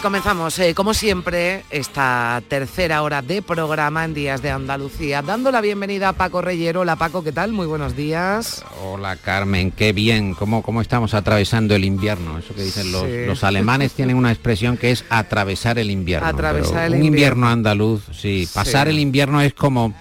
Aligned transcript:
Y 0.00 0.02
comenzamos, 0.02 0.58
eh, 0.58 0.72
como 0.74 0.94
siempre, 0.94 1.62
esta 1.68 2.42
tercera 2.48 3.02
hora 3.02 3.20
de 3.20 3.42
programa 3.42 4.02
en 4.06 4.14
Días 4.14 4.40
de 4.40 4.50
Andalucía, 4.50 5.20
dando 5.20 5.50
la 5.52 5.60
bienvenida 5.60 6.08
a 6.08 6.12
Paco 6.14 6.40
Reyero. 6.40 6.80
Hola 6.80 6.96
Paco, 6.96 7.22
¿qué 7.22 7.32
tal? 7.32 7.52
Muy 7.52 7.66
buenos 7.66 7.94
días. 7.94 8.64
Hola 8.82 9.16
Carmen, 9.16 9.70
qué 9.70 9.92
bien, 9.92 10.32
cómo, 10.32 10.62
cómo 10.62 10.80
estamos 10.80 11.12
atravesando 11.12 11.74
el 11.74 11.84
invierno. 11.84 12.38
Eso 12.38 12.54
que 12.54 12.62
dicen 12.62 12.90
los, 12.92 13.04
los 13.10 13.44
alemanes 13.44 13.92
tienen 13.92 14.16
una 14.16 14.32
expresión 14.32 14.78
que 14.78 14.90
es 14.90 15.04
atravesar 15.10 15.78
el 15.78 15.90
invierno. 15.90 16.26
Atravesar 16.28 16.86
el 16.86 16.92
un 16.94 17.04
invierno. 17.04 17.06
invierno 17.36 17.48
andaluz, 17.50 18.02
sí. 18.12 18.48
Pasar 18.54 18.86
Sí. 18.86 18.94
el 18.94 19.00
invierno 19.00 19.42
es 19.42 19.52
como 19.52 19.92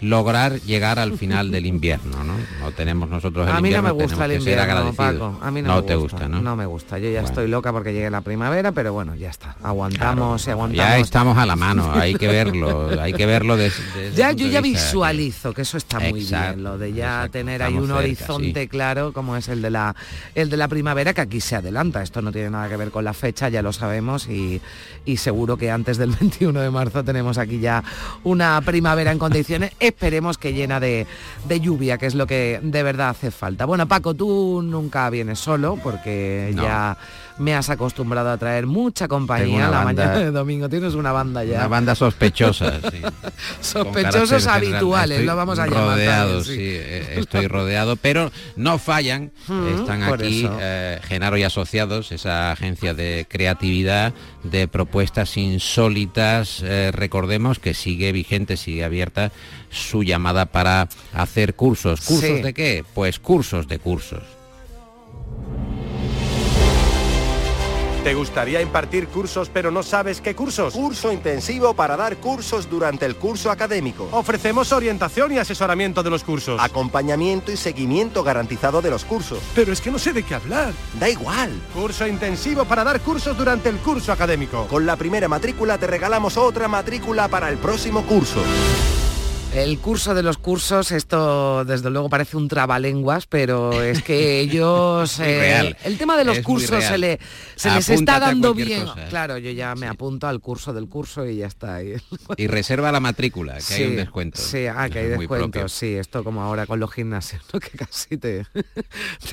lograr 0.00 0.60
llegar 0.60 0.98
al 0.98 1.16
final 1.18 1.50
del 1.50 1.66
invierno, 1.74 2.22
¿no? 2.24 2.34
No 2.60 2.72
tenemos 2.72 3.08
nosotros 3.08 3.48
el 3.48 3.54
A 3.54 3.60
mí 3.60 3.70
no 3.70 3.82
me 3.82 3.90
gusta 3.90 4.24
el 4.26 4.32
invierno. 4.34 4.92
Paco. 4.92 5.38
A 5.42 5.50
mí 5.50 5.62
no, 5.62 5.76
me 5.76 5.82
te 5.82 5.94
gusta, 5.96 6.16
gusta, 6.16 6.28
¿no? 6.28 6.40
No 6.42 6.56
me 6.56 6.66
gusta. 6.66 6.98
Yo 6.98 7.06
ya 7.10 7.20
Bueno. 7.20 7.28
estoy 7.28 7.48
loca 7.48 7.72
porque 7.72 7.92
llegue 7.92 8.10
la 8.10 8.20
primavera, 8.20 8.72
pero 8.72 8.92
bueno, 8.92 9.14
ya 9.14 9.30
está. 9.30 9.56
Aguantamos 9.62 10.46
y 10.46 10.50
aguantamos. 10.50 10.90
Ya 10.90 10.98
estamos 10.98 11.36
a 11.38 11.46
la 11.46 11.56
mano, 11.56 11.92
hay 11.94 12.14
que 12.14 12.28
verlo, 12.28 12.90
hay 13.00 13.12
que 13.12 13.26
verlo 13.26 13.56
desde 13.56 14.12
Ya, 14.14 14.32
yo 14.32 14.46
de 14.46 14.52
ya 14.52 14.60
visualizo 14.60 15.52
que 15.52 15.62
eso 15.62 15.76
está 15.76 15.98
muy 16.00 16.20
Exacto, 16.22 16.54
bien, 16.54 16.64
lo 16.64 16.78
de 16.78 16.92
ya 16.92 17.06
exacto, 17.16 17.32
tener 17.32 17.62
ahí 17.62 17.74
un 17.74 17.86
cerca, 17.86 17.96
horizonte 17.98 18.68
claro 18.68 19.12
como 19.12 19.36
es 19.36 19.48
el 19.48 19.62
de 19.62 19.70
la 19.70 19.94
el 20.34 20.50
de 20.50 20.56
la 20.56 20.68
primavera 20.68 21.12
que 21.14 21.20
aquí 21.20 21.40
se 21.40 21.56
adelanta. 21.56 22.02
Esto 22.02 22.22
no 22.22 22.32
tiene 22.32 22.50
nada 22.50 22.68
que 22.68 22.76
ver 22.76 22.90
con 22.90 23.04
la 23.04 23.14
fecha, 23.14 23.48
ya 23.48 23.62
lo 23.62 23.72
sabemos 23.72 24.28
y, 24.28 24.60
y 25.04 25.16
seguro 25.16 25.56
que 25.56 25.70
antes 25.70 25.98
del 25.98 26.10
21 26.20 26.60
de 26.60 26.70
marzo 26.70 27.04
tenemos 27.04 27.38
aquí 27.38 27.58
ya 27.60 27.82
una 28.24 28.60
primavera 28.62 29.12
en 29.12 29.18
condiciones. 29.18 29.72
Esperemos 29.88 30.38
que 30.38 30.52
llena 30.52 30.80
de, 30.80 31.06
de 31.46 31.60
lluvia, 31.60 31.98
que 31.98 32.06
es 32.06 32.14
lo 32.14 32.26
que 32.26 32.60
de 32.62 32.82
verdad 32.82 33.10
hace 33.10 33.30
falta. 33.30 33.64
Bueno, 33.64 33.86
Paco, 33.88 34.14
tú 34.14 34.60
nunca 34.62 35.08
vienes 35.10 35.38
solo 35.38 35.78
porque 35.82 36.52
No. 36.54 36.62
ya 36.62 36.96
me 37.38 37.54
has 37.54 37.70
acostumbrado 37.70 38.30
a 38.30 38.36
traer 38.38 38.66
mucha 38.66 39.06
compañía 39.08 39.56
una 39.56 39.70
la 39.70 39.84
banda- 39.84 40.04
mañana 40.06 40.24
de 40.24 40.30
domingo. 40.32 40.68
Tienes 40.68 40.94
una 40.94 41.12
banda 41.12 41.44
ya. 41.44 41.58
Una 41.58 41.68
banda 41.68 41.94
sospechosa, 41.94 42.80
sí. 42.90 43.00
Sospechosos 43.60 44.46
habituales, 44.46 45.24
lo 45.24 45.36
vamos 45.36 45.58
a 45.58 45.66
llamar. 45.66 45.84
Rodeado, 45.90 46.42
también, 46.42 46.44
sí. 46.44 46.54
sí. 46.56 46.60
eh, 46.62 47.14
estoy 47.18 47.46
rodeado, 47.46 47.96
pero 47.96 48.30
no 48.56 48.78
fallan. 48.78 49.30
Mm, 49.46 49.66
Están 49.80 50.02
aquí 50.02 50.48
eh, 50.60 51.00
Genaro 51.04 51.36
y 51.36 51.42
Asociados, 51.44 52.12
esa 52.12 52.52
agencia 52.52 52.94
de 52.94 53.26
creatividad, 53.28 54.12
de 54.42 54.68
propuestas 54.68 55.36
insólitas. 55.36 56.62
Eh, 56.64 56.90
recordemos 56.92 57.58
que 57.58 57.74
sigue 57.74 58.12
vigente, 58.12 58.56
sigue 58.56 58.84
abierta 58.84 59.32
su 59.70 60.02
llamada 60.02 60.46
para 60.46 60.88
hacer 61.12 61.54
cursos. 61.54 62.00
¿Cursos 62.00 62.28
Sí. 62.36 62.42
de 62.42 62.54
qué? 62.54 62.84
Pues 62.94 63.18
cursos 63.18 63.68
de 63.68 63.78
cursos. 63.78 64.22
¿Te 68.04 68.14
gustaría 68.14 68.62
impartir 68.62 69.08
cursos 69.08 69.50
pero 69.52 69.70
no 69.70 69.82
sabes 69.82 70.20
qué 70.20 70.34
cursos? 70.34 70.72
Curso 70.72 71.12
intensivo 71.12 71.74
para 71.74 71.96
dar 71.96 72.16
cursos 72.18 72.70
durante 72.70 73.04
el 73.06 73.16
curso 73.16 73.50
académico. 73.50 74.08
Ofrecemos 74.12 74.72
orientación 74.72 75.32
y 75.32 75.38
asesoramiento 75.38 76.02
de 76.02 76.10
los 76.10 76.24
cursos. 76.24 76.60
Acompañamiento 76.62 77.52
y 77.52 77.56
seguimiento 77.56 78.22
garantizado 78.22 78.80
de 78.80 78.90
los 78.90 79.04
cursos. 79.04 79.40
Pero 79.54 79.72
es 79.72 79.80
que 79.80 79.90
no 79.90 79.98
sé 79.98 80.12
de 80.12 80.22
qué 80.22 80.34
hablar. 80.34 80.72
Da 80.98 81.08
igual. 81.08 81.50
Curso 81.74 82.06
intensivo 82.06 82.64
para 82.64 82.84
dar 82.84 83.00
cursos 83.00 83.36
durante 83.36 83.68
el 83.68 83.76
curso 83.78 84.12
académico. 84.12 84.66
Con 84.68 84.86
la 84.86 84.96
primera 84.96 85.28
matrícula 85.28 85.76
te 85.76 85.86
regalamos 85.86 86.36
otra 86.36 86.68
matrícula 86.68 87.28
para 87.28 87.48
el 87.50 87.58
próximo 87.58 88.04
curso. 88.04 88.40
El 89.54 89.78
curso 89.78 90.14
de 90.14 90.22
los 90.22 90.36
cursos, 90.38 90.92
esto 90.92 91.64
desde 91.64 91.90
luego 91.90 92.08
parece 92.10 92.36
un 92.36 92.48
trabalenguas, 92.48 93.26
pero 93.26 93.82
es 93.82 94.02
que 94.02 94.40
ellos... 94.40 95.18
Eh, 95.20 95.74
el 95.84 95.98
tema 95.98 96.16
de 96.16 96.24
los 96.24 96.38
Es 96.38 96.44
cursos 96.44 96.84
se, 96.84 96.98
le, 96.98 97.18
se 97.56 97.70
les 97.70 97.88
está 97.88 98.20
dando 98.20 98.54
bien. 98.54 98.84
cosa, 98.84 99.04
¿eh? 99.04 99.06
Claro, 99.08 99.38
yo 99.38 99.50
ya 99.50 99.74
me 99.74 99.86
apunto 99.88 100.28
al 100.28 100.40
curso 100.40 100.72
del 100.72 100.88
curso 100.88 101.26
y 101.26 101.38
ya 101.38 101.46
está. 101.46 101.80
Y 102.36 102.46
reserva 102.46 102.92
la 102.92 103.00
matrícula, 103.00 103.56
que 103.66 103.74
hay 103.74 103.84
un 103.84 103.96
descuento. 103.96 104.40
Sí, 104.40 104.66
ah, 104.66 104.88
que 104.90 105.00
hay 105.00 105.08
descuentos, 105.08 105.72
sí, 105.72 105.94
esto 105.94 106.22
como 106.22 106.42
ahora 106.42 106.66
con 106.66 106.78
los 106.78 106.92
gimnasios, 106.92 107.42
¿no? 107.52 107.58
que 107.60 107.70
casi 107.70 108.16
te, 108.18 108.44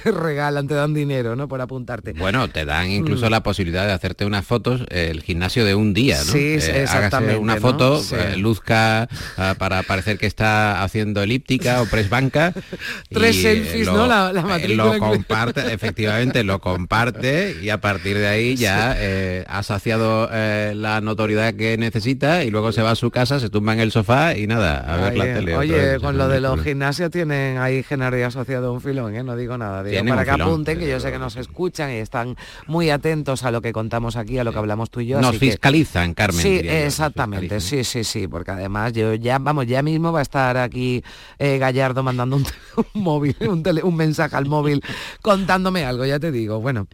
te 0.04 0.12
regalan, 0.12 0.68
te 0.68 0.74
dan 0.74 0.94
dinero, 0.94 1.36
¿no? 1.36 1.48
Por 1.48 1.62
apuntarte. 1.62 2.14
Bueno, 2.14 2.48
te 2.50 2.66
dan 2.66 2.90
incluso 2.90 3.30
la 3.30 3.44
posibilidad 3.44 3.86
de 3.86 3.92
hacerte 3.92 4.26
unas 4.26 4.46
fotos, 4.46 4.82
eh, 4.90 5.10
el 5.12 5.22
gimnasio 5.22 5.66
de 5.66 5.76
un 5.76 5.94
día, 5.94 6.18
¿no? 6.26 6.32
Sí, 6.32 6.40
Eh, 6.40 6.56
hágase 6.56 6.82
exactamente, 6.84 7.38
una 7.38 7.58
foto, 7.58 8.02
luzca 8.38 9.08
ah, 9.38 9.56
para 9.60 9.84
parecer 9.84 10.15
que 10.18 10.26
está 10.28 10.84
haciendo 10.84 11.22
elíptica 11.24 11.82
o 11.82 11.86
press 11.86 12.10
banca. 12.10 12.54
Tres 13.10 13.36
y, 13.38 13.42
selfies, 13.42 13.88
lo- 13.88 13.94
¿no? 13.94 14.08
La- 14.08 14.32
la 14.34 14.42
eh, 14.42 14.44
matrícula 14.44 14.84
Lo 14.86 15.00
comparte, 15.00 15.62
efectivamente, 15.74 16.44
lo 16.44 16.60
comparte 16.60 17.56
y 17.62 17.70
a 17.70 17.80
partir 17.82 18.18
de 18.18 18.28
ahí 18.28 18.56
ya 18.56 18.96
eh, 18.98 19.46
ha 19.48 19.64
saciado 19.64 20.30
eh, 20.32 20.74
la 20.76 21.02
notoriedad 21.02 21.54
que 21.54 21.78
necesita 21.78 22.44
y 22.44 22.52
luego 22.52 22.72
se 22.72 22.82
va 22.82 22.92
a 22.92 22.96
su 22.96 23.12
casa, 23.12 23.40
se 23.40 23.50
tumba 23.50 23.74
en 23.74 23.80
el 23.80 23.92
sofá 23.92 24.36
y 24.38 24.48
nada, 24.48 24.78
a 24.80 24.98
ver 24.98 25.18
la 25.18 25.26
eh, 25.28 25.34
tele. 25.34 25.56
Oye, 25.56 26.00
con 26.00 26.18
lo 26.18 26.28
de 26.28 26.40
los 26.42 26.62
gimnasios 26.62 27.12
tienen 27.12 27.58
ahí 27.58 27.84
Genaro 27.84 28.18
y 28.18 28.22
asociado 28.24 28.74
un 28.74 28.82
filón, 28.82 29.16
¿eh? 29.16 29.24
no 29.24 29.36
digo 29.36 29.58
nada, 29.58 29.84
digo 29.84 30.04
para 30.06 30.24
que 30.26 30.32
filón, 30.32 30.48
apunten, 30.48 30.80
que 30.80 30.88
yo 30.90 31.00
sé 31.00 31.12
que 31.12 31.20
nos 31.20 31.36
escuchan 31.36 31.92
y 31.92 31.96
están 31.96 32.36
muy 32.68 32.90
atentos 32.90 33.44
a 33.44 33.52
lo 33.52 33.62
que 33.62 33.72
contamos 33.74 34.16
aquí, 34.16 34.38
a 34.38 34.44
lo 34.44 34.52
que 34.52 34.60
hablamos 34.60 34.90
tú 34.90 35.00
y 35.02 35.08
yo. 35.08 35.20
Nos 35.22 35.32
así 35.32 35.40
que- 35.40 35.46
fiscalizan, 35.52 36.14
Carmen. 36.14 36.42
Sí, 36.42 36.60
exactamente, 36.64 37.60
sí, 37.60 37.84
sí, 37.84 38.04
sí, 38.04 38.28
porque 38.28 38.52
además 38.52 38.94
yo 38.94 39.14
ya, 39.16 39.38
vamos, 39.40 39.66
ya 39.68 39.82
mismo 40.00 40.12
va 40.12 40.20
a 40.20 40.22
estar 40.22 40.58
aquí 40.58 41.04
eh, 41.40 41.58
Gallardo 41.58 42.04
mandando 42.04 42.36
un, 42.38 42.46
móvil, 42.94 43.36
un, 43.42 43.64
tele- 43.64 43.84
un 43.84 43.96
mensaje 43.96 44.36
al 44.36 44.46
móvil 44.46 44.82
contándome 45.22 45.84
algo, 45.86 46.06
ya 46.06 46.20
te 46.20 46.32
digo. 46.32 46.60
Bueno, 46.62 46.88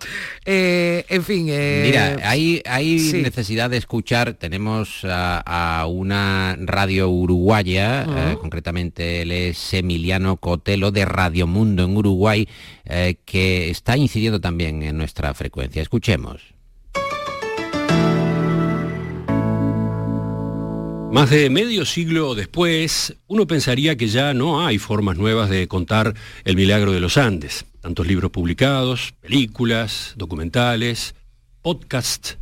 eh, 0.45 1.06
en 1.09 1.23
fin. 1.23 1.47
eh, 1.50 1.84
Mira, 1.85 2.17
hay, 2.29 2.62
hay 2.66 3.00
sí. 3.00 3.22
necesidad 3.22 3.69
de 3.69 3.78
escuchar, 3.78 4.34
tenemos 4.34 5.03
a, 5.06 5.39
a 5.81 5.85
una 5.88 6.56
radio 6.59 7.09
uruguaya, 7.09 8.06
concretamente 8.39 9.22
él 9.23 9.31
es 9.31 9.73
Emiliano 9.73 10.38
Cotelo 10.38 10.91
de 10.91 11.06
Radio 11.06 11.47
Mundo 11.47 11.83
en 11.85 11.97
Uruguay, 11.97 12.47
que 13.25 13.69
está 13.69 13.97
incidiendo 13.97 14.39
también 14.41 14.83
en 14.83 14.97
nuestra 14.97 15.33
frecuencia. 15.33 15.81
Escuchemos. 15.81 16.41
Más 21.12 21.30
de 21.30 21.50
medio 21.50 21.86
siglo 21.86 22.36
después, 22.36 23.18
uno 23.28 23.46
pensaría 23.46 23.98
que 23.98 24.08
ya 24.08 24.34
no 24.34 24.66
hay 24.66 24.78
formas 24.78 25.18
nuevas 25.18 25.50
de 25.50 25.68
contar 25.68 26.16
el 26.46 26.56
milagro 26.56 26.94
de 26.94 27.02
los 27.02 27.18
Andes. 27.18 27.66
Tantos 27.82 28.08
libros 28.08 28.32
publicados, 28.32 29.14
películas, 29.20 30.14
documentales, 30.16 31.16
podcasts, 31.62 32.38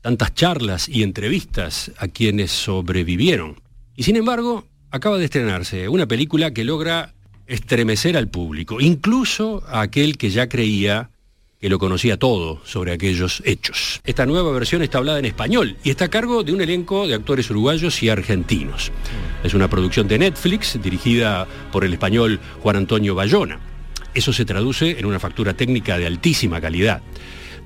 tantas 0.00 0.34
charlas 0.34 0.88
y 0.88 1.04
entrevistas 1.04 1.92
a 1.96 2.08
quienes 2.08 2.50
sobrevivieron. 2.50 3.60
Y 3.94 4.02
sin 4.02 4.16
embargo, 4.16 4.66
acaba 4.90 5.16
de 5.16 5.26
estrenarse 5.26 5.88
una 5.88 6.06
película 6.06 6.52
que 6.52 6.64
logra 6.64 7.14
estremecer 7.46 8.16
al 8.16 8.26
público, 8.26 8.80
incluso 8.80 9.62
a 9.68 9.82
aquel 9.82 10.18
que 10.18 10.30
ya 10.30 10.48
creía 10.48 11.10
que 11.60 11.68
lo 11.68 11.78
conocía 11.78 12.16
todo 12.16 12.60
sobre 12.64 12.92
aquellos 12.92 13.42
hechos. 13.44 14.00
Esta 14.04 14.26
nueva 14.26 14.52
versión 14.52 14.82
está 14.82 14.98
hablada 14.98 15.18
en 15.18 15.24
español 15.24 15.76
y 15.82 15.90
está 15.90 16.04
a 16.06 16.10
cargo 16.10 16.44
de 16.44 16.52
un 16.52 16.60
elenco 16.60 17.06
de 17.06 17.14
actores 17.14 17.50
uruguayos 17.50 18.02
y 18.02 18.08
argentinos. 18.08 18.92
Es 19.42 19.54
una 19.54 19.68
producción 19.68 20.06
de 20.06 20.18
Netflix 20.18 20.80
dirigida 20.80 21.46
por 21.72 21.84
el 21.84 21.92
español 21.92 22.38
Juan 22.62 22.76
Antonio 22.76 23.14
Bayona. 23.14 23.58
Eso 24.14 24.32
se 24.32 24.44
traduce 24.44 24.98
en 24.98 25.06
una 25.06 25.18
factura 25.18 25.54
técnica 25.54 25.98
de 25.98 26.06
altísima 26.06 26.60
calidad. 26.60 27.02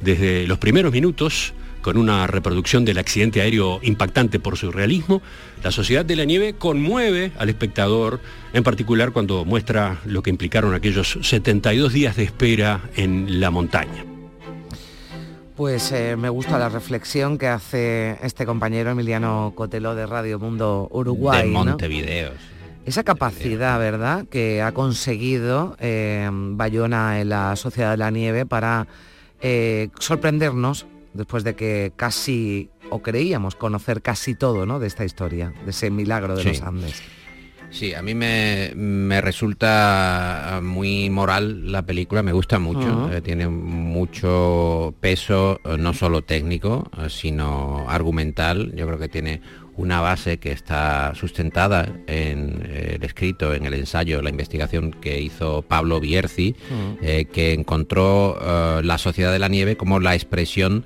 Desde 0.01 0.47
los 0.47 0.59
primeros 0.59 0.93
minutos, 0.93 1.53
con 1.83 1.99
una 1.99 2.27
reproducción 2.27 2.85
del 2.85 2.99
accidente 2.99 3.43
aéreo 3.43 3.81
impactante 3.83 4.41
por 4.41 4.57
su 4.57 4.73
realismo, 4.73 5.21
la 5.63 5.71
Sociedad 5.71 6.05
de 6.05 6.17
la 6.17 6.25
Nieve 6.25 6.55
conmueve 6.55 7.33
al 7.39 7.49
espectador, 7.49 8.21
en 8.53 8.63
particular 8.63 9.13
cuando 9.13 9.45
muestra 9.45 9.99
lo 10.05 10.23
que 10.23 10.31
implicaron 10.31 10.75
aquellos 10.75 11.19
72 11.21 11.93
días 11.93 12.17
de 12.17 12.25
espera 12.25 12.81
en 12.97 13.41
la 13.41 13.51
montaña. 13.51 14.05
Pues 15.57 15.93
eh, 15.93 16.17
me 16.17 16.31
gusta 16.31 16.59
la 16.59 16.71
reflexión 16.71 17.37
que 17.37 17.49
hace 17.49 18.17
este 18.23 18.47
compañero 18.47 18.91
Emiliano 18.91 19.53
Cotelo 19.55 19.95
de 19.95 20.07
Radio 20.07 20.39
Mundo 20.39 20.89
Uruguay. 20.91 21.47
de 21.47 21.53
¿no? 21.53 21.65
Montevideo. 21.65 22.33
Esa 22.87 23.05
capacidad, 23.05 23.79
¿verdad?, 23.79 24.27
que 24.29 24.61
ha 24.61 24.73
conseguido 24.73 25.77
eh, 25.79 26.29
Bayona 26.33 27.21
en 27.21 27.29
la 27.29 27.55
Sociedad 27.55 27.93
de 27.93 27.97
la 27.99 28.11
Nieve 28.11 28.45
para 28.45 28.89
eh, 29.41 29.91
sorprendernos 29.99 30.87
después 31.15 31.45
de 31.45 31.55
que 31.55 31.93
casi 31.97 32.71
o 32.91 33.03
creíamos 33.03 33.55
conocer 33.55 34.03
casi 34.03 34.35
todo 34.35 34.67
¿no? 34.67 34.79
de 34.79 34.87
esta 34.87 35.05
historia, 35.05 35.53
de 35.65 35.71
ese 35.71 35.91
milagro 35.91 36.37
de 36.37 36.43
Sí. 36.43 36.49
los 36.49 36.63
Andes. 36.63 37.03
Sí, 37.71 37.95
a 37.95 38.03
mí 38.03 38.15
me, 38.15 38.73
me 38.77 39.23
resulta 39.23 40.61
muy 40.63 41.09
moral 41.09 41.73
la 41.73 41.81
película, 41.87 42.23
me 42.23 42.33
gusta 42.33 42.59
mucho, 42.59 43.11
eh, 43.11 43.23
tiene 43.23 43.49
mucho 43.49 44.95
peso, 45.01 45.59
eh, 45.65 45.77
no 45.79 45.95
solo 45.95 46.21
técnico, 46.23 46.91
eh, 46.99 47.09
sino 47.09 47.87
argumental. 47.89 48.73
Yo 48.75 48.87
creo 48.87 48.99
que 48.99 49.09
tiene 49.09 49.41
una 49.77 50.01
base 50.01 50.39
que 50.39 50.53
está 50.53 51.15
sustentada 51.15 51.89
en 52.07 52.63
eh, 52.67 52.97
el 52.97 53.05
escrito, 53.05 53.55
en 53.55 53.65
el 53.65 53.75
ensayo, 53.75 54.23
la 54.23 54.31
investigación 54.31 54.93
que 54.93 55.21
hizo 55.21 55.63
Pablo 55.63 56.01
Bierzi, 56.01 56.55
eh, 57.01 57.27
que 57.27 57.53
encontró 57.53 58.39
eh, 58.41 58.83
la 58.85 58.99
Sociedad 58.99 59.33
de 59.33 59.39
la 59.39 59.49
Nieve 59.49 59.77
como 59.77 60.01
la 60.01 60.15
expresión 60.15 60.85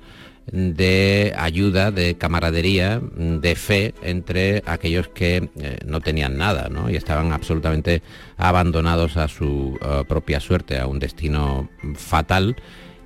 de 0.49 1.33
ayuda, 1.37 1.91
de 1.91 2.15
camaradería, 2.15 3.01
de 3.01 3.55
fe 3.55 3.93
entre 4.01 4.63
aquellos 4.65 5.09
que 5.09 5.49
eh, 5.59 5.77
no 5.85 5.99
tenían 5.99 6.37
nada 6.37 6.69
¿no? 6.69 6.89
y 6.89 6.95
estaban 6.95 7.33
absolutamente 7.33 8.01
abandonados 8.37 9.17
a 9.17 9.27
su 9.27 9.77
propia 10.07 10.39
suerte, 10.39 10.79
a 10.79 10.87
un 10.87 10.99
destino 10.99 11.69
fatal. 11.95 12.55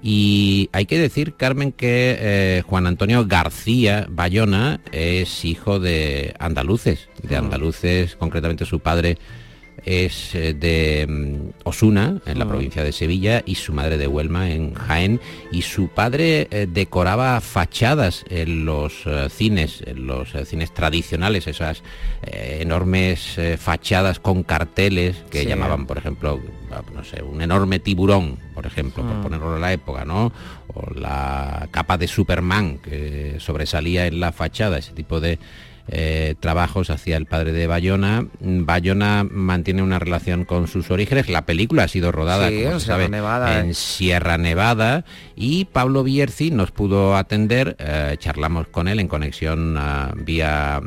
Y 0.03 0.69
hay 0.71 0.86
que 0.86 0.98
decir, 0.98 1.36
Carmen, 1.36 1.71
que 1.71 2.18
eh, 2.19 2.63
Juan 2.65 2.88
Antonio 2.88 3.25
García 3.27 4.07
Bayona 4.09 4.81
es 4.92 5.45
hijo 5.45 5.80
de 5.80 6.33
andaluces, 6.39 7.09
de 7.21 7.36
andaluces, 7.36 8.15
concretamente 8.15 8.65
su 8.65 8.80
padre 8.80 9.18
es 9.86 10.36
eh, 10.36 10.54
de 10.54 11.06
mm, 11.07 11.50
Osuna, 11.63 12.22
en 12.25 12.39
la 12.39 12.48
provincia 12.48 12.83
de 12.83 12.92
Sevilla, 12.92 13.42
y 13.45 13.56
su 13.56 13.74
madre 13.74 13.98
de 13.98 14.07
Huelma, 14.07 14.51
en 14.51 14.74
Jaén, 14.74 15.19
y 15.51 15.63
su 15.63 15.88
padre 15.89 16.48
eh, 16.51 16.68
decoraba 16.72 17.39
fachadas 17.42 18.24
en 18.30 18.66
los 18.66 18.94
eh, 19.06 19.28
cines, 19.30 19.81
en 19.86 20.06
los 20.07 20.36
eh, 20.36 20.45
cines 20.45 20.74
tradicionales, 20.74 21.48
esas 21.48 21.81
enormes 22.24 23.38
fachadas 23.57 24.19
con 24.19 24.44
carteles 24.44 25.18
que 25.31 25.42
Sí. 25.42 25.48
llamaban, 25.48 25.88
por 25.88 25.98
ejemplo, 25.98 26.39
no 26.94 27.04
sé, 27.04 27.22
un 27.24 27.42
enorme 27.42 27.80
tiburón, 27.80 28.38
por 28.54 28.66
ejemplo, 28.66 29.04
por 29.04 29.16
Mm. 29.18 29.22
ponerlo 29.24 29.56
en 29.56 29.62
la 29.62 29.74
época, 29.74 30.06
¿no? 30.06 30.31
O 30.68 30.94
la 30.94 31.68
capa 31.72 31.98
de 31.98 32.07
Superman 32.07 32.78
que 32.78 33.38
sobresalía 33.39 34.06
en 34.07 34.19
la 34.19 34.31
fachada, 34.31 34.78
ese 34.78 34.94
tipo 34.94 35.19
de 35.19 35.39
eh, 35.88 36.36
trabajos 36.39 36.89
hacia 36.89 37.18
el 37.18 37.25
padre 37.25 37.51
de 37.54 37.68
Bayona. 37.68 38.25
Bayona 38.39 39.25
mantiene 39.30 39.83
una 39.83 40.00
relación 40.00 40.45
con 40.45 40.68
sus 40.68 40.92
orígenes. 40.92 41.30
La 41.30 41.45
película 41.45 41.83
ha 41.83 41.88
sido 41.88 42.12
rodada, 42.12 42.50
Sí, 42.50 42.63
como 42.63 42.74
en 42.74 42.80
se 42.80 42.86
Sierra 42.86 42.98
sabe, 42.98 43.10
Nevada, 43.10 43.60
en 43.60 43.69
eh. 43.69 43.74
Sierra 43.74 44.38
Nevada 44.38 45.06
y 45.36 45.66
Pablo 45.66 46.04
Bierzi 46.04 46.51
nos 46.51 46.72
pudo 46.72 47.16
atender, 47.16 47.75
eh, 47.80 48.16
charlamos 48.19 48.68
con 48.68 48.88
él 48.88 49.00
en 49.00 49.07
conexión 49.07 49.75
ah, 49.78 50.13
vía 50.16 50.81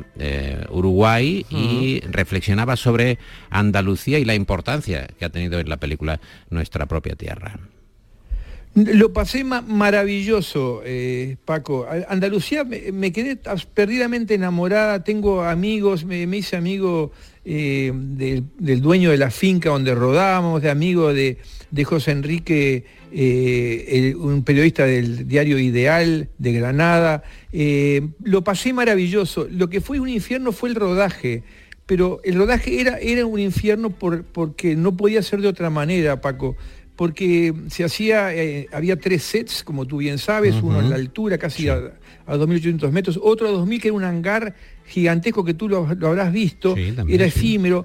Uruguay 0.70 1.44
y 1.50 2.00
reflexionaba 2.00 2.76
sobre 2.76 3.19
Andalucía 3.50 4.19
y 4.19 4.25
la 4.25 4.35
importancia 4.35 5.06
que 5.19 5.25
ha 5.25 5.31
tenido 5.31 5.58
en 5.58 5.69
la 5.69 5.76
película 5.76 6.20
nuestra 6.50 6.87
propia 6.87 7.14
tierra. 7.14 7.58
Lo 8.75 9.12
pasé 9.12 9.44
ma- 9.44 9.61
maravilloso, 9.62 10.82
eh, 10.85 11.37
Paco. 11.44 11.87
Andalucía 12.09 12.65
me, 12.65 13.12
quedé 13.12 13.38
perdidamente 13.73 14.35
enamorada. 14.35 15.05
Tengo 15.05 15.44
amigos, 15.44 16.05
me, 16.05 16.23
hice 16.37 16.56
amigo 16.56 17.12
eh, 17.44 17.93
del, 17.94 18.43
del 18.59 18.81
dueño 18.81 19.11
de 19.12 19.19
la 19.19 19.31
finca 19.31 19.69
donde 19.71 19.94
rodamos, 19.94 20.61
de 20.61 20.71
amigo 20.71 21.15
de, 21.15 21.38
de 21.71 21.85
José 21.85 22.11
Enrique, 22.11 22.85
eh, 23.12 24.15
un 24.19 24.43
periodista 24.43 24.87
del 24.87 25.29
diario 25.29 25.61
Ideal 25.61 26.29
de 26.38 26.53
Granada. 26.53 27.23
Lo 28.25 28.43
pasé 28.43 28.73
maravilloso. 28.73 29.47
Lo 29.53 29.70
que 29.70 29.81
fue 29.81 30.00
un 30.00 30.09
infierno 30.09 30.50
fue 30.50 30.70
el 30.70 30.75
rodaje. 30.75 31.44
Pero 31.87 32.20
el 32.25 32.35
rodaje 32.37 32.81
era, 32.81 32.99
era 32.99 33.27
un 33.27 33.38
infierno 33.38 33.91
por- 33.91 34.25
porque 34.25 34.75
no 34.75 34.97
podía 34.97 35.23
ser 35.23 35.43
de 35.43 35.49
otra 35.49 35.69
manera, 35.70 36.20
Paco 36.20 36.56
porque 36.96 37.52
se 37.69 37.85
hacía, 37.85 38.35
eh, 38.35 38.69
había 38.73 38.96
tres 38.96 39.23
sets, 39.23 39.64
como 39.64 39.85
tú 39.87 39.99
bien 39.99 40.19
sabes, 40.19 40.55
uno 40.62 40.81
en 40.81 40.91
la 40.91 40.96
altura, 40.96 41.38
casi 41.38 41.69
a, 41.69 41.75
a 42.26 42.37
2.800 42.37 42.91
metros, 42.93 43.19
otro 43.23 43.49
a 43.49 43.52
2.000, 43.52 43.81
que 43.81 43.88
era 43.88 43.96
un 43.96 44.05
hangar 44.05 44.55
gigantesco 44.87 45.44
que 45.44 45.55
tú 45.55 45.69
lo, 45.69 45.93
lo 45.94 46.08
habrás 46.08 46.32
visto, 46.32 46.75
Sí, 46.76 46.93
también, 46.93 47.20
era 47.20 47.31
sí. 47.31 47.38
efímero. 47.38 47.85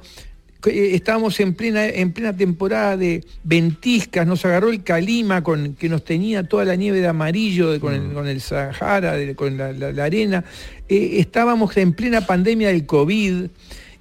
Eh, 0.65 0.91
Estábamos 0.93 1.39
en 1.39 1.53
plena, 1.53 1.87
en 1.87 2.11
plena 2.11 2.35
temporada 2.35 2.97
de 2.97 3.23
ventiscas, 3.45 4.27
nos 4.27 4.43
agarró 4.45 4.69
el 4.69 4.83
calima 4.83 5.41
con, 5.41 5.73
que 5.75 5.87
nos 5.89 6.03
tenía 6.03 6.43
toda 6.43 6.65
la 6.65 6.75
nieve 6.75 6.99
de 6.99 7.07
amarillo, 7.07 7.71
de- 7.71 7.79
con, 7.79 7.93
el, 7.93 8.13
con 8.13 8.27
el 8.27 8.41
Sahara, 8.41 9.13
de- 9.13 9.35
con 9.35 9.57
la, 9.57 9.71
la- 9.71 9.91
la 9.93 10.03
arena. 10.03 10.43
Eh, 10.89 11.13
estábamos 11.19 11.75
en 11.77 11.93
plena 11.93 12.27
pandemia 12.27 12.67
del 12.67 12.85
COVID 12.85 13.45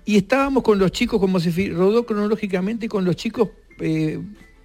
y 0.04 0.16
estábamos 0.16 0.62
con 0.64 0.78
los 0.78 0.90
chicos, 0.92 1.20
como 1.20 1.38
se 1.40 1.68
rodó 1.70 2.04
cronológicamente, 2.04 2.88
con 2.88 3.04
los 3.04 3.14
chicos 3.16 3.50
eh, 3.80 4.18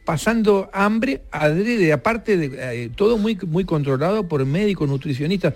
pasando 0.05 0.69
hambre 0.73 1.21
adrede, 1.31 1.93
aparte 1.93 2.37
de 2.37 2.83
eh, 2.85 2.89
todo 2.95 3.17
muy, 3.17 3.37
muy 3.47 3.63
controlado 3.65 4.27
por 4.27 4.45
médicos, 4.45 4.89
nutricionistas, 4.89 5.53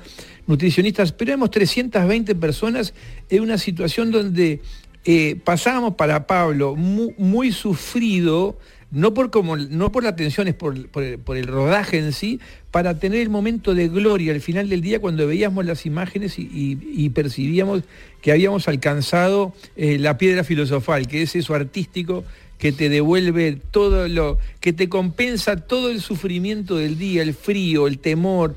nutricionistas, 0.48 1.12
pero 1.12 1.32
éramos 1.32 1.52
320 1.52 2.36
personas 2.36 2.94
en 3.30 3.42
una 3.44 3.58
situación 3.58 4.12
donde 4.12 4.62
eh, 5.06 5.36
pasábamos 5.44 5.96
para 5.96 6.28
Pablo 6.28 6.76
mu- 6.76 7.14
muy, 7.18 7.52
sufrido, 7.52 8.58
no 8.92 9.14
por, 9.14 9.32
como, 9.32 9.58
no 9.58 9.92
por 9.92 10.04
la 10.04 10.16
tensión, 10.16 10.48
es 10.48 10.54
por, 10.54 10.88
por 10.90 11.36
el, 11.38 11.46
rodaje 11.48 11.98
en 11.98 12.14
sí, 12.14 12.40
para 12.72 13.00
tener 13.00 13.20
el 13.22 13.30
momento 13.30 13.74
de 13.74 13.90
gloria 13.90 14.34
al 14.34 14.40
final 14.42 14.70
del 14.70 14.82
día 14.82 15.00
cuando 15.02 15.28
veíamos 15.28 15.66
las 15.66 15.86
imágenes 15.86 16.40
y, 16.40 16.44
y- 16.44 16.78
y 17.06 17.10
percibíamos 17.10 17.84
que 18.22 18.32
habíamos 18.32 18.68
alcanzado 18.70 19.54
eh, 19.76 19.98
la 20.00 20.18
piedra 20.18 20.44
filosofal, 20.46 21.08
que 21.08 21.22
es 21.22 21.36
eso 21.36 21.54
artístico 21.54 22.24
que 22.58 22.72
te 22.72 22.90
devuelve 22.90 23.58
todo 23.72 24.08
lo, 24.08 24.38
que 24.60 24.74
te 24.74 24.90
compensa 24.90 25.58
todo 25.58 25.90
el 25.90 26.02
sufrimiento 26.02 26.78
del 26.78 26.98
día, 26.98 27.22
el 27.22 27.34
frío, 27.34 27.88
el 27.88 28.00
temor. 28.00 28.56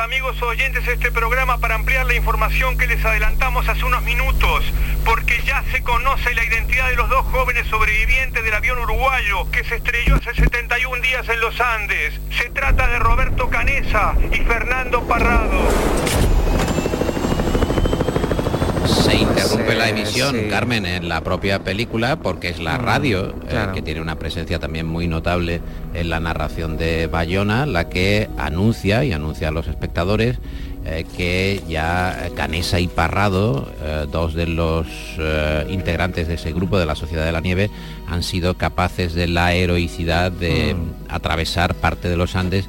Amigos 0.00 0.40
oyentes, 0.40 0.86
este 0.88 1.10
programa 1.10 1.58
para 1.58 1.74
ampliar 1.74 2.06
la 2.06 2.14
información 2.14 2.78
que 2.78 2.86
les 2.86 3.04
adelantamos 3.04 3.68
hace 3.68 3.84
unos 3.84 4.02
minutos, 4.02 4.64
porque 5.04 5.42
ya 5.44 5.62
se 5.70 5.82
conoce 5.82 6.34
la 6.34 6.42
identidad 6.42 6.88
de 6.88 6.96
los 6.96 7.10
dos 7.10 7.26
jóvenes 7.26 7.66
sobrevivientes 7.66 8.42
del 8.42 8.54
avión 8.54 8.78
uruguayo 8.78 9.50
que 9.50 9.62
se 9.62 9.76
estrelló 9.76 10.16
hace 10.16 10.34
71 10.34 11.02
días 11.02 11.28
en 11.28 11.40
los 11.40 11.60
Andes. 11.60 12.18
Se 12.30 12.48
trata 12.48 12.88
de 12.88 12.98
Roberto 12.98 13.50
Canesa 13.50 14.14
y 14.32 14.38
Fernando 14.38 15.02
Parrado. 15.06 15.68
Se 18.86 19.16
interrumpe 19.30 19.72
Sí, 19.72 19.78
la 19.78 19.88
emisión, 19.88 20.34
sí. 20.36 20.48
Carmen, 20.50 20.86
en 20.86 21.08
la 21.08 21.20
propia 21.22 21.60
película 21.64 22.16
porque 22.16 22.48
es 22.48 22.58
la 22.60 22.78
Mm, 22.78 22.82
radio, 22.84 23.34
eh, 23.48 23.66
que 23.74 23.82
tiene 23.82 24.00
una 24.00 24.16
presencia 24.18 24.58
también 24.58 24.86
muy 24.86 25.06
notable 25.08 25.60
en 25.94 26.10
la 26.10 26.20
narración 26.20 26.76
de 26.76 27.06
Bayona, 27.06 27.66
la 27.66 27.88
que 27.88 28.28
anuncia 28.38 29.04
y 29.04 29.12
anuncia 29.12 29.48
a 29.48 29.50
los 29.50 29.66
espectadores 29.68 30.38
eh, 30.86 31.04
que 31.14 31.62
ya 31.68 32.30
Canesa 32.34 32.80
y 32.80 32.88
Parrado, 32.88 33.70
eh, 33.82 34.06
dos 34.10 34.32
de 34.32 34.46
los 34.46 34.86
eh, 35.18 35.66
integrantes 35.68 36.26
de 36.26 36.34
ese 36.34 36.52
grupo 36.54 36.78
de 36.78 36.86
la 36.86 36.94
Sociedad 36.94 37.26
de 37.26 37.32
la 37.32 37.40
Nieve, 37.42 37.70
han 38.08 38.22
sido 38.22 38.54
capaces 38.56 39.12
de 39.12 39.28
la 39.28 39.52
heroicidad 39.52 40.32
de 40.32 40.74
Mm. 40.74 41.12
atravesar 41.12 41.74
parte 41.74 42.08
de 42.08 42.16
los 42.16 42.34
Andes 42.34 42.64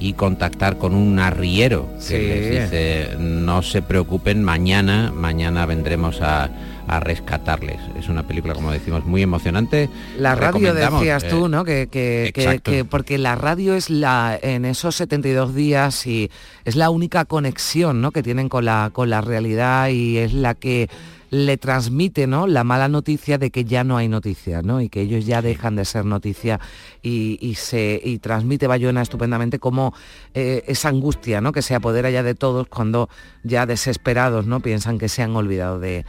y 0.00 0.14
contactar 0.14 0.78
con 0.78 0.94
un 0.94 1.18
arriero 1.18 1.88
que 1.96 2.00
Sí. 2.02 2.14
les 2.18 2.50
dice 2.70 3.08
no 3.18 3.62
se 3.62 3.82
preocupen 3.82 4.42
mañana 4.42 5.12
mañana 5.14 5.64
vendremos 5.66 6.20
a, 6.20 6.50
a 6.88 6.98
rescatarles 7.00 7.78
es 7.98 8.08
una 8.08 8.24
película 8.26 8.54
como 8.54 8.72
decimos 8.72 9.04
muy 9.04 9.22
emocionante 9.22 9.88
La 10.18 10.34
radio 10.34 10.74
decías 10.74 11.22
eh, 11.24 11.28
tú, 11.30 11.48
¿no? 11.48 11.64
Que, 11.64 11.88
que- 11.90 12.32
que- 12.62 12.84
porque 12.84 13.18
la 13.18 13.36
radio 13.36 13.74
es 13.74 13.90
la 13.90 14.36
en 14.42 14.64
esos 14.64 14.96
72 14.96 15.54
días 15.54 16.06
y 16.06 16.30
es 16.64 16.74
la 16.74 16.90
única 16.90 17.24
conexión, 17.24 18.00
¿no? 18.00 18.10
Que 18.10 18.22
tienen 18.24 18.48
con 18.48 18.64
la 18.64 18.90
con 18.92 19.08
la 19.10 19.20
realidad 19.20 19.88
y 19.90 20.18
es 20.18 20.32
la 20.32 20.54
que 20.54 20.88
le 21.32 21.56
transmite, 21.56 22.26
¿no? 22.26 22.46
La 22.46 22.62
mala 22.62 22.88
noticia 22.88 23.38
de 23.38 23.50
que 23.50 23.64
ya 23.64 23.84
no 23.84 23.96
hay 23.96 24.06
noticias, 24.06 24.62
¿no? 24.62 24.82
Y 24.82 24.90
que 24.90 25.00
ellos 25.00 25.24
ya 25.24 25.40
dejan 25.40 25.76
de 25.76 25.86
ser 25.86 26.04
noticia 26.04 26.60
y, 27.00 27.38
y 27.40 27.54
se 27.54 27.98
y 28.04 28.18
transmite 28.18 28.66
Bayona 28.66 29.00
estupendamente 29.00 29.58
como 29.58 29.94
eh, 30.34 30.62
esa 30.66 30.90
angustia, 30.90 31.40
¿no? 31.40 31.52
Que 31.52 31.62
se 31.62 31.74
apodera 31.74 32.10
ya 32.10 32.22
de 32.22 32.34
todos 32.34 32.68
cuando 32.68 33.08
ya 33.44 33.64
desesperados, 33.64 34.46
¿no? 34.46 34.60
Piensan 34.60 34.98
que 34.98 35.08
se 35.08 35.22
han 35.22 35.34
olvidado 35.34 35.80
de 35.80 36.04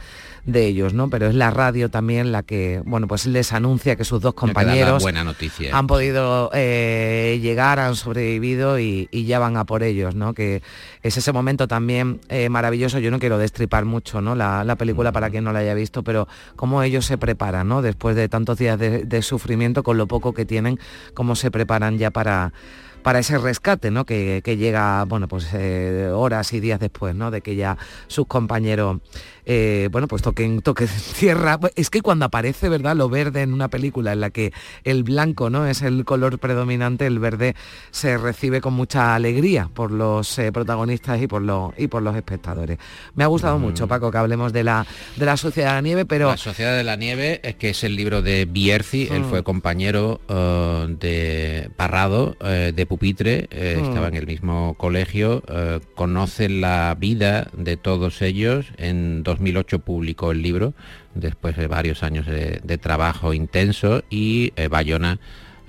de 0.46 0.66
ellos, 0.66 0.92
¿no? 0.92 1.08
Pero 1.08 1.26
es 1.26 1.34
la 1.34 1.50
radio 1.50 1.90
también 1.90 2.32
la 2.32 2.42
que, 2.42 2.82
bueno, 2.84 3.08
pues 3.08 3.26
les 3.26 3.52
anuncia 3.52 3.96
que 3.96 4.04
sus 4.04 4.20
dos 4.20 4.34
compañeros 4.34 5.02
buena 5.02 5.24
noticia 5.24 5.76
han 5.76 5.86
podido 5.86 6.50
eh, 6.52 7.38
llegar, 7.40 7.78
han 7.78 7.96
sobrevivido 7.96 8.78
y, 8.78 9.08
y 9.10 9.24
ya 9.24 9.38
van 9.38 9.56
a 9.56 9.64
por 9.64 9.82
ellos, 9.82 10.14
¿no? 10.14 10.34
Que 10.34 10.62
es 11.02 11.16
ese 11.16 11.32
momento 11.32 11.66
también 11.68 12.20
eh, 12.28 12.48
maravilloso. 12.48 12.98
Yo 12.98 13.10
no 13.10 13.18
quiero 13.18 13.38
destripar 13.38 13.84
mucho, 13.84 14.20
¿no? 14.20 14.34
La, 14.34 14.64
la 14.64 14.76
película 14.76 15.12
para 15.12 15.30
quien 15.30 15.44
no 15.44 15.52
la 15.52 15.60
haya 15.60 15.74
visto, 15.74 16.02
pero 16.02 16.28
cómo 16.56 16.82
ellos 16.82 17.06
se 17.06 17.18
preparan, 17.18 17.68
¿no? 17.68 17.82
Después 17.82 18.16
de 18.16 18.28
tantos 18.28 18.58
días 18.58 18.78
de, 18.78 19.22
sufrimiento, 19.22 19.82
con 19.82 19.96
lo 19.96 20.06
poco 20.06 20.34
que 20.34 20.44
tienen, 20.44 20.78
cómo 21.14 21.36
se 21.36 21.50
preparan 21.50 21.98
ya 21.98 22.10
para 22.10 22.52
para 23.02 23.18
ese 23.18 23.36
rescate, 23.36 23.90
¿no? 23.90 24.06
Que, 24.06 24.40
llega, 24.58 25.04
bueno, 25.04 25.28
pues 25.28 25.52
eh, 25.52 26.08
horas 26.10 26.54
y 26.54 26.60
días 26.60 26.80
después, 26.80 27.14
¿no? 27.14 27.30
De 27.30 27.42
que 27.42 27.54
ya 27.54 27.76
sus 28.06 28.26
compañeros 28.26 29.00
eh, 29.46 29.88
bueno, 29.92 30.08
pues 30.08 30.22
toquen, 30.22 30.62
toque 30.62 30.88
tierra. 31.18 31.58
Es 31.76 31.90
que 31.90 32.00
cuando 32.00 32.26
aparece, 32.26 32.68
¿verdad? 32.68 32.96
Lo 32.96 33.08
verde 33.08 33.42
en 33.42 33.52
una 33.52 33.68
película 33.68 34.12
en 34.12 34.20
la 34.20 34.30
que 34.30 34.52
el 34.84 35.02
blanco 35.02 35.50
no 35.50 35.66
es 35.66 35.82
el 35.82 36.04
color 36.04 36.38
predominante, 36.38 37.06
el 37.06 37.18
verde 37.18 37.54
se 37.90 38.16
recibe 38.16 38.60
con 38.60 38.74
mucha 38.74 39.14
alegría 39.14 39.68
por 39.72 39.90
los 39.90 40.38
eh, 40.38 40.52
protagonistas 40.52 41.20
y 41.20 41.26
por, 41.26 41.42
los, 41.42 41.72
y 41.76 41.88
por 41.88 42.02
los 42.02 42.16
espectadores. 42.16 42.78
Me 43.14 43.24
ha 43.24 43.28
gustado 43.28 43.58
mucho, 43.58 43.86
Paco, 43.86 44.10
que 44.10 44.18
hablemos 44.18 44.52
de 44.52 44.64
la, 44.64 44.86
de 45.16 45.26
la 45.26 45.36
Sociedad 45.36 45.70
de 45.70 45.74
la 45.74 45.82
Nieve, 45.82 46.04
pero... 46.06 46.28
La 46.28 46.36
Sociedad 46.36 46.76
de 46.76 46.84
la 46.84 46.96
Nieve 46.96 47.40
es 47.42 47.56
que 47.56 47.70
es 47.70 47.84
el 47.84 47.96
libro 47.96 48.22
de 48.22 48.44
Bierzi, 48.46 49.08
él 49.10 49.22
mm. 49.22 49.30
fue 49.30 49.42
compañero 49.42 50.20
eh, 50.28 50.86
de 51.00 51.70
Parrado, 51.76 52.36
de 52.40 52.86
Pupitre, 52.86 53.48
mm. 53.50 53.84
estaba 53.84 54.08
en 54.08 54.16
el 54.16 54.26
mismo 54.26 54.74
colegio, 54.74 55.42
conoce 55.94 56.48
la 56.48 56.96
vida 56.98 57.48
de 57.56 57.76
todos 57.76 58.22
ellos 58.22 58.66
en 58.76 59.22
dos 59.22 59.33
2008 59.34 59.80
publicó 59.80 60.32
el 60.32 60.42
libro, 60.42 60.74
después 61.14 61.56
de 61.56 61.66
varios 61.66 62.02
años 62.02 62.26
de, 62.26 62.78
trabajo 62.78 63.34
intenso, 63.34 64.02
y 64.10 64.52
eh, 64.56 64.68
Bayona, 64.68 65.18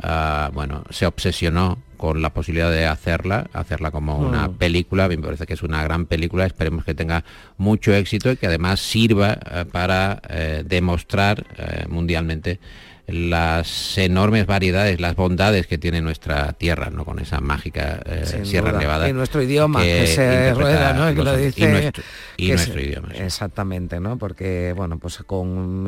ah, 0.02 0.50
bueno, 0.54 0.84
se 0.90 1.06
obsesionó 1.06 1.80
con 1.98 2.22
la 2.22 2.34
posibilidad 2.34 2.72
de 2.72 2.86
hacerla, 2.86 3.48
hacerla 3.54 3.92
como 3.92 4.18
una 4.18 4.48
mm. 4.48 4.54
película, 4.56 5.08
me 5.08 5.18
parece 5.18 5.46
que 5.46 5.54
es 5.54 5.64
una 5.64 5.84
gran 5.84 6.06
película, 6.06 6.46
esperemos 6.46 6.84
que 6.84 6.94
tenga 6.94 7.24
mucho 7.58 7.94
éxito 7.94 8.32
y 8.32 8.38
que 8.38 8.48
además 8.48 8.80
sirva 8.80 9.38
eh, 9.50 9.66
para 9.72 10.22
eh, 10.30 10.64
demostrar 10.66 11.46
mundialmente 11.88 12.60
las 13.08 13.98
enormes 13.98 14.48
variedades, 14.48 15.00
las 15.00 15.16
bondades 15.16 15.68
que 15.68 15.78
tiene 15.78 16.02
nuestra 16.02 16.54
tierra, 16.54 16.90
¿no? 16.90 17.06
Con 17.06 17.20
esa 17.20 17.40
mágica 17.40 18.02
eh, 18.06 18.42
Sierra 18.44 18.72
Nevada. 18.72 19.08
Y 19.08 19.14
nuestro 19.14 19.42
idioma, 19.44 19.82
que, 19.82 20.08
se 20.08 20.54
rueda, 20.54 20.94
¿no? 20.94 21.14
Que 21.14 21.24
lo 21.24 21.38
dice, 21.38 21.92
y 22.38 22.50
nuestro, 22.50 22.82
idioma. 22.82 23.10
Exactamente, 23.14 24.00
¿no? 24.00 24.18
Porque, 24.18 24.74
bueno, 24.76 24.98
pues 24.98 25.20
con 25.26 25.86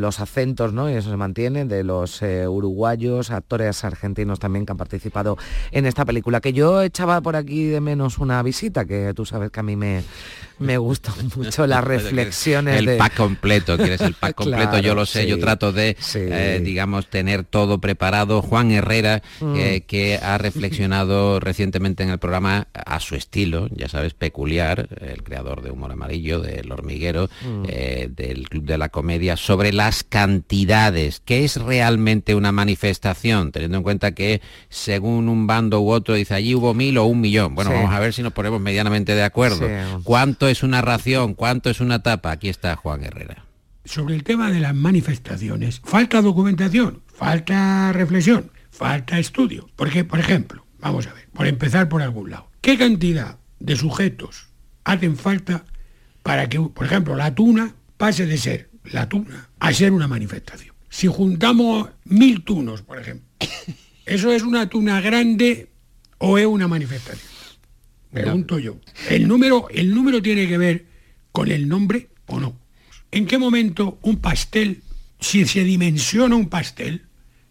los 0.00 0.20
acentos, 0.20 0.72
¿no? 0.72 0.88
Y 0.88 0.94
eso 0.94 1.10
se 1.10 1.16
mantiene, 1.16 1.64
de 1.64 1.82
los 1.82 2.22
eh, 2.22 2.46
uruguayos, 2.46 3.30
actores 3.30 3.84
argentinos 3.84 4.38
también 4.38 4.64
que 4.64 4.72
han 4.72 4.78
participado 4.78 5.36
en 5.72 5.86
esta 5.86 6.04
película, 6.04 6.40
que 6.40 6.52
yo 6.52 6.82
echaba 6.82 7.20
por 7.20 7.36
aquí 7.36 7.64
de 7.64 7.80
menos 7.80 8.18
una 8.18 8.42
visita, 8.42 8.84
que 8.84 9.12
tú 9.14 9.26
sabes 9.26 9.50
que 9.50 9.60
a 9.60 9.64
mí 9.64 9.74
me, 9.74 10.02
me 10.58 10.78
gustan 10.78 11.14
mucho 11.36 11.66
las 11.66 11.82
reflexiones. 11.82 12.78
El 12.78 12.96
pack 12.96 13.16
completo, 13.16 13.76
quieres 13.76 14.00
el 14.00 14.14
pack 14.14 14.34
completo, 14.36 14.78
yo 14.78 14.94
lo 14.94 15.06
sé, 15.06 15.26
yo 15.26 15.38
trato 15.38 15.72
de... 15.72 15.96
Eh, 16.14 16.43
digamos, 16.60 17.08
tener 17.08 17.44
todo 17.44 17.78
preparado. 17.78 18.42
Juan 18.42 18.70
Herrera, 18.70 19.22
mm. 19.40 19.54
eh, 19.56 19.80
que 19.86 20.18
ha 20.22 20.38
reflexionado 20.38 21.40
recientemente 21.40 22.02
en 22.02 22.10
el 22.10 22.18
programa 22.18 22.68
a 22.72 23.00
su 23.00 23.14
estilo, 23.14 23.68
ya 23.70 23.88
sabes, 23.88 24.14
peculiar, 24.14 24.88
el 25.00 25.22
creador 25.22 25.62
de 25.62 25.70
Humor 25.70 25.92
Amarillo, 25.92 26.40
del 26.40 26.70
Hormiguero, 26.70 27.28
mm. 27.42 27.64
eh, 27.68 28.08
del 28.10 28.48
Club 28.48 28.64
de 28.64 28.78
la 28.78 28.88
Comedia, 28.88 29.36
sobre 29.36 29.72
las 29.72 30.04
cantidades. 30.04 31.20
¿Qué 31.24 31.44
es 31.44 31.56
realmente 31.56 32.34
una 32.34 32.52
manifestación? 32.52 33.52
Teniendo 33.52 33.78
en 33.78 33.82
cuenta 33.82 34.12
que 34.12 34.40
según 34.68 35.28
un 35.28 35.46
bando 35.46 35.80
u 35.80 35.90
otro 35.90 36.14
dice 36.14 36.34
allí 36.34 36.54
hubo 36.54 36.74
mil 36.74 36.98
o 36.98 37.04
un 37.04 37.20
millón. 37.20 37.54
Bueno, 37.54 37.70
vamos 37.70 37.92
a 37.92 38.00
ver 38.00 38.12
si 38.12 38.22
nos 38.22 38.32
ponemos 38.32 38.60
medianamente 38.60 39.14
de 39.14 39.22
acuerdo. 39.22 39.68
¿Cuánto 40.02 40.48
es 40.48 40.62
una 40.62 40.82
ración? 40.82 41.34
¿Cuánto 41.34 41.70
es 41.70 41.80
una 41.80 42.02
tapa? 42.02 42.32
Aquí 42.32 42.48
está 42.48 42.76
Juan 42.76 43.04
Herrera 43.04 43.44
sobre 43.84 44.14
el 44.14 44.24
tema 44.24 44.50
de 44.50 44.60
las 44.60 44.74
manifestaciones, 44.74 45.80
falta 45.84 46.22
documentación, 46.22 47.02
falta 47.06 47.92
reflexión, 47.92 48.50
falta 48.70 49.18
estudio. 49.18 49.68
Porque, 49.76 50.04
por 50.04 50.18
ejemplo, 50.18 50.64
vamos 50.78 51.06
a 51.06 51.12
ver, 51.12 51.28
por 51.32 51.46
empezar 51.46 51.88
por 51.88 52.02
algún 52.02 52.30
lado, 52.30 52.50
¿qué 52.60 52.78
cantidad 52.78 53.38
de 53.60 53.76
sujetos 53.76 54.48
hacen 54.84 55.16
falta 55.16 55.64
para 56.22 56.48
que, 56.48 56.60
por 56.60 56.86
ejemplo, 56.86 57.16
la 57.16 57.34
tuna 57.34 57.74
pase 57.96 58.26
de 58.26 58.38
ser 58.38 58.70
la 58.84 59.08
tuna 59.08 59.50
a 59.58 59.72
ser 59.72 59.92
una 59.92 60.08
manifestación? 60.08 60.74
Si 60.88 61.06
juntamos 61.06 61.90
mil 62.04 62.44
tunos, 62.44 62.82
por 62.82 63.00
ejemplo, 63.00 63.26
¿eso 64.06 64.32
es 64.32 64.42
una 64.42 64.68
tuna 64.68 65.00
grande 65.00 65.70
o 66.18 66.38
es 66.38 66.46
una 66.46 66.68
manifestación? 66.68 67.32
Pregunto 68.12 68.60
yo. 68.60 68.76
¿El 69.10 69.26
número, 69.26 69.68
¿El 69.70 69.92
número 69.92 70.22
tiene 70.22 70.46
que 70.46 70.56
ver 70.56 70.86
con 71.32 71.50
el 71.50 71.68
nombre 71.68 72.10
o 72.26 72.38
no? 72.38 72.63
¿En 73.14 73.26
qué 73.26 73.38
momento 73.38 73.98
un 74.02 74.16
pastel, 74.16 74.82
si 75.20 75.46
se 75.46 75.62
dimensiona 75.62 76.34
un 76.34 76.48
pastel, 76.48 77.02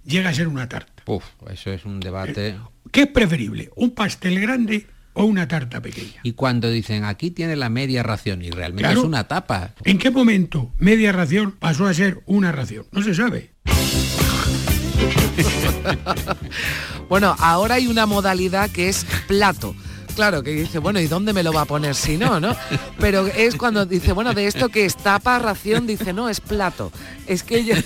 llega 0.03 0.29
a 0.29 0.33
ser 0.33 0.49
una 0.49 0.67
tarta? 0.67 1.03
Uf, 1.05 1.23
eso 1.49 1.71
es 1.71 1.85
un 1.85 2.01
debate. 2.01 2.49
Eh, 2.49 2.57
¿Qué 2.91 3.03
es 3.03 3.07
preferible? 3.07 3.69
¿Un 3.77 3.91
pastel 3.91 4.41
grande 4.41 4.87
o 5.13 5.23
una 5.23 5.47
tarta 5.47 5.81
pequeña? 5.81 6.19
Y 6.21 6.33
cuando 6.33 6.69
dicen 6.69 7.05
aquí 7.05 7.31
tiene 7.31 7.55
la 7.55 7.69
media 7.69 8.03
ración 8.03 8.41
y 8.41 8.49
realmente 8.49 8.91
es 8.91 8.97
una 8.97 9.29
tapa. 9.29 9.73
¿En 9.85 9.99
qué 9.99 10.11
momento 10.11 10.73
media 10.79 11.13
ración 11.13 11.53
pasó 11.53 11.87
a 11.87 11.93
ser 11.93 12.23
una 12.25 12.51
ración? 12.51 12.85
No 12.91 13.01
se 13.01 13.15
sabe. 13.15 13.53
bueno, 17.07 17.37
ahora 17.39 17.75
hay 17.75 17.87
una 17.87 18.05
modalidad 18.05 18.69
que 18.69 18.89
es 18.89 19.05
plato 19.29 19.73
claro, 20.13 20.43
que 20.43 20.51
dice, 20.51 20.79
bueno, 20.79 20.99
¿y 20.99 21.07
dónde 21.07 21.33
me 21.33 21.43
lo 21.43 21.51
va 21.53 21.61
a 21.61 21.65
poner 21.65 21.95
si 21.95 22.17
no, 22.17 22.39
no? 22.39 22.55
Pero 22.99 23.27
es 23.27 23.55
cuando 23.55 23.85
dice, 23.85 24.13
bueno, 24.13 24.33
de 24.33 24.47
esto 24.47 24.69
que 24.69 24.85
es 24.85 24.95
tapa, 24.95 25.39
ración, 25.39 25.87
dice, 25.87 26.13
no, 26.13 26.29
es 26.29 26.39
plato. 26.39 26.91
Es 27.27 27.43
que 27.43 27.65
yo... 27.65 27.75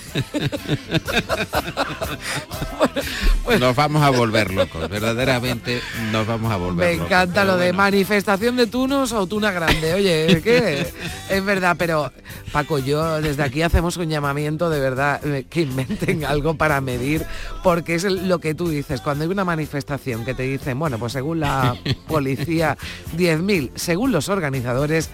Nos 3.58 3.74
vamos 3.74 4.02
a 4.02 4.10
volver 4.10 4.52
locos, 4.52 4.88
verdaderamente 4.88 5.80
nos 6.12 6.26
vamos 6.26 6.52
a 6.52 6.56
volver 6.56 6.98
Me 6.98 7.04
encanta 7.04 7.44
lo 7.44 7.56
de 7.56 7.72
manifestación 7.72 8.56
de 8.56 8.66
tunos 8.66 9.12
o 9.12 9.26
tuna 9.26 9.50
grande. 9.50 9.94
Oye, 9.94 10.40
¿qué? 10.44 10.86
es 11.30 11.44
verdad, 11.44 11.76
pero 11.78 12.12
Paco, 12.52 12.78
yo 12.78 13.20
desde 13.20 13.42
aquí 13.42 13.62
hacemos 13.62 13.96
un 13.96 14.08
llamamiento 14.08 14.70
de 14.70 14.80
verdad 14.80 15.26
eh, 15.26 15.46
que 15.48 15.62
inventen 15.62 16.24
algo 16.24 16.54
para 16.54 16.80
medir, 16.80 17.24
porque 17.62 17.94
es 17.94 18.04
lo 18.04 18.38
que 18.38 18.54
tú 18.54 18.68
dices, 18.68 19.00
cuando 19.00 19.24
hay 19.24 19.30
una 19.30 19.44
manifestación 19.44 20.24
que 20.24 20.34
te 20.34 20.42
dicen, 20.42 20.78
bueno, 20.78 20.98
pues 20.98 21.12
según 21.12 21.40
la 21.40 21.76
policía 22.18 22.76
10.000, 23.16 23.70
según 23.76 24.10
los 24.10 24.28
organizadores 24.28 25.08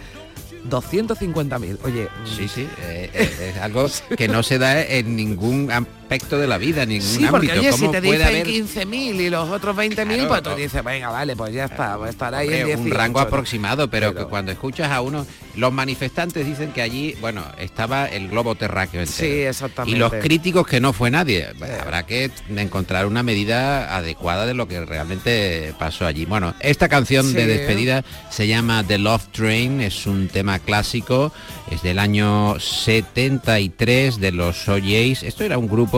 250.000. 0.71 1.79
Oye, 1.85 2.09
sí, 2.25 2.49
sí, 2.49 2.67
eh, 2.81 3.11
eh, 3.13 3.53
es 3.55 3.61
algo 3.61 3.87
que 4.17 4.27
no 4.27 4.43
se 4.43 4.59
da 4.59 4.83
en 4.83 5.15
ningún 5.15 5.71
aspecto 6.05 6.39
de 6.39 6.47
la 6.47 6.59
vida, 6.59 6.85
ningún 6.85 7.07
sí, 7.07 7.27
porque, 7.31 7.53
Oye, 7.53 7.73
si 7.73 7.89
te 7.89 8.01
dicen 8.01 8.23
haber... 8.23 8.47
15.000 8.47 9.21
y 9.21 9.31
los 9.31 9.49
otros 9.49 9.75
20.000, 9.75 10.29
pues 10.29 10.43
tú 10.43 10.55
dices, 10.55 10.85
venga, 10.85 11.09
vale, 11.09 11.35
pues 11.35 11.53
ya 11.55 11.65
está, 11.65 11.97
pues 11.97 12.11
estará 12.11 12.39
ahí 12.39 12.49
en 12.49 12.67
18, 12.67 12.83
Un 12.83 12.91
rango 12.91 13.21
aproximado, 13.21 13.89
pero, 13.89 14.15
que 14.15 14.25
cuando 14.27 14.53
escuchas 14.53 14.91
a 14.91 15.01
uno, 15.01 15.27
los 15.57 15.73
manifestantes 15.73 16.47
dicen 16.47 16.73
que 16.73 16.83
allí, 16.83 17.17
bueno, 17.21 17.43
estaba 17.59 18.07
el 18.07 18.29
globo 18.29 18.55
terráqueo 18.55 19.01
entero. 19.01 19.17
Sí, 19.17 19.43
exactamente. 19.43 19.97
Y 19.97 19.99
los 19.99 20.13
críticos 20.13 20.67
que 20.67 20.81
no 20.81 20.93
fue 20.93 21.11
nadie. 21.11 21.49
habrá 21.81 22.05
que 22.05 22.31
encontrar 22.55 23.07
una 23.07 23.23
medida 23.23 23.97
adecuada 23.97 24.47
de 24.47 24.55
lo 24.55 24.69
que 24.69 24.85
realmente 24.85 25.75
pasó 25.79 26.07
allí. 26.07 26.27
Bueno, 26.27 26.55
esta 26.61 26.89
canción 26.89 27.33
de 27.33 27.47
despedida 27.47 28.05
se 28.31 28.47
llama 28.47 28.85
The 28.87 28.99
Love 28.99 29.29
Train, 29.33 29.81
es 29.81 30.07
un 30.07 30.29
tema 30.29 30.59
clásico, 30.59 31.33
es 31.71 31.83
del 31.83 31.99
año 31.99 32.59
73 32.61 34.21
de 34.21 34.33
los 34.33 34.69
OJs. 34.69 35.23
Esto 35.23 35.45
era 35.45 35.57
un 35.57 35.69
grupo 35.69 35.94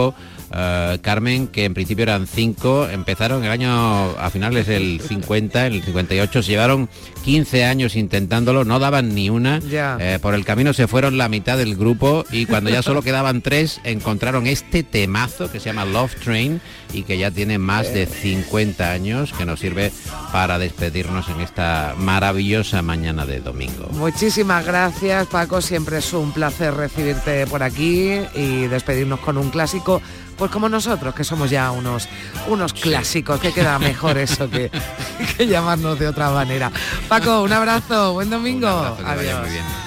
eh, 0.51 0.97
Carmen, 1.01 1.47
que 1.47 1.65
en 1.65 1.73
principio 1.73 2.03
eran 2.03 2.27
cinco, 2.27 2.87
empezaron 2.87 3.43
el 3.43 3.51
año 3.51 3.69
a 4.17 4.29
finales 4.29 4.67
del 4.67 5.01
50, 5.01 5.67
en 5.67 5.73
el 5.73 5.83
58, 5.83 6.43
se 6.43 6.51
llevaron 6.51 6.89
15 7.27 7.65
años 7.65 7.97
intentándolo, 7.97 8.63
no 8.63 8.79
daban 8.79 9.13
ni 9.13 9.29
una. 9.29 9.59
Eh, 9.69 10.17
por 10.21 10.33
el 10.33 10.45
camino 10.45 10.71
se 10.71 10.87
fueron 10.87 11.17
la 11.17 11.27
mitad 11.27 11.57
del 11.57 11.75
grupo 11.75 12.23
y 12.31 12.45
cuando 12.45 12.69
ya 12.69 12.81
solo 12.81 13.01
quedaban 13.03 13.41
tres, 13.41 13.81
encontraron 13.83 14.47
este 14.47 14.81
temazo 14.81 15.51
que 15.51 15.59
se 15.59 15.65
llama 15.65 15.83
Love 15.83 16.15
Train 16.23 16.61
y 16.93 17.03
que 17.03 17.17
ya 17.17 17.29
tiene 17.29 17.57
más 17.57 17.93
de 17.93 18.05
50 18.05 18.89
años, 18.89 19.33
que 19.33 19.43
nos 19.43 19.59
sirve 19.59 19.91
para 20.31 20.57
despedirnos 20.57 21.27
en 21.27 21.41
esta 21.41 21.95
maravillosa 21.97 22.81
mañana 22.81 23.25
de 23.25 23.41
domingo. 23.41 23.89
Muchísimas 23.91 24.65
gracias, 24.65 25.27
Paco. 25.27 25.59
Siempre 25.59 25.97
es 25.97 26.13
un 26.13 26.31
placer 26.31 26.75
recibirte 26.75 27.45
por 27.45 27.61
aquí 27.61 28.21
y 28.35 28.67
despedirnos 28.67 29.19
con 29.19 29.37
un 29.37 29.49
clásico 29.49 30.01
pues 30.37 30.51
como 30.51 30.69
nosotros, 30.69 31.15
que 31.15 31.23
somos 31.23 31.49
ya 31.49 31.71
unos, 31.71 32.07
unos 32.47 32.73
clásicos, 32.73 33.39
que 33.39 33.51
queda 33.51 33.79
mejor 33.79 34.17
eso 34.17 34.49
que, 34.49 34.69
que 35.37 35.47
llamarnos 35.47 35.97
de 35.97 36.07
otra 36.07 36.29
manera. 36.29 36.71
Paco, 37.19 37.41
un 37.41 37.51
abrazo, 37.51 38.13
buen 38.13 38.29
domingo. 38.29 38.67
Adiós. 38.67 39.41
Muy 39.41 39.49
bien. 39.49 39.86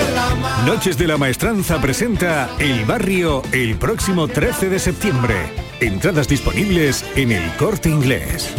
Noches 0.65 0.97
de 0.97 1.07
la 1.07 1.17
Maestranza 1.17 1.81
presenta 1.81 2.49
El 2.59 2.85
Barrio 2.85 3.41
el 3.51 3.75
próximo 3.77 4.27
13 4.27 4.69
de 4.69 4.79
septiembre. 4.79 5.35
Entradas 5.79 6.27
disponibles 6.27 7.05
en 7.15 7.31
el 7.31 7.55
corte 7.57 7.89
inglés. 7.89 8.53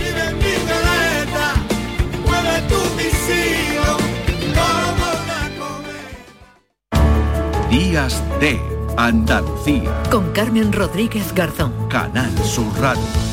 Días 7.71 8.23
de 8.41 8.61
Andalucía. 8.97 10.03
Con 10.11 10.33
Carmen 10.33 10.73
Rodríguez 10.73 11.33
Garzón. 11.35 11.89
Canal 11.89 12.37
Sur 12.45 12.67
Radio. 12.81 13.32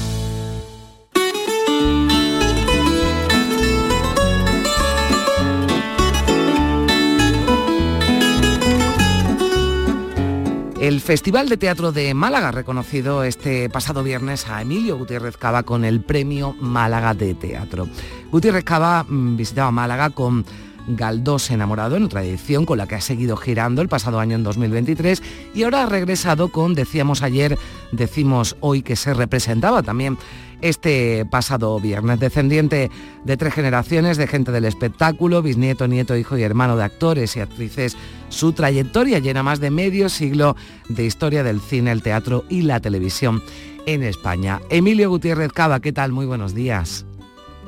El 10.80 11.02
Festival 11.02 11.50
de 11.50 11.58
Teatro 11.58 11.92
de 11.92 12.14
Málaga 12.14 12.48
ha 12.48 12.52
reconocido 12.54 13.26
este 13.26 13.70
pasado 13.70 14.02
viernes 14.02 14.48
a 14.48 14.62
Emilio 14.62 14.98
Gutiérrez 14.98 15.36
Cava 15.36 15.64
con 15.64 15.84
el 15.84 16.00
Premio 16.00 16.56
Málaga 16.58 17.14
de 17.14 17.34
Teatro. 17.34 17.90
Gutiérrez 18.32 18.64
Cava 18.64 19.04
mm, 19.04 19.36
visitaba 19.36 19.72
Málaga 19.72 20.10
con 20.12 20.46
Galdós 20.88 21.52
enamorado 21.52 21.98
en 21.98 22.04
otra 22.04 22.24
edición 22.24 22.66
con 22.66 22.78
la 22.78 22.88
que 22.88 22.96
ha 22.96 23.02
seguido 23.02 23.36
girando 23.36 23.82
el 23.82 23.90
pasado 23.90 24.22
año 24.22 24.36
en 24.36 24.44
2023 24.44 25.22
y 25.54 25.64
ahora 25.64 25.84
ha 25.84 25.86
regresado 25.86 26.48
con, 26.48 26.76
decíamos 26.76 27.24
ayer, 27.24 27.58
decimos 27.92 28.56
hoy 28.62 28.82
que 28.82 28.96
se 28.96 29.14
representaba 29.14 29.84
también 29.84 30.18
este 30.62 31.26
pasado 31.26 31.80
viernes. 31.80 32.20
Descendiente 32.20 32.90
de 33.24 33.38
tres 33.38 33.54
generaciones 33.54 34.18
de 34.18 34.28
gente 34.28 34.52
del 34.52 34.66
espectáculo, 34.66 35.42
bisnieto, 35.42 35.88
nieto, 35.88 36.16
hijo 36.16 36.38
y 36.38 36.44
hermano 36.44 36.78
de 36.78 36.84
actores 36.84 37.36
y 37.36 37.40
actrices, 37.40 37.98
su 38.30 38.54
trayectoria 38.54 39.20
llena 39.20 39.44
más 39.44 39.60
de 39.60 39.72
medio 39.72 40.10
siglo 40.10 40.56
de 40.88 41.06
historia 41.06 41.44
del 41.44 41.62
cine, 41.62 41.92
el 41.92 42.04
teatro 42.04 42.46
y 42.50 42.62
la 42.62 42.80
televisión 42.80 43.42
en 43.86 44.04
España. 44.04 44.62
Emilio 44.70 45.10
Gutiérrez 45.10 45.52
Cava, 45.52 45.80
¿qué 45.80 45.92
tal? 45.92 46.12
Muy 46.12 46.26
buenos 46.26 46.54
días. 46.54 47.06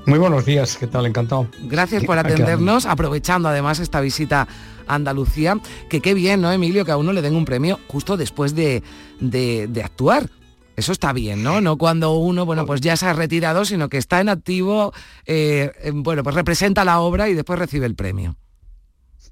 Muy 0.06 0.18
buenos 0.18 0.46
días, 0.46 0.78
¿qué 0.78 0.88
tal? 0.88 1.06
Encantado. 1.06 1.48
Gracias 1.64 2.04
por 2.04 2.18
atendernos, 2.18 2.86
aprovechando 2.86 3.50
además 3.50 3.80
esta 3.80 4.02
visita 4.02 4.48
a 4.88 4.96
Andalucía, 4.96 5.60
que 5.90 6.02
qué 6.02 6.14
bien, 6.14 6.42
¿no, 6.42 6.52
Emilio? 6.52 6.86
Que 6.86 6.92
a 6.92 6.98
uno 6.98 7.14
le 7.14 7.22
den 7.22 7.36
un 7.36 7.46
premio 7.46 7.80
justo 7.88 8.18
después 8.18 8.56
de, 8.56 8.82
de, 9.20 9.82
actuar. 9.84 10.28
Eso 10.76 10.92
está 10.92 11.14
bien, 11.14 11.44
¿no? 11.44 11.62
No 11.62 11.78
cuando 11.78 12.16
uno, 12.16 12.46
bueno, 12.46 12.66
pues 12.66 12.82
ya 12.82 12.96
se 12.96 13.06
ha 13.06 13.14
retirado, 13.14 13.66
sino 13.66 13.90
que 13.90 13.98
está 13.98 14.22
en 14.22 14.30
activo, 14.30 14.94
eh, 15.26 15.72
bueno, 15.94 16.24
pues 16.24 16.36
representa 16.36 16.86
la 16.86 17.00
obra 17.00 17.30
y 17.30 17.34
después 17.34 17.60
recibe 17.60 17.86
el 17.86 17.96
premio. 17.96 18.36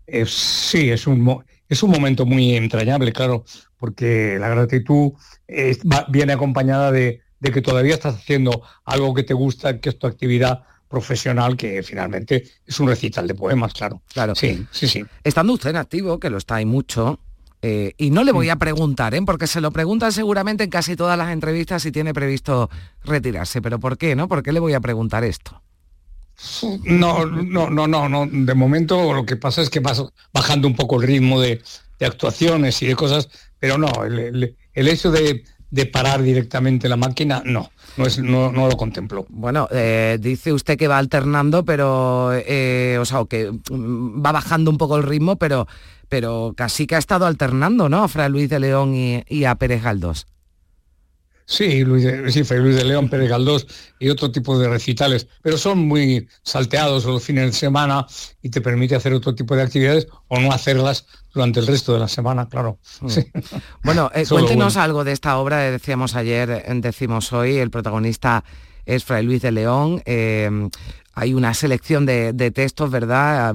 Eh, 0.06 0.26
sí, 0.28 0.90
es 0.90 1.08
un, 1.08 1.44
es 1.68 1.84
un 1.84 1.92
momento 1.92 2.26
muy 2.26 2.56
entrañable, 2.56 3.14
claro, 3.14 3.46
porque 3.78 4.38
la 4.40 4.50
gratitud 4.50 5.14
viene 6.10 6.34
acompañada 6.34 6.92
de, 6.92 7.22
de 7.40 7.52
que 7.52 7.62
todavía 7.62 7.94
estás 7.94 8.16
haciendo 8.16 8.62
algo 8.86 9.14
que 9.14 9.24
te 9.24 9.34
gusta, 9.34 9.80
que 9.80 9.90
es 9.90 10.00
tu 10.00 10.08
actividad 10.08 10.64
profesional, 10.88 11.56
que 11.56 11.84
finalmente 11.84 12.44
es 12.66 12.80
un 12.80 12.88
recital 12.88 13.28
de 13.28 13.36
poemas, 13.36 13.74
claro. 13.74 14.02
Claro. 14.12 14.36
Sí, 14.36 14.66
sí, 14.72 14.88
sí. 14.88 15.06
Estando 15.24 15.54
usted 15.54 15.70
en 15.70 15.76
activo, 15.78 16.20
que 16.20 16.30
lo 16.30 16.38
está 16.38 16.56
ahí 16.56 16.66
mucho, 16.66 17.20
eh, 17.62 17.94
y 17.98 18.12
no 18.12 18.24
le 18.24 18.32
voy 18.32 18.50
a 18.50 18.56
preguntar, 18.56 19.14
¿eh? 19.14 19.22
porque 19.26 19.48
se 19.48 19.60
lo 19.62 19.72
preguntan 19.72 20.12
seguramente 20.12 20.64
en 20.64 20.70
casi 20.70 20.96
todas 20.96 21.18
las 21.18 21.32
entrevistas 21.32 21.84
si 21.84 21.92
tiene 21.92 22.14
previsto 22.14 22.70
retirarse. 23.04 23.62
Pero 23.62 23.80
¿por 23.80 23.98
qué, 23.98 24.16
no? 24.16 24.28
¿Por 24.28 24.44
qué 24.44 24.52
le 24.54 24.60
voy 24.60 24.74
a 24.74 24.80
preguntar 24.80 25.24
esto? 25.24 25.62
No, 26.86 27.26
no, 27.26 27.70
no, 27.70 27.88
no, 27.88 28.08
no. 28.08 28.28
De 28.32 28.54
momento 28.54 29.14
lo 29.14 29.26
que 29.26 29.36
pasa 29.36 29.62
es 29.62 29.70
que 29.70 29.82
vas 29.82 30.04
bajando 30.34 30.68
un 30.68 30.76
poco 30.76 31.02
el 31.02 31.08
ritmo 31.08 31.42
de, 31.42 31.62
actuaciones 32.00 32.82
y 32.82 32.88
de 32.88 32.96
cosas, 32.96 33.28
pero 33.60 33.78
no, 33.78 33.90
el 34.06 34.88
hecho 34.88 35.12
de, 35.12 35.44
de 35.72 35.86
parar 35.86 36.22
directamente 36.22 36.90
la 36.90 36.96
máquina, 36.96 37.44
no, 37.46 37.72
no, 37.98 38.06
es, 38.06 38.20
no, 38.20 38.52
lo 38.52 38.78
contemplo. 38.78 39.26
Bueno, 39.30 39.68
eh, 39.72 40.18
dice 40.20 40.52
usted 40.52 40.78
que 40.78 40.88
va 40.88 40.98
alternando, 40.98 41.64
pero, 41.64 42.32
eh, 42.34 42.98
o 43.00 43.06
sea, 43.06 43.24
que 43.30 43.52
mm, 43.52 44.26
va 44.26 44.32
bajando 44.32 44.72
un 44.72 44.78
poco 44.78 44.98
el 44.98 45.04
ritmo, 45.04 45.36
pero, 45.36 45.68
pero 46.10 46.54
casi 46.58 46.88
que 46.88 46.96
ha 46.96 47.00
estado 47.00 47.26
alternando, 47.26 47.88
¿no? 47.88 48.04
A 48.04 48.08
Fray 48.08 48.30
Luis 48.30 48.50
de 48.50 48.60
León 48.60 48.96
y, 48.96 49.24
y 49.28 49.46
a 49.46 49.56
Pérez 49.56 49.84
Galdós. 49.84 50.28
Sí, 51.50 51.84
Luis 51.84 52.04
de, 52.04 52.32
sí, 52.32 52.44
Luis 52.58 52.76
de 52.76 52.86
León, 52.86 53.10
Pérez 53.10 53.28
Galdós 53.28 53.66
y 53.98 54.10
otro 54.10 54.32
tipo 54.32 54.60
de 54.60 54.70
recitales, 54.70 55.28
pero 55.42 55.58
son 55.58 55.80
muy 55.80 56.28
salteados 56.44 57.06
los 57.06 57.24
fines 57.24 57.46
de 57.48 57.54
semana 57.54 58.06
y 58.44 58.50
te 58.52 58.62
permite 58.62 58.96
hacer 58.96 59.14
otro 59.14 59.34
tipo 59.34 59.56
de 59.56 59.64
actividades 59.64 60.08
o 60.28 60.40
no 60.40 60.52
hacerlas 60.52 61.08
durante 61.34 61.60
el 61.60 61.66
resto 61.66 61.92
de 61.94 62.00
la 62.02 62.08
semana, 62.08 62.48
claro. 62.48 62.78
Mm. 63.02 63.08
Bueno, 63.84 64.12
eh, 64.14 64.26
cuéntenos 64.30 64.78
algo 64.78 65.04
de 65.04 65.12
esta 65.12 65.40
obra, 65.40 65.58
decíamos 65.58 66.16
ayer, 66.16 66.64
decimos 66.82 67.34
hoy, 67.34 67.58
el 67.58 67.72
protagonista 67.72 68.44
es 68.86 69.04
Fray 69.04 69.26
Luis 69.26 69.42
de 69.42 69.52
León. 69.52 70.04
Eh, 70.06 70.70
hay 71.20 71.34
una 71.34 71.54
selección 71.54 72.06
de, 72.06 72.52
textos, 72.52 72.90
¿verdad? 72.90 73.54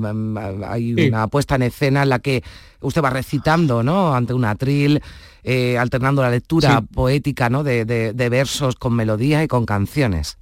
Hay 0.68 0.92
una 0.92 1.28
puesta 1.28 1.54
en 1.54 1.62
escena 1.62 2.02
en 2.02 2.10
la 2.10 2.18
que 2.18 2.42
usted 2.80 3.02
va 3.02 3.08
recitando, 3.08 3.82
¿no? 3.82 4.14
Ante 4.14 4.34
un 4.34 4.44
atril. 4.44 5.02
Eh, 5.46 5.76
alternando 5.76 6.22
la 6.22 6.30
lectura 6.30 6.80
poética 6.80 7.50
¿no? 7.50 7.62
de, 7.64 8.14
versos 8.30 8.76
con 8.76 8.94
melodías 8.94 9.44
y 9.44 9.46
con 9.46 9.66
canciones. 9.66 10.38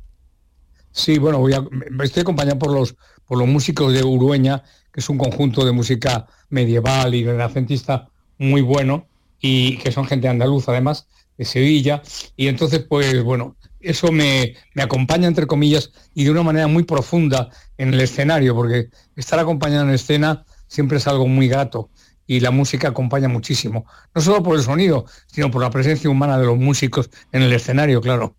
Sí, 0.92 1.18
bueno, 1.18 1.38
voy 1.40 1.54
a, 1.54 1.64
estoy 2.04 2.20
acompañado 2.20 2.56
por 2.61 2.72
los, 2.72 2.94
por 3.26 3.37
los 3.37 3.48
músicos 3.48 3.92
de 3.92 4.04
Urueña, 4.04 4.62
que 4.92 5.00
es 5.00 5.08
un 5.08 5.18
conjunto 5.18 5.64
de 5.64 5.72
música 5.72 6.28
medieval 6.50 7.16
y 7.16 7.24
renacentista 7.24 8.11
muy 8.38 8.61
bueno, 8.61 9.08
y 9.40 9.78
que 9.78 9.90
son 9.90 10.06
gente 10.06 10.28
andaluza 10.28 10.70
además, 10.70 11.08
de 11.37 11.46
Sevilla, 11.46 12.02
y 12.37 12.46
entonces 12.46 12.85
pues 12.88 13.24
bueno, 13.24 13.56
eso 13.82 14.12
me, 14.12 14.54
me, 14.74 14.82
acompaña 14.82 15.28
entre 15.28 15.46
comillas 15.46 15.92
y 16.14 16.24
de 16.24 16.30
una 16.30 16.42
manera 16.42 16.66
muy 16.66 16.84
profunda 16.84 17.50
en 17.78 17.92
el 17.94 18.00
escenario, 18.00 18.54
porque 18.54 18.88
estar 19.16 19.38
acompañado 19.38 19.84
en 19.84 19.90
escena 19.94 20.44
siempre 20.66 20.98
es 20.98 21.06
algo 21.06 21.26
muy 21.26 21.48
grato 21.48 21.90
y 22.26 22.40
la 22.40 22.50
música 22.50 22.88
acompaña 22.88 23.28
muchísimo. 23.28 23.84
No 24.14 24.22
solo 24.22 24.42
por 24.42 24.56
el 24.56 24.62
sonido, 24.62 25.04
sino 25.26 25.50
por 25.50 25.62
la 25.62 25.70
presencia 25.70 26.08
humana 26.08 26.38
de 26.38 26.46
los 26.46 26.56
músicos 26.56 27.10
en 27.32 27.42
el 27.42 27.52
escenario, 27.52 28.00
claro. 28.00 28.36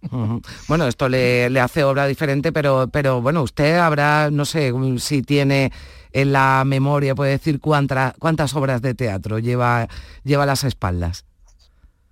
Bueno, 0.67 0.87
esto 0.87 1.09
le, 1.09 1.47
hace 1.59 1.83
obra 1.83 2.07
diferente, 2.07 2.51
pero, 2.51 2.87
pero 2.91 3.21
bueno, 3.21 3.43
usted 3.43 3.77
habrá, 3.77 4.31
no 4.31 4.45
sé 4.45 4.73
si 4.97 5.21
tiene 5.21 5.71
en 6.11 6.31
la 6.31 6.63
memoria, 6.65 7.15
puede 7.15 7.31
decir 7.31 7.59
cuántas, 7.59 8.13
cuántas 8.19 8.55
obras 8.55 8.81
de 8.81 8.93
teatro 8.93 9.39
lleva, 9.39 9.87
lleva 10.23 10.43
a 10.43 10.47
las 10.47 10.63
espaldas. 10.63 11.25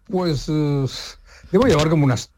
Pues 0.05 0.49
eh, 0.49 0.85
debo 1.51 1.65
llevar 1.65 1.89
como 1.89 2.05
unas 2.05 2.31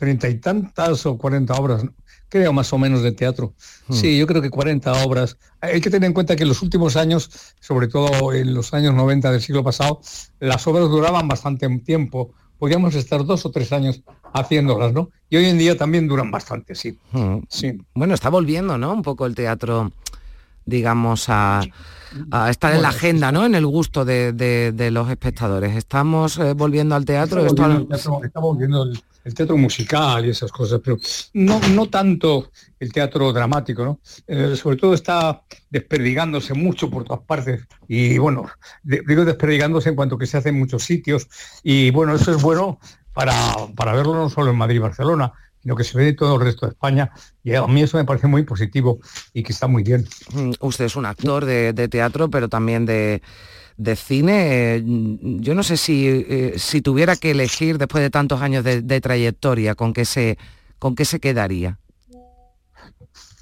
treinta 0.00 0.28
y 0.28 0.36
tantas 0.36 1.04
o 1.04 1.18
cuarenta 1.18 1.54
obras 1.54 1.84
creo 2.30 2.52
más 2.52 2.72
o 2.72 2.78
menos 2.78 3.02
de 3.02 3.12
teatro. 3.12 3.52
Hmm. 3.88 3.92
Sí, 3.92 4.18
yo 4.18 4.26
creo 4.26 4.40
que 4.40 4.48
40 4.48 5.04
obras. 5.04 5.36
Hay 5.60 5.80
que 5.80 5.90
tener 5.90 6.06
en 6.06 6.14
cuenta 6.14 6.36
que 6.36 6.44
en 6.44 6.48
los 6.48 6.62
últimos 6.62 6.96
años, 6.96 7.30
sobre 7.60 7.88
todo 7.88 8.32
en 8.32 8.54
los 8.54 8.72
años 8.72 8.94
90 8.94 9.30
del 9.32 9.42
siglo 9.42 9.62
pasado, 9.62 10.00
las 10.38 10.66
obras 10.66 10.88
duraban 10.88 11.28
bastante 11.28 11.68
tiempo. 11.80 12.32
Podíamos 12.58 12.94
estar 12.94 13.24
dos 13.24 13.44
o 13.44 13.50
tres 13.50 13.72
años 13.72 14.02
haciéndolas, 14.32 14.92
¿no? 14.92 15.10
Y 15.28 15.36
hoy 15.36 15.46
en 15.46 15.58
día 15.58 15.76
también 15.76 16.06
duran 16.06 16.30
bastante, 16.30 16.74
sí. 16.74 16.96
Hmm. 17.12 17.38
sí. 17.48 17.76
Bueno, 17.94 18.14
está 18.14 18.30
volviendo, 18.30 18.78
¿no? 18.78 18.94
Un 18.94 19.02
poco 19.02 19.26
el 19.26 19.34
teatro 19.34 19.92
digamos, 20.70 21.26
a, 21.28 21.60
a 22.30 22.50
estar 22.50 22.74
en 22.74 22.82
la 22.82 22.88
agenda, 22.88 23.30
¿no? 23.30 23.44
En 23.44 23.54
el 23.54 23.66
gusto 23.66 24.04
de, 24.04 24.32
de- 24.32 24.72
de 24.72 24.90
los 24.90 25.10
espectadores. 25.10 25.76
Estamos 25.76 26.38
eh, 26.38 26.54
volviendo 26.54 26.94
al 26.94 27.04
teatro. 27.04 27.44
Estamos 27.44 27.52
esto 27.52 27.68
viendo 27.68 27.82
el 27.82 27.88
teatro, 27.88 28.24
estamos 28.24 28.58
viendo 28.58 28.82
el, 28.84 29.02
el 29.24 29.34
teatro 29.34 29.56
musical 29.58 30.24
y 30.24 30.30
esas 30.30 30.50
cosas, 30.50 30.80
pero 30.82 30.96
no, 31.34 31.60
no 31.74 31.86
tanto 31.90 32.50
el 32.80 32.90
teatro 32.92 33.32
dramático, 33.32 33.84
¿no? 33.84 34.00
Eh, 34.26 34.56
sobre 34.56 34.76
todo 34.76 34.94
está 34.94 35.42
desperdigándose 35.68 36.54
mucho 36.54 36.88
por 36.90 37.04
todas 37.04 37.22
partes 37.26 37.66
y 37.86 38.16
bueno, 38.18 38.46
de- 38.82 39.02
digo 39.06 39.24
desperdigándose 39.24 39.90
en 39.90 39.96
cuanto 39.96 40.16
que 40.18 40.26
se 40.26 40.36
hace 40.38 40.48
en 40.48 40.58
muchos 40.58 40.82
sitios 40.84 41.28
y 41.62 41.90
bueno, 41.90 42.14
eso 42.14 42.30
es 42.34 42.40
bueno 42.42 42.78
para, 43.12 43.34
para 43.76 43.92
verlo 43.92 44.14
no 44.14 44.30
solo 44.30 44.50
en 44.52 44.56
Madrid 44.56 44.76
y 44.76 44.78
Barcelona, 44.78 45.32
sino 45.62 45.76
que 45.76 45.84
se 45.84 45.96
ve 45.98 46.08
en 46.08 46.16
todo 46.16 46.36
el 46.36 46.42
resto 46.42 46.66
de 46.66 46.72
España 46.72 47.10
y 47.44 47.54
a 47.54 47.66
mí 47.66 47.82
eso 47.82 47.96
me 47.96 48.04
parece 48.04 48.26
muy 48.26 48.42
positivo 48.44 48.98
y 49.32 49.42
que 49.42 49.52
está 49.52 49.66
muy 49.66 49.82
bien. 49.82 50.06
Mm, 50.32 50.52
Usted 50.60 50.86
es 50.86 50.96
un 50.96 51.06
actor 51.06 51.44
de, 51.44 51.72
de 51.72 51.88
teatro, 51.88 52.30
pero 52.30 52.48
también 52.48 52.86
de, 52.86 53.22
de 53.76 53.96
cine. 53.96 54.82
Mm, 54.84 55.40
Yo 55.40 55.54
no 55.54 55.62
sé 55.62 55.76
si, 55.76 56.06
eh, 56.08 56.54
si 56.56 56.80
tuviera 56.82 57.16
que 57.16 57.32
elegir 57.32 57.78
después 57.78 58.02
de 58.02 58.10
tantos 58.10 58.40
años 58.42 58.64
de, 58.64 58.82
de 58.82 59.00
trayectoria, 59.00 59.74
¿con 59.74 59.92
qué 59.92 60.04
se, 60.04 60.38
con 60.78 60.94
qué 60.94 61.04
se 61.04 61.20
quedaría? 61.20 61.78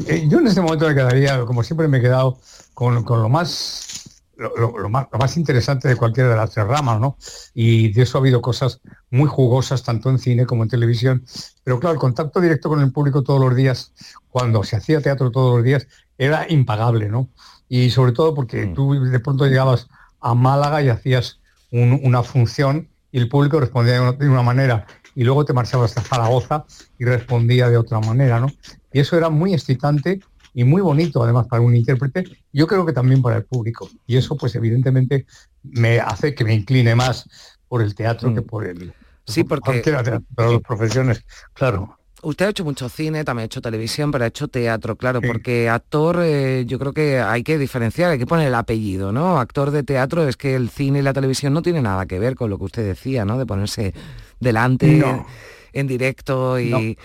Eh, 0.07 0.27
yo 0.29 0.39
en 0.39 0.47
este 0.47 0.61
momento 0.61 0.87
me 0.87 0.95
quedaría, 0.95 1.45
como 1.45 1.63
siempre 1.63 1.89
me 1.89 1.99
he 1.99 2.01
quedado, 2.01 2.39
con, 2.75 3.03
con 3.03 3.21
lo 3.21 3.29
más 3.29 4.08
lo, 4.38 4.57
lo- 4.57 4.79
lo 4.79 4.88
más 4.88 5.07
lo 5.12 5.18
más 5.18 5.37
interesante 5.37 5.88
de 5.88 5.96
cualquiera 5.96 6.31
de 6.31 6.37
las 6.37 6.51
tres 6.53 6.66
ramas, 6.66 7.01
¿no? 7.01 7.18
Y 7.55 7.92
de 7.92 8.03
eso 8.03 8.18
ha 8.18 8.20
habido 8.20 8.40
cosas 8.40 8.81
muy 9.11 9.29
jugosas, 9.29 9.83
tanto 9.83 10.11
en 10.11 10.18
cine 10.18 10.46
como 10.46 10.62
en 10.62 10.68
televisión. 10.70 11.24
Pero 11.64 11.79
claro, 11.81 11.94
el 11.94 12.01
contacto 12.01 12.40
directo 12.40 12.68
con 12.68 12.81
el 12.81 12.92
público 12.92 13.22
todos 13.22 13.40
los 13.40 13.55
días, 13.57 13.92
cuando 14.31 14.64
se 14.64 14.77
hacía 14.77 15.01
teatro 15.01 15.31
todos 15.31 15.57
los 15.57 15.64
días, 15.64 15.87
era 16.16 16.46
impagable, 16.51 17.09
¿no? 17.09 17.29
Y 17.68 17.90
sobre 17.90 18.12
todo 18.12 18.35
porque 18.35 18.66
tú 18.66 18.94
de 18.94 19.20
pronto 19.20 19.46
llegabas 19.46 19.88
a 20.20 20.35
Málaga 20.35 20.83
y 20.83 20.88
hacías 20.88 21.40
un- 21.70 22.01
una 22.03 22.22
función 22.22 22.88
y 23.12 23.18
el 23.18 23.29
público 23.29 23.61
respondía 23.61 23.94
de 23.94 24.01
una, 24.01 24.12
de 24.12 24.29
una 24.29 24.42
manera 24.42 24.87
y 25.14 25.24
luego 25.24 25.44
te 25.44 25.53
marchabas 25.53 25.96
hasta 25.96 26.09
Zaragoza 26.16 26.64
y 26.98 27.05
respondía 27.05 27.68
de 27.68 27.77
otra 27.77 28.01
manera, 28.01 28.40
¿no? 28.40 28.48
Y 28.92 29.01
eso 29.01 29.16
era 29.16 29.29
muy 29.31 29.53
excitante 29.55 30.20
y 30.59 30.64
muy 30.64 30.83
bonito 30.83 31.23
además 31.23 31.47
para 31.47 31.62
un 31.62 31.77
intérprete, 31.77 32.25
yo 32.53 32.66
creo 32.66 32.85
que 32.85 32.92
también 32.92 33.23
para 33.23 33.37
el 33.37 33.44
público. 33.44 33.88
Y 34.09 34.16
eso 34.16 34.37
pues 34.37 34.57
evidentemente 34.57 35.25
me 35.62 36.01
hace 36.01 36.35
que 36.35 36.42
me 36.42 36.53
incline 36.53 36.97
más 36.97 37.29
por 37.68 37.81
el 37.81 37.94
teatro 37.94 38.35
que 38.35 38.42
por 38.42 38.66
el... 38.66 38.92
Sí, 39.25 39.44
porque- 39.44 39.83
de 39.83 39.92
las 39.92 40.61
profesiones, 40.66 41.25
claro. 41.53 41.97
Usted 42.23 42.47
ha 42.47 42.49
hecho 42.49 42.64
mucho 42.64 42.88
cine, 42.88 43.23
también 43.23 43.44
ha 43.44 43.47
hecho 43.47 43.61
televisión, 43.61 44.11
pero 44.11 44.25
ha 44.25 44.27
hecho 44.27 44.49
teatro, 44.49 44.97
claro, 44.97 45.21
porque 45.21 45.68
actor 45.68 46.18
eh, 46.25 46.64
yo 46.66 46.81
creo 46.81 46.92
que 46.92 47.21
hay 47.21 47.44
que 47.44 47.57
diferenciar, 47.57 48.11
hay 48.11 48.18
que 48.18 48.27
poner 48.27 48.49
el 48.49 48.55
apellido, 48.57 49.12
¿no? 49.12 49.38
Actor 49.38 49.71
de 49.71 49.85
teatro 49.85 50.27
es 50.27 50.37
que 50.37 50.57
el 50.57 50.71
cine 50.71 50.99
y 50.99 51.03
la 51.03 51.12
televisión 51.12 51.53
no 51.53 51.62
tiene 51.62 51.81
nada 51.83 52.07
que 52.07 52.18
ver 52.18 52.35
con 52.35 52.51
lo 52.51 52.59
que 52.59 52.64
usted 52.64 52.85
decía, 52.85 53.25
¿no? 53.25 53.38
De 53.38 53.47
ponerse 53.47 53.94
delante 54.40 54.88
No. 54.88 55.25
en 55.73 55.87
directo 55.87 56.59
y 56.59 56.99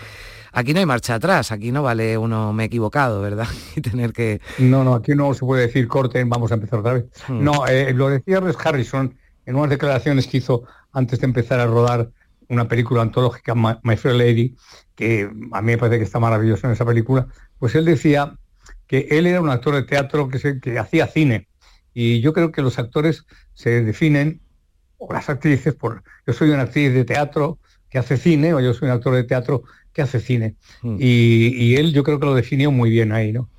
aquí 0.53 0.73
no 0.73 0.79
hay 0.79 0.85
marcha 0.85 1.15
atrás, 1.15 1.51
aquí 1.51 1.71
no 1.71 1.83
vale 1.83 2.17
uno 2.17 2.53
me 2.53 2.63
he 2.63 2.65
equivocado, 2.67 3.21
¿verdad? 3.21 3.47
Y 3.75 3.81
tener 3.81 4.13
que... 4.13 4.39
No, 4.59 4.83
no, 4.83 4.93
aquí 4.95 5.13
no 5.15 5.33
se 5.33 5.41
puede 5.41 5.63
decir 5.67 5.87
corten, 5.87 6.29
vamos 6.29 6.51
a 6.51 6.55
empezar 6.55 6.79
otra 6.79 6.93
vez. 6.93 7.05
Hmm. 7.27 7.43
No, 7.43 7.67
eh, 7.67 7.93
lo 7.93 8.09
decía 8.09 8.39
Res 8.39 8.55
Harrison 8.63 9.15
en 9.45 9.55
unas 9.55 9.69
declaraciones 9.69 10.27
que 10.27 10.37
hizo 10.37 10.63
antes 10.93 11.19
de 11.19 11.25
empezar 11.25 11.59
a 11.59 11.65
rodar 11.65 12.09
una 12.49 12.67
película 12.67 13.01
antológica, 13.01 13.55
My, 13.55 13.97
Fair 13.97 14.15
Lady, 14.15 14.55
que 14.95 15.29
a 15.51 15.61
mí 15.61 15.71
me 15.71 15.77
parece 15.77 15.97
que 15.97 16.03
está 16.05 16.19
maravilloso 16.19 16.67
en 16.67 16.73
esa 16.73 16.85
película, 16.85 17.27
pues 17.57 17.73
él 17.75 17.85
decía 17.85 18.37
que 18.87 19.07
él 19.11 19.25
era 19.27 19.41
un 19.41 19.49
actor 19.49 19.75
de 19.75 19.83
teatro 19.83 20.27
que, 20.29 20.39
se- 20.39 20.59
que 20.59 20.77
hacía 20.77 21.07
cine. 21.07 21.47
Y 21.93 22.21
yo 22.21 22.31
creo 22.33 22.51
que 22.51 22.61
los 22.61 22.77
actores 22.79 23.25
se 23.53 23.83
definen, 23.83 24.41
o 24.97 25.11
las 25.11 25.29
actrices, 25.29 25.73
por 25.73 26.03
yo 26.27 26.33
soy 26.33 26.49
una 26.49 26.63
actriz 26.63 26.93
de 26.93 27.05
teatro 27.05 27.59
que 27.89 27.97
hace 27.97 28.17
cine, 28.17 28.53
o 28.53 28.59
yo 28.59 28.73
soy 28.73 28.87
un 28.89 28.93
actor 28.95 29.15
de 29.15 29.23
teatro 29.23 29.63
que 29.93 30.01
hace 30.01 30.19
cine. 30.19 30.55
Y, 30.83 31.53
y 31.55 31.75
él 31.75 31.93
yo 31.93 32.03
creo 32.03 32.19
que 32.19 32.25
lo 32.25 32.35
definió 32.35 32.71
muy 32.71 32.89
bien 32.89 33.11
ahí, 33.11 33.31
¿no? 33.31 33.49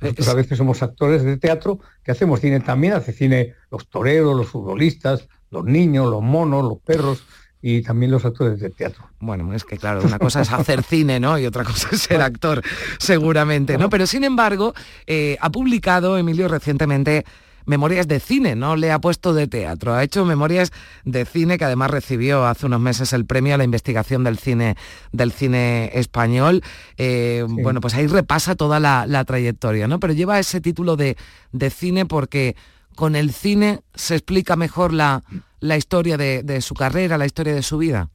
Nosotros 0.00 0.28
a 0.28 0.34
veces 0.34 0.58
somos 0.58 0.82
actores 0.82 1.22
de 1.22 1.36
teatro 1.36 1.78
que 2.02 2.10
hacemos 2.10 2.40
cine 2.40 2.60
también, 2.60 2.94
hace 2.94 3.12
cine 3.12 3.54
los 3.70 3.88
toreros, 3.88 4.36
los 4.36 4.48
futbolistas, 4.48 5.28
los 5.50 5.64
niños, 5.64 6.10
los 6.10 6.22
monos, 6.22 6.64
los 6.64 6.78
perros 6.78 7.22
y 7.60 7.82
también 7.82 8.10
los 8.10 8.24
actores 8.24 8.58
de 8.58 8.70
teatro. 8.70 9.08
Bueno, 9.20 9.54
es 9.54 9.62
que 9.62 9.76
claro, 9.76 10.02
una 10.02 10.18
cosa 10.18 10.40
es 10.40 10.50
hacer 10.50 10.82
cine, 10.88 11.20
¿no? 11.20 11.38
Y 11.38 11.46
otra 11.46 11.62
cosa 11.62 11.88
es 11.92 12.02
ser 12.02 12.20
actor, 12.20 12.62
seguramente, 12.98 13.78
¿no? 13.78 13.88
Pero 13.88 14.06
sin 14.08 14.24
embargo, 14.24 14.74
eh, 15.06 15.36
ha 15.40 15.50
publicado 15.50 16.18
Emilio 16.18 16.48
recientemente 16.48 17.24
memorias 17.66 18.08
de 18.08 18.20
cine, 18.20 18.54
no 18.56 18.76
le 18.76 18.90
ha 18.92 19.00
puesto 19.00 19.34
de 19.34 19.46
teatro, 19.46 19.94
ha 19.94 20.02
hecho 20.02 20.24
memorias 20.24 20.72
de 21.04 21.24
cine 21.24 21.58
que 21.58 21.64
además 21.64 21.90
recibió 21.90 22.46
hace 22.46 22.66
unos 22.66 22.80
meses 22.80 23.12
el 23.12 23.26
premio 23.26 23.54
a 23.54 23.58
la 23.58 23.64
investigación 23.64 24.24
del 24.24 24.38
cine 24.38 24.76
del 25.12 25.32
cine 25.32 25.90
español. 25.94 26.62
Eh, 26.96 27.44
Bueno, 27.48 27.80
pues 27.80 27.94
ahí 27.94 28.06
repasa 28.06 28.54
toda 28.54 28.80
la, 28.80 29.06
la 29.06 29.24
trayectoria, 29.24 29.88
¿no? 29.88 30.00
Pero 30.00 30.12
lleva 30.12 30.38
ese 30.38 30.60
título 30.60 30.96
de, 30.96 31.16
de 31.52 31.70
cine 31.70 32.06
porque 32.06 32.56
con 32.94 33.16
el 33.16 33.32
cine 33.32 33.80
se 33.94 34.14
explica 34.16 34.54
mejor 34.56 34.92
la, 34.92 35.22
la 35.60 35.76
historia 35.76 36.16
de, 36.16 36.42
de 36.42 36.60
su 36.60 36.74
carrera, 36.74 37.16
la 37.18 37.26
historia 37.26 37.54
de 37.54 37.62
su 37.62 37.78
vida. 37.78 38.10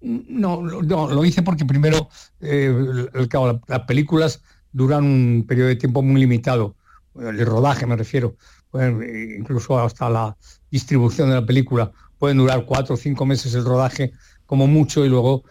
No, 0.00 0.62
lo- 0.62 0.82
no, 0.82 1.08
lo 1.10 1.24
hice 1.24 1.42
porque 1.42 1.64
primero, 1.64 2.08
eh, 2.40 2.66
el- 2.66 3.10
el- 3.14 3.60
las 3.66 3.80
películas 3.80 4.42
duran 4.72 5.02
un 5.04 5.44
periodo 5.48 5.68
de 5.68 5.76
tiempo 5.76 6.02
muy 6.02 6.20
limitado, 6.20 6.76
el 7.20 7.44
rodaje 7.46 7.86
me 7.86 7.96
refiero, 7.96 8.36
pueden, 8.70 9.02
eh, 9.02 9.36
incluso 9.38 9.78
hasta 9.78 10.08
la 10.10 10.36
distribución 10.70 11.28
de 11.28 11.36
la 11.36 11.46
película, 11.46 11.92
pueden 12.18 12.38
durar 12.38 12.64
cuatro 12.64 12.94
o 12.94 12.98
cinco 12.98 13.26
meses 13.26 13.54
el 13.54 13.64
rodaje 13.64 14.12
como 14.46 14.66
mucho 14.66 15.04
y 15.04 15.08
luego 15.08 15.44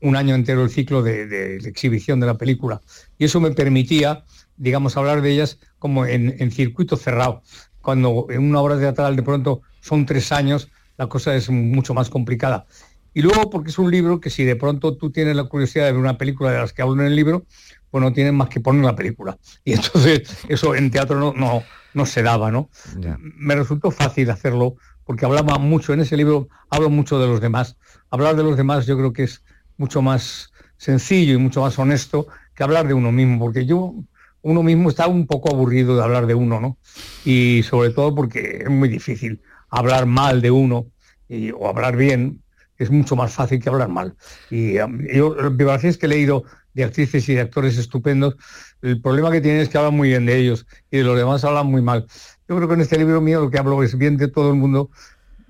un 0.00 0.16
año 0.16 0.34
entero 0.34 0.62
el 0.62 0.70
ciclo 0.70 1.02
de 1.02 1.56
exhibición 1.56 2.20
de 2.20 2.26
la 2.26 2.38
película. 2.38 2.80
Y 3.18 3.24
eso 3.24 3.40
me 3.40 3.50
permitía, 3.50 4.24
digamos, 4.56 4.96
hablar 4.96 5.22
de 5.22 5.32
ellas 5.32 5.58
como 5.78 6.06
en, 6.06 6.34
en 6.38 6.50
circuito 6.50 6.96
cerrado. 6.96 7.42
Cuando 7.80 8.26
en 8.30 8.42
una 8.42 8.60
obra 8.60 8.78
teatral 8.78 9.16
de 9.16 9.22
pronto 9.22 9.62
son 9.80 10.06
tres 10.06 10.30
años, 10.30 10.68
la 10.96 11.08
cosa 11.08 11.34
es 11.34 11.50
mucho 11.50 11.94
más 11.94 12.10
complicada. 12.10 12.66
Y 13.14 13.22
luego 13.22 13.50
porque 13.50 13.70
es 13.70 13.78
un 13.78 13.90
libro 13.90 14.20
que 14.20 14.30
si 14.30 14.44
de 14.44 14.56
pronto 14.56 14.96
tú 14.96 15.10
tienes 15.10 15.34
la 15.34 15.44
curiosidad 15.44 15.86
de 15.86 15.92
ver 15.92 16.00
una 16.00 16.18
película 16.18 16.52
de 16.52 16.58
las 16.58 16.72
que 16.72 16.82
hablo 16.82 17.00
en 17.00 17.08
el 17.08 17.16
libro, 17.16 17.46
pues 17.90 18.02
no 18.02 18.12
tienes 18.12 18.32
más 18.32 18.48
que 18.48 18.60
poner 18.60 18.84
la 18.84 18.94
película. 18.96 19.36
Y 19.64 19.72
entonces 19.72 20.44
eso 20.48 20.74
en 20.74 20.90
teatro 20.90 21.18
no, 21.18 21.32
no, 21.32 21.62
no 21.94 22.06
se 22.06 22.22
daba, 22.22 22.50
¿no? 22.50 22.70
Me 23.36 23.54
resultó 23.54 23.90
fácil 23.90 24.30
hacerlo 24.30 24.76
porque 25.04 25.24
hablaba 25.24 25.58
mucho, 25.58 25.92
en 25.94 26.00
ese 26.00 26.16
libro 26.16 26.48
hablo 26.70 26.90
mucho 26.90 27.18
de 27.18 27.26
los 27.26 27.40
demás. 27.40 27.76
Hablar 28.10 28.36
de 28.36 28.42
los 28.44 28.56
demás 28.56 28.86
yo 28.86 28.96
creo 28.96 29.12
que 29.12 29.24
es 29.24 29.42
mucho 29.76 30.02
más 30.02 30.52
sencillo 30.76 31.34
y 31.34 31.38
mucho 31.38 31.62
más 31.62 31.78
honesto 31.78 32.26
que 32.54 32.62
hablar 32.62 32.86
de 32.88 32.94
uno 32.94 33.10
mismo, 33.12 33.38
porque 33.38 33.64
yo, 33.64 33.94
uno 34.42 34.62
mismo 34.62 34.90
está 34.90 35.06
un 35.06 35.26
poco 35.26 35.50
aburrido 35.50 35.96
de 35.96 36.02
hablar 36.02 36.26
de 36.26 36.34
uno, 36.34 36.60
¿no? 36.60 36.78
Y 37.24 37.62
sobre 37.62 37.90
todo 37.90 38.14
porque 38.14 38.62
es 38.64 38.70
muy 38.70 38.88
difícil 38.88 39.40
hablar 39.70 40.06
mal 40.06 40.40
de 40.40 40.50
uno 40.50 40.86
y- 41.28 41.50
o 41.52 41.68
hablar 41.68 41.96
bien, 41.96 42.42
es 42.76 42.90
mucho 42.90 43.16
más 43.16 43.32
fácil 43.32 43.60
que 43.60 43.68
hablar 43.68 43.88
mal. 43.88 44.14
Y 44.50 44.78
um, 44.78 45.00
yo, 45.12 45.34
biografías 45.50 45.96
que 45.96 46.06
he 46.06 46.08
leído 46.08 46.44
de 46.78 46.84
actrices 46.84 47.28
y 47.28 47.34
de 47.34 47.40
actores 47.40 47.76
estupendos, 47.76 48.36
el 48.82 49.00
problema 49.00 49.32
que 49.32 49.40
tienen 49.40 49.60
es 49.60 49.68
que 49.68 49.78
hablan 49.78 49.96
muy 49.96 50.10
bien 50.10 50.26
de 50.26 50.38
ellos 50.38 50.64
y 50.92 50.98
de 50.98 51.02
los 51.02 51.16
demás 51.16 51.42
hablan 51.44 51.66
muy 51.66 51.82
mal. 51.82 52.06
Yo 52.48 52.56
creo 52.56 52.68
que 52.68 52.74
en 52.74 52.80
este 52.82 52.96
libro 52.98 53.20
mío 53.20 53.40
lo 53.40 53.50
que 53.50 53.58
hablo 53.58 53.82
es 53.82 53.98
bien 53.98 54.16
de 54.16 54.28
todo 54.28 54.50
el 54.50 54.54
mundo 54.54 54.90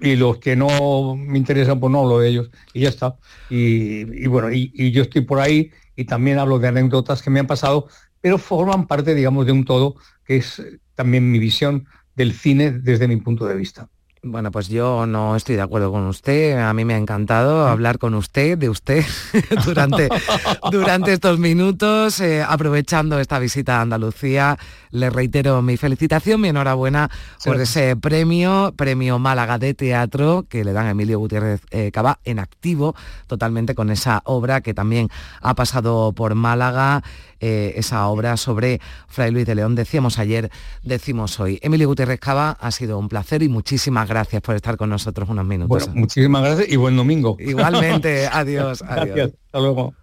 y 0.01 0.17
los 0.17 0.39
que 0.39 0.57
no 0.57 1.17
me 1.17 1.37
interesan, 1.37 1.81
pues 1.81 1.93
no 1.93 2.01
hablo 2.01 2.21
de 2.21 2.29
ellos 2.29 2.51
y 2.73 2.81
ya 2.81 2.89
está. 2.89 3.17
Y, 3.51 4.27
bueno, 4.27 4.51
y, 4.51 4.91
yo 4.91 5.03
estoy 5.03 5.21
por 5.21 5.39
ahí 5.39 5.71
y 5.97 6.07
también 6.07 6.39
hablo 6.39 6.59
de 6.59 6.69
anécdotas 6.69 7.21
que 7.21 7.29
me 7.29 7.41
han 7.41 7.47
pasado, 7.47 7.89
pero 8.23 8.39
forman 8.39 8.87
parte, 8.87 9.15
digamos, 9.15 9.45
de 9.45 9.53
un 9.53 9.67
todo 9.67 9.97
que 10.25 10.39
es 10.39 10.63
también 10.95 11.31
mi 11.31 11.39
visión 11.39 11.87
del 12.17 12.33
cine 12.33 12.71
desde 12.71 13.07
mi 13.07 13.17
punto 13.17 13.45
de 13.47 13.55
vista. 13.55 13.91
Bueno, 14.23 14.51
pues 14.51 14.69
yo 14.69 15.07
no 15.07 15.37
estoy 15.37 15.55
de 15.55 15.63
acuerdo 15.63 15.93
con 15.93 16.05
usted. 16.07 16.59
A 16.59 16.75
mí 16.75 16.85
me 16.85 16.95
ha 16.95 16.97
encantado 16.97 17.69
hablar 17.69 17.99
con 17.99 18.15
usted, 18.15 18.59
de 18.59 18.69
usted, 18.69 19.05
durante, 19.65 20.09
durante 20.73 21.13
estos 21.13 21.39
minutos, 21.39 22.19
eh, 22.21 22.43
aprovechando 22.43 23.21
esta 23.21 23.39
visita 23.39 23.79
a 23.79 23.83
Andalucía. 23.83 24.59
Le 24.91 25.11
reitero 25.11 25.63
mi 25.63 25.77
felicitación, 25.77 26.41
mi 26.41 26.49
enhorabuena 26.49 27.11
por 27.45 27.61
ese 27.61 27.95
premio, 27.95 28.73
premio 28.77 29.19
Málaga 29.21 29.59
de 29.59 29.75
Teatro, 29.75 30.47
que 30.49 30.65
le 30.65 30.73
dan 30.73 30.87
a 30.87 30.91
Emilio 30.91 31.19
Gutiérrez 31.21 31.61
eh, 31.71 31.93
Cabá 31.93 32.19
en 32.25 32.41
activo, 32.41 32.97
totalmente 33.27 33.75
con 33.75 33.91
esa 33.91 34.23
obra 34.25 34.63
que 34.63 34.75
también 34.75 35.11
ha 35.43 35.55
pasado 35.55 36.13
por 36.13 36.35
Málaga, 36.35 37.05
eh, 37.41 37.75
esa 37.77 38.09
obra 38.09 38.37
sobre 38.37 38.81
Fray 39.07 39.31
Luis 39.31 39.47
de 39.47 39.55
León. 39.55 39.77
Decíamos 39.77 40.19
ayer, 40.19 40.51
decimos 40.83 41.39
hoy. 41.39 41.61
Emilio 41.63 41.87
Gutiérrez 41.87 42.19
Cava, 42.19 42.57
ha 42.61 42.71
sido 42.73 42.99
un 42.99 43.09
placer 43.09 43.45
y 43.45 43.49
muchísimas 43.49 44.08
gracias 44.09 44.43
por 44.43 44.57
estar 44.57 44.77
con 44.77 44.91
nosotros 44.91 45.29
unos 45.29 45.45
minutos. 45.45 45.89
Muchísimas 45.95 46.43
gracias 46.43 46.69
y 46.69 46.77
buen 46.77 46.97
domingo. 46.97 47.37
Igualmente, 47.39 48.27
adiós. 48.27 48.83
adiós. 48.89 49.07
Gracias, 49.07 49.33
hasta 49.47 49.61
luego. 49.61 49.95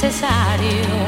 necesario 0.00 1.07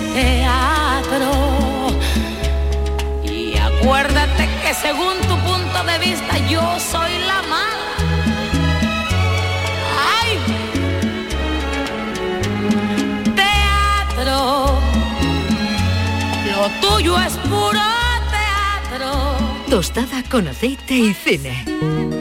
teatro. 0.13 1.31
Y 3.23 3.57
acuérdate 3.57 4.49
que 4.61 4.73
según 4.73 5.17
tu 5.27 5.35
punto 5.39 5.83
de 5.83 5.99
vista 5.99 6.37
yo 6.49 6.61
soy 6.79 7.11
la 7.27 7.41
mala. 7.43 7.95
¡Ay! 10.19 10.39
Teatro, 13.35 14.79
lo 16.45 16.69
tuyo 16.81 17.19
es 17.19 17.33
puro 17.49 17.81
teatro. 18.29 19.09
Tostada 19.69 20.23
con 20.29 20.47
aceite 20.47 20.95
y 20.95 21.13
cine. 21.13 22.20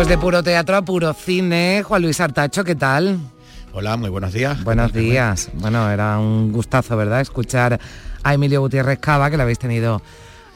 Pues 0.00 0.08
de 0.08 0.16
puro 0.16 0.42
teatro 0.42 0.76
a 0.78 0.82
puro 0.82 1.12
cine, 1.12 1.82
Juan 1.84 2.00
Luis 2.00 2.20
Artacho, 2.22 2.64
¿qué 2.64 2.74
tal? 2.74 3.18
Hola, 3.74 3.98
muy 3.98 4.08
buenos 4.08 4.32
días. 4.32 4.64
Buenos 4.64 4.94
días. 4.94 5.50
Bueno, 5.52 5.90
era 5.90 6.18
un 6.18 6.52
gustazo, 6.52 6.96
¿verdad? 6.96 7.20
Escuchar 7.20 7.78
a 8.22 8.32
Emilio 8.32 8.62
Gutiérrez 8.62 8.98
Cava, 8.98 9.30
que 9.30 9.36
lo 9.36 9.42
habéis 9.42 9.58
tenido 9.58 10.00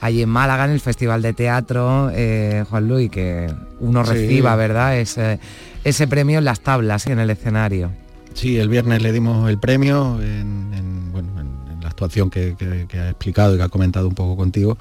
allí 0.01 0.23
en 0.23 0.31
Málaga, 0.31 0.65
en 0.65 0.71
el 0.71 0.81
Festival 0.81 1.21
de 1.21 1.35
Teatro, 1.35 2.11
eh, 2.15 2.65
Juan 2.71 2.89
Luis, 2.89 3.11
que 3.11 3.53
uno 3.81 4.03
Sí. 4.07 4.13
reciba, 4.13 4.57
¿verdad? 4.57 4.97
Ese, 4.97 5.39
ese 5.85 6.09
premio 6.09 6.39
en 6.39 6.47
las 6.47 6.61
tablas 6.61 7.07
y 7.07 7.13
en 7.13 7.19
el 7.19 7.29
escenario. 7.29 7.91
Sí, 8.33 8.57
el 8.57 8.71
viernes 8.71 9.03
le 9.03 9.13
dimos 9.13 9.51
el 9.51 9.59
premio 9.59 10.23
en, 10.23 10.71
en, 10.73 11.13
bueno, 11.13 11.29
en- 11.39 11.71
en 11.75 11.81
la 11.83 11.89
actuación 11.89 12.31
que, 12.31 12.57
que- 12.59 12.87
que 12.89 12.99
ha 12.99 13.11
explicado 13.11 13.55
y 13.55 13.59
que 13.59 13.63
ha 13.65 13.69
comentado 13.69 14.09
un 14.09 14.15
poco 14.15 14.39
contigo. 14.39 14.79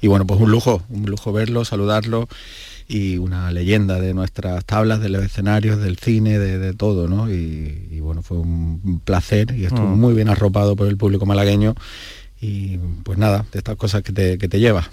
Y 0.00 0.08
bueno, 0.08 0.26
pues 0.26 0.40
un 0.40 0.50
lujo, 0.50 0.82
un 0.88 1.08
lujo 1.08 1.32
verlo, 1.32 1.64
saludarlo 1.64 2.26
y 2.92 3.18
una 3.18 3.52
leyenda 3.52 4.00
de 4.00 4.12
nuestras 4.14 4.64
tablas, 4.64 5.00
de 5.00 5.08
los 5.10 5.22
escenarios, 5.22 5.80
del 5.80 5.96
cine, 5.96 6.40
de, 6.40 6.58
de 6.58 6.72
todo, 6.74 7.06
¿no? 7.06 7.30
Y, 7.30 7.86
y 7.88 8.00
bueno, 8.00 8.20
fue 8.22 8.38
un 8.38 9.00
placer 9.04 9.54
y 9.56 9.64
estuvo 9.64 9.86
Mm. 9.86 10.00
muy 10.00 10.12
bien 10.14 10.28
arropado 10.28 10.74
por 10.74 10.88
el 10.88 10.96
público 10.96 11.24
malagueño. 11.24 11.74
Y 12.40 12.78
pues 13.04 13.16
nada, 13.16 13.44
de 13.52 13.58
estas 13.58 13.76
cosas 13.76 14.02
que 14.02 14.12
te, 14.12 14.38
que 14.38 14.48
te 14.48 14.58
llevas. 14.58 14.90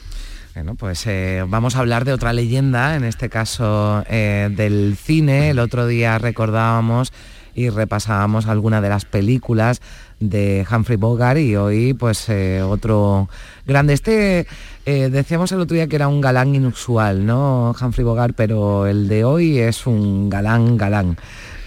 Bueno, 0.53 0.75
pues 0.75 1.07
eh, 1.07 1.43
vamos 1.47 1.75
a 1.75 1.79
hablar 1.79 2.03
de 2.05 2.13
otra 2.13 2.33
leyenda, 2.33 2.95
en 2.95 3.03
este 3.03 3.29
caso 3.29 4.03
eh, 4.09 4.49
del 4.55 4.95
cine. 4.95 5.49
El 5.49 5.59
otro 5.59 5.87
día 5.87 6.17
recordábamos 6.19 7.11
y 7.57 7.71
repasábamos 7.71 8.45
algunas 8.45 8.83
de 8.83 8.89
las 8.89 9.05
películas 9.05 9.81
de 10.19 10.63
Humphrey 10.71 10.95
Bogart 10.95 11.39
y 11.39 11.55
hoy 11.55 11.95
pues 11.95 12.29
eh, 12.29 12.61
otro 12.61 13.29
grande. 13.65 13.93
Este 13.93 14.45
eh, 14.85 15.09
decíamos 15.09 15.51
el 15.51 15.61
otro 15.61 15.73
día 15.73 15.87
que 15.87 15.95
era 15.95 16.07
un 16.07 16.21
galán 16.21 16.53
inusual, 16.53 17.25
¿no? 17.25 17.75
Humphrey 17.81 18.05
Bogart, 18.05 18.35
pero 18.37 18.85
el 18.85 19.07
de 19.07 19.25
hoy 19.25 19.57
es 19.57 19.87
un 19.87 20.29
galán 20.29 20.77
galán. 20.77 21.17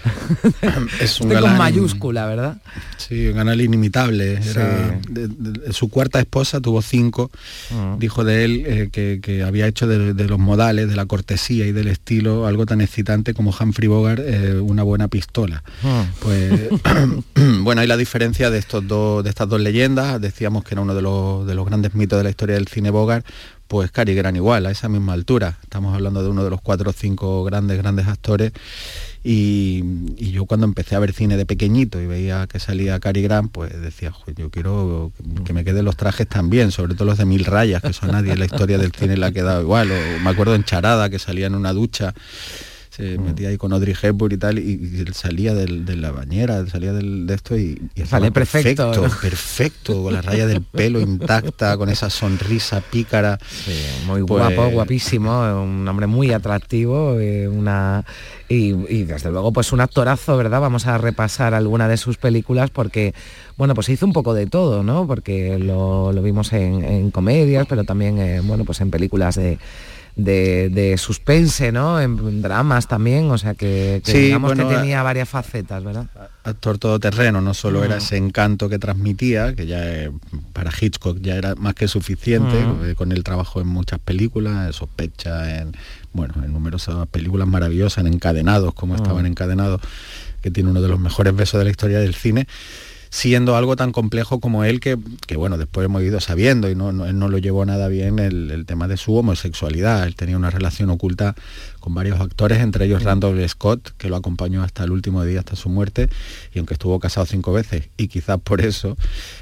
Es 0.99 1.19
un 1.21 1.31
Este 1.31 1.41
con 1.41 1.57
mayúscula, 1.57 2.25
¿verdad? 2.25 2.57
Sí, 2.97 3.27
un 3.27 3.35
canal 3.35 3.61
inimitable. 3.61 4.33
Era- 4.43 4.99
de- 5.09 5.27
de- 5.27 5.73
su 5.73 5.89
cuarta 5.89 6.19
esposa 6.19 6.59
tuvo 6.61 6.81
cinco. 6.81 7.31
Mm. 7.69 7.99
Dijo 7.99 8.23
de 8.23 8.45
él 8.45 8.63
eh, 8.65 8.89
que, 8.91 9.19
que 9.21 9.43
había 9.43 9.67
hecho 9.67 9.87
de, 9.87 10.13
de 10.13 10.25
los 10.25 10.39
modales, 10.39 10.89
de 10.89 10.95
la 10.95 11.05
cortesía 11.05 11.65
y 11.65 11.71
del 11.71 11.87
estilo 11.87 12.45
algo 12.47 12.65
tan 12.65 12.81
excitante 12.81 13.33
como 13.33 13.53
Humphrey 13.57 13.87
Bogart, 13.87 14.21
eh, 14.23 14.59
una 14.59 14.83
buena 14.83 15.07
pistola. 15.07 15.63
Pues 16.21 16.69
bueno, 17.61 17.81
hay 17.81 17.87
la 17.87 17.97
diferencia 17.97 18.49
de 18.49 18.57
estos 18.59 18.87
dos, 18.87 19.23
de 19.23 19.29
estas 19.29 19.49
dos 19.49 19.59
leyendas. 19.61 20.19
Decíamos 20.21 20.63
que 20.63 20.73
era 20.75 20.81
uno 20.81 20.95
de 20.95 21.01
los, 21.01 21.45
de 21.47 21.55
los 21.55 21.65
grandes 21.65 21.93
mitos 21.95 22.17
de 22.17 22.23
la 22.23 22.29
historia 22.29 22.55
del 22.55 22.67
cine 22.67 22.89
Bogart. 22.89 23.25
Pues 23.67 23.89
Cary 23.89 24.13
Grant 24.15 24.35
igual, 24.35 24.65
a 24.65 24.71
esa 24.71 24.89
misma 24.89 25.13
altura. 25.13 25.57
Estamos 25.63 25.95
hablando 25.95 26.21
de 26.21 26.27
uno 26.29 26.43
de 26.43 26.49
los 26.49 26.59
cuatro 26.59 26.89
o 26.89 26.93
cinco 26.93 27.45
grandes, 27.45 27.77
grandes 27.77 28.05
actores. 28.05 28.51
Y, 29.23 29.83
yo 30.31 30.45
cuando 30.45 30.65
empecé 30.65 30.95
a 30.95 30.99
ver 30.99 31.13
cine 31.13 31.37
de 31.37 31.45
pequeñito 31.45 32.01
y 32.01 32.07
veía 32.07 32.47
que 32.47 32.59
salía 32.59 32.99
Cary 32.99 33.21
Grant, 33.21 33.51
pues 33.51 33.79
decía, 33.79 34.11
"Jo, 34.11 34.23
yo 34.35 34.49
quiero 34.49 35.11
que- 35.45 35.53
me 35.53 35.63
queden 35.63 35.85
los 35.85 35.95
trajes 35.97 36.27
también, 36.27 36.71
sobre 36.71 36.95
todo 36.95 37.05
los 37.05 37.17
de 37.19 37.25
mil 37.25 37.45
rayas, 37.45 37.81
que 37.81 37.89
eso 37.89 38.05
a 38.05 38.09
nadie 38.11 38.31
en 38.33 38.39
la 38.39 38.45
historia 38.45 38.77
del 38.77 38.91
cine 38.93 39.17
le 39.17 39.25
ha 39.25 39.31
quedado 39.31 39.61
igual. 39.61 39.91
O 39.91 40.19
me 40.23 40.29
acuerdo 40.29 40.55
en 40.55 40.63
Charada, 40.63 41.09
que 41.09 41.19
salía 41.19 41.47
en 41.47 41.55
una 41.55 41.73
ducha 41.73 42.13
se 42.91 43.17
metía 43.17 43.47
ahí 43.47 43.57
con 43.57 43.71
Audrey 43.71 43.95
Hepburn 43.99 44.33
y 44.35 44.37
tal, 44.37 44.59
y, 44.59 44.77
y 44.93 44.99
él 44.99 45.13
salía 45.13 45.53
del- 45.53 45.85
de 45.85 45.95
la 45.95 46.11
bañera, 46.11 46.65
salía 46.67 46.91
del- 46.91 47.25
de 47.25 47.33
esto 47.33 47.57
y, 47.57 47.81
y 47.95 48.01
Sale 48.05 48.31
perfecto, 48.33 48.91
perfecto, 48.91 49.07
¿no? 49.07 49.21
perfecto, 49.21 50.03
con 50.03 50.13
la 50.13 50.21
raya 50.21 50.45
del 50.45 50.61
pelo 50.61 50.99
intacta, 50.99 51.77
con 51.77 51.87
esa 51.87 52.09
sonrisa 52.09 52.81
pícara. 52.81 53.39
muy 54.05 54.23
Pues- 54.25 54.53
guapo, 54.55 54.69
guapísimo, 54.71 55.31
un 55.63 55.87
hombre 55.87 56.05
muy 56.07 56.31
atractivo, 56.33 57.17
eh, 57.17 57.47
una 57.47 58.03
y, 58.49 58.73
y 58.93 59.03
desde 59.05 59.31
luego 59.31 59.53
pues 59.53 59.71
un 59.71 59.79
actorazo, 59.79 60.35
¿verdad? 60.35 60.59
Vamos 60.59 60.85
a 60.85 60.97
repasar 60.97 61.53
alguna 61.53 61.87
de 61.87 61.95
sus 61.95 62.17
películas 62.17 62.69
porque, 62.71 63.13
bueno, 63.55 63.73
pues 63.73 63.87
hizo 63.87 64.05
un 64.05 64.11
poco 64.11 64.33
de 64.33 64.47
todo, 64.47 64.83
¿no? 64.83 65.07
Porque 65.07 65.57
lo, 65.57 66.11
lo 66.11 66.21
vimos 66.21 66.51
en, 66.51 66.83
en 66.83 67.11
comedias, 67.11 67.65
pero 67.69 67.85
también, 67.85 68.17
eh, 68.19 68.41
bueno, 68.43 68.65
pues 68.65 68.81
en 68.81 68.91
películas 68.91 69.35
de, 69.35 69.57
de, 70.15 70.69
de 70.69 70.97
suspense, 70.97 71.71
¿no? 71.71 71.99
En 72.01 72.41
dramas 72.41 72.87
también, 72.87 73.31
o 73.31 73.37
sea 73.37 73.53
que, 73.53 74.01
que 74.03 74.11
Sí, 74.11 74.17
digamos 74.19 74.49
bueno, 74.55 74.67
que 74.69 74.75
tenía 74.75 75.01
varias 75.03 75.29
facetas, 75.29 75.83
¿verdad? 75.83 76.07
actor 76.43 76.77
todoterreno, 76.79 77.39
no 77.39 77.53
solo 77.53 77.83
era 77.83 77.95
Mm. 77.95 77.99
ese 77.99 78.17
encanto 78.17 78.67
que 78.67 78.79
transmitía, 78.79 79.55
que 79.55 79.67
ya 79.67 79.79
eh, 79.83 80.11
para 80.53 80.71
Hitchcock 80.79 81.19
ya 81.21 81.35
era 81.35 81.55
más 81.55 81.75
que 81.75 81.87
suficiente, 81.87 82.55
Mm. 82.65 82.85
eh, 82.89 82.95
con 82.95 83.11
el 83.11 83.23
trabajo 83.23 83.61
en 83.61 83.67
muchas 83.67 83.99
películas, 83.99 84.67
en 84.67 84.73
Sospecha, 84.73 85.59
en 85.59 85.71
bueno, 86.13 86.33
en 86.43 86.51
numerosas 86.51 87.07
películas 87.07 87.47
maravillosas, 87.47 88.05
en 88.05 88.13
Encadenados, 88.13 88.73
como 88.73 88.93
Mm. 88.93 88.97
estaban 88.97 89.25
Encadenados, 89.25 89.81
que 90.41 90.49
tiene 90.51 90.71
uno 90.71 90.81
de 90.81 90.87
los 90.89 90.99
mejores 90.99 91.35
besos 91.35 91.59
de 91.59 91.65
la 91.65 91.71
historia 91.71 91.99
del 91.99 92.15
cine 92.15 92.47
siendo 93.13 93.57
algo 93.57 93.75
tan 93.75 93.91
complejo 93.91 94.39
como 94.39 94.63
él 94.63 94.79
que, 94.79 94.97
que, 95.27 95.35
bueno, 95.35 95.57
después 95.57 95.83
hemos 95.85 96.01
ido 96.01 96.21
sabiendo 96.21 96.69
y 96.71 96.75
no, 96.75 96.93
no- 96.93 97.05
él 97.05 97.19
no 97.19 97.27
lo 97.27 97.37
llevó 97.39 97.65
nada 97.65 97.89
bien 97.89 98.19
el, 98.19 98.49
el 98.51 98.65
tema 98.65 98.87
de 98.87 98.95
su 98.95 99.13
homosexualidad. 99.15 100.07
Él 100.07 100.15
tenía 100.15 100.37
una 100.37 100.49
relación 100.49 100.89
oculta 100.89 101.35
con 101.81 101.93
varios 101.93 102.21
actores, 102.21 102.59
entre 102.59 102.85
ellos 102.85 103.03
Randall 103.03 103.47
Scott, 103.49 103.91
que 103.97 104.07
lo 104.07 104.15
acompañó 104.15 104.63
hasta 104.63 104.85
el 104.85 104.91
último 104.91 105.25
día, 105.25 105.39
hasta 105.39 105.55
su 105.57 105.67
muerte, 105.67 106.09
y 106.53 106.59
aunque 106.59 106.75
estuvo 106.75 106.99
casado 106.99 107.25
cinco 107.25 107.51
veces, 107.51 107.89
y 107.97 108.07
quizás 108.07 108.39
por 108.39 108.61
eso, 108.61 108.95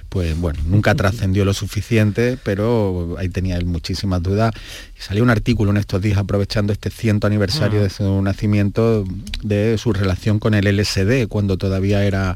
pues 0.07 0.35
bueno, 0.39 0.57
nunca 0.65 0.95
trascendió 0.95 1.45
lo 1.45 1.53
suficiente, 1.53 2.39
pero 2.43 3.15
ahí 3.19 3.29
tenía 3.29 3.55
él 3.57 3.65
muchísimas 3.65 4.23
dudas. 4.23 4.51
Y 4.97 5.01
salió 5.01 5.21
un 5.21 5.29
artículo 5.29 5.69
en 5.71 5.77
estos 5.77 6.01
días 6.01 6.17
aprovechando 6.17 6.73
este 6.73 6.89
ciento 6.89 7.27
aniversario 7.27 7.81
Ah. 7.81 7.83
de 7.83 7.89
su 7.91 8.21
nacimiento, 8.23 9.03
de 9.43 9.77
su 9.77 9.93
relación 9.93 10.39
con 10.39 10.55
el 10.55 10.65
LSD, 10.65 11.27
cuando 11.27 11.57
todavía 11.57 12.03
era 12.03 12.35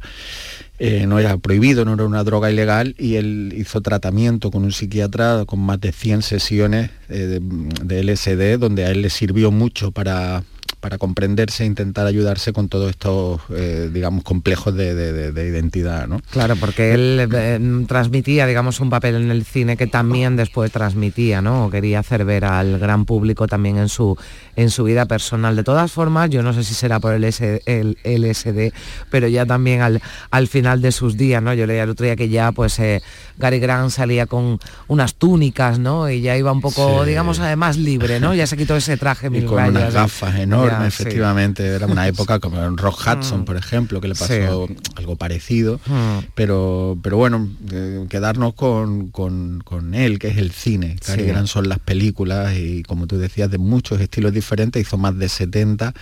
eh, 0.79 1.05
no 1.07 1.19
era 1.19 1.38
prohibido, 1.38 1.86
no 1.86 1.93
era 1.93 2.05
una 2.05 2.23
droga 2.23 2.51
ilegal 2.51 2.95
y 2.97 3.15
él 3.15 3.53
hizo 3.55 3.81
tratamiento 3.81 4.51
con 4.51 4.63
un 4.63 4.71
psiquiatra 4.71 5.45
con 5.45 5.59
más 5.59 5.79
de 5.79 5.91
100 5.91 6.23
sesiones 6.23 6.89
eh, 7.09 7.39
de, 7.39 7.39
de 7.83 8.03
LSD 8.03 8.59
donde 8.59 8.86
a 8.86 8.89
él 8.89 9.01
le 9.01 9.09
sirvió 9.09 9.51
mucho 9.51 9.91
para 9.91 10.43
para 10.83 10.97
comprenderse 10.97 11.63
e 11.63 11.65
intentar 11.65 12.05
ayudarse 12.05 12.51
con 12.51 12.67
todos 12.67 12.89
estos, 12.89 13.39
eh, 13.55 13.89
digamos, 13.93 14.25
complejos 14.25 14.75
de, 14.75 14.93
de- 14.93 15.31
de 15.31 15.47
identidad, 15.47 16.09
¿no? 16.09 16.19
Claro, 16.29 16.57
porque 16.57 16.93
él 16.93 17.29
eh, 17.33 17.85
transmitía, 17.87 18.45
digamos, 18.47 18.81
un 18.81 18.89
papel 18.89 19.15
en 19.15 19.31
el 19.31 19.45
cine 19.45 19.77
que 19.77 19.87
también 19.87 20.35
después 20.35 20.73
transmitía, 20.73 21.41
¿no? 21.41 21.67
O 21.67 21.69
quería 21.69 21.99
hacer 21.99 22.25
ver 22.25 22.43
al 22.43 22.79
gran 22.79 23.05
público 23.05 23.47
también 23.47 23.77
en 23.77 23.87
su, 23.87 24.17
en 24.57 24.69
su 24.69 24.83
vida 24.83 25.05
personal. 25.05 25.55
De 25.55 25.63
todas 25.63 25.89
formas, 25.89 26.29
yo 26.29 26.43
no 26.43 26.51
sé 26.51 26.65
si 26.65 26.73
será 26.73 26.99
por 26.99 27.13
el, 27.13 27.23
S- 27.23 27.61
el 27.65 27.97
LSD, 28.03 28.73
pero 29.09 29.29
ya 29.29 29.45
también 29.45 29.79
al, 29.81 30.01
al 30.31 30.47
final 30.49 30.81
de 30.81 30.91
sus 30.91 31.15
días, 31.15 31.41
¿no? 31.41 31.53
Yo 31.53 31.65
leía 31.65 31.83
el 31.83 31.91
otro 31.91 32.03
día 32.05 32.17
que 32.17 32.27
ya, 32.27 32.51
pues, 32.51 32.77
eh, 32.79 33.01
Gary 33.37 33.59
Grant 33.59 33.89
salía 33.89 34.25
con 34.25 34.59
unas 34.89 35.15
túnicas, 35.15 35.79
¿no? 35.79 36.09
Y 36.09 36.19
ya 36.19 36.35
iba 36.35 36.51
un 36.51 36.59
poco, 36.59 37.03
Sí. 37.03 37.09
digamos, 37.09 37.39
además 37.39 37.77
libre, 37.77 38.19
¿no? 38.19 38.35
Ya 38.35 38.47
se 38.47 38.57
quitó 38.57 38.75
ese 38.75 38.97
traje 38.97 39.27
Y 39.27 39.29
mil 39.29 39.45
con 39.45 39.59
rayas. 39.59 39.71
unas 39.75 39.89
¿eh? 39.93 39.97
gafas 39.97 40.35
enormes, 40.35 40.72
Sí. 40.81 40.88
efectivamente. 41.03 41.65
Era 41.65 41.88
una 41.88 42.07
época 42.07 42.39
como 42.39 42.62
en 42.63 42.77
Rock 42.77 42.99
Hudson, 43.07 43.41
Mm. 43.41 43.45
por 43.45 43.57
ejemplo, 43.57 44.01
que 44.01 44.07
le 44.07 44.15
Sí. 44.15 44.23
pasó 44.27 44.67
algo 44.95 45.15
parecido. 45.15 45.79
Mm. 45.86 46.19
Pero, 46.36 46.97
pero 47.01 47.17
bueno, 47.17 47.49
eh, 47.71 48.05
quedarnos 48.09 48.53
con, 48.53 49.09
con- 49.09 49.62
con 49.63 49.93
él, 49.93 50.19
que 50.19 50.27
es 50.29 50.38
el 50.38 50.51
cine. 50.51 50.97
Cary 51.05 51.23
Sí. 51.23 51.27
Grant 51.29 51.47
son 51.47 51.69
las 51.69 51.79
películas 51.79 52.55
y 52.57 52.83
como 52.83 53.07
tú 53.07 53.17
decías, 53.17 53.49
de 53.51 53.57
muchos 53.57 53.99
estilos 54.01 54.33
diferentes, 54.33 54.81
hizo 54.81 54.97
más 54.97 55.17
de 55.17 55.29
70 55.29 55.93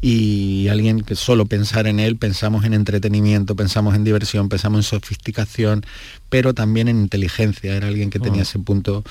y 0.00 0.68
alguien 0.68 1.00
que 1.00 1.16
solo 1.16 1.46
pensar 1.46 1.86
en 1.88 1.98
él, 1.98 2.16
pensamos 2.16 2.64
en 2.64 2.72
entretenimiento, 2.72 3.56
pensamos 3.56 3.94
en 3.96 4.04
diversión, 4.04 4.48
pensamos 4.48 4.78
en 4.78 4.82
sofisticación, 4.84 5.84
pero 6.28 6.54
también 6.54 6.86
en 6.88 7.00
inteligencia. 7.00 7.74
Era 7.74 7.88
alguien 7.88 8.10
que 8.10 8.20
tenía 8.20 8.40
Mm. 8.40 8.42
ese 8.42 8.58
punto. 8.60 9.02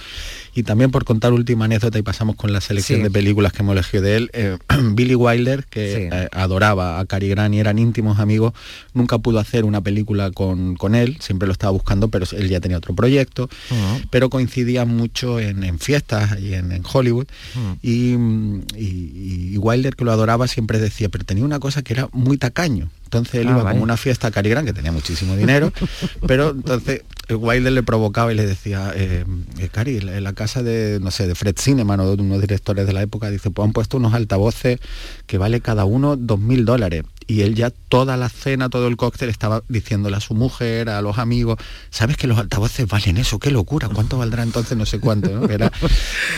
Y 0.56 0.64
también 0.64 0.92
por 0.92 1.04
contar 1.04 1.34
última 1.34 1.66
anécdota 1.66 2.00
y 2.00 2.04
pasamos 2.04 2.36
con 2.38 2.54
la 2.54 2.62
selección 2.62 3.00
Sí. 3.00 3.04
de 3.04 3.12
películas 3.12 3.52
que 3.52 3.64
hemos 3.64 3.74
elegido 3.74 4.04
de 4.04 4.16
él, 4.18 4.30
eh, 4.34 4.58
Billy 4.94 5.16
Wilder, 5.16 5.66
que 5.70 5.96
Sí. 5.96 6.02
eh, 6.16 6.30
adoraba 6.32 7.00
a 7.00 7.06
Cary 7.06 7.28
Grant 7.30 7.54
y 7.56 7.60
eran 7.60 7.80
íntimos 7.80 8.20
amigos, 8.20 8.54
nunca 8.94 9.18
pudo 9.18 9.40
hacer 9.40 9.66
una 9.66 9.82
película 9.82 10.32
con, 10.32 10.76
con 10.76 10.96
él, 10.96 11.18
siempre 11.20 11.48
lo 11.48 11.52
estaba 11.52 11.72
buscando, 11.72 12.08
pero 12.08 12.26
él 12.32 12.48
ya 12.50 12.60
tenía 12.62 12.78
otro 12.78 12.96
proyecto, 12.96 13.50
pero 14.10 14.30
coincidían 14.30 14.88
mucho 14.96 15.40
en, 15.40 15.64
en 15.64 15.80
fiestas 15.80 16.40
y 16.40 16.54
en, 16.54 16.72
en 16.72 16.84
Hollywood. 16.92 17.28
Y, 17.82 18.16
mm, 18.18 18.62
y- 18.78 19.52
y 19.54 19.58
Wilder, 19.58 19.96
que 19.96 20.06
lo 20.06 20.12
adoraba, 20.12 20.48
siempre 20.48 20.77
decía, 20.80 21.10
pero 21.10 21.24
tenía 21.26 21.44
una 21.46 21.60
cosa 21.60 21.82
que 21.82 21.94
era 21.94 22.10
muy 22.14 22.38
tacaño. 22.38 22.90
Entonces 23.06 23.36
él 23.36 23.48
Ah, 23.48 23.52
iba 23.52 23.64
vaya. 23.64 23.72
como 23.72 23.84
una 23.84 23.96
fiesta 23.98 24.28
a 24.28 24.32
Cary 24.32 24.50
Grant, 24.50 24.68
que 24.68 24.74
tenía 24.74 24.92
muchísimo 24.92 25.36
dinero, 25.38 25.72
pero 26.28 26.50
entonces 26.52 27.04
Wilder 27.30 27.72
le 27.72 27.84
provocaba 27.84 28.32
y 28.34 28.36
le 28.36 28.46
decía, 28.46 28.92
eh, 28.96 29.24
eh, 29.60 29.70
Cary, 29.72 29.98
en 29.98 30.24
la 30.24 30.34
casa 30.34 30.62
de, 30.64 31.00
no 31.02 31.12
sé, 31.12 31.26
de 31.28 31.36
Fred 31.36 31.56
Cineman 31.58 32.00
o 32.02 32.16
de 32.16 32.22
unos 32.22 32.42
directores 32.42 32.86
de 32.86 32.94
la 32.94 33.02
época, 33.02 33.30
dice, 33.30 33.50
pues 33.50 33.66
han 33.66 33.72
puesto 33.74 33.98
unos 33.98 34.14
altavoces 34.14 34.80
que 35.26 35.38
vale 35.38 35.62
cada 35.62 35.86
uno 35.86 36.16
dos 36.18 36.40
mil 36.40 36.66
dólares. 36.66 37.04
Y 37.28 37.42
él 37.42 37.56
ya 37.56 37.70
toda 37.72 38.16
la 38.16 38.30
cena, 38.30 38.70
todo 38.70 38.88
el 38.88 38.96
cóctel 38.96 39.28
estaba 39.30 39.62
diciéndole 39.68 40.16
a 40.16 40.22
su 40.22 40.34
mujer, 40.34 40.90
a 40.90 41.02
los 41.02 41.18
amigos, 41.18 41.58
¿sabes 41.90 42.16
que 42.16 42.26
los 42.26 42.38
altavoces 42.40 42.88
valen 42.88 43.18
eso? 43.18 43.38
¡Qué 43.38 43.52
locura! 43.52 43.90
¿Cuánto 43.90 44.18
valdrá 44.18 44.44
entonces 44.44 44.78
no 44.78 44.86
sé 44.86 45.00
cuánto? 45.00 45.30
¿no? 45.30 45.50
Era 45.50 45.70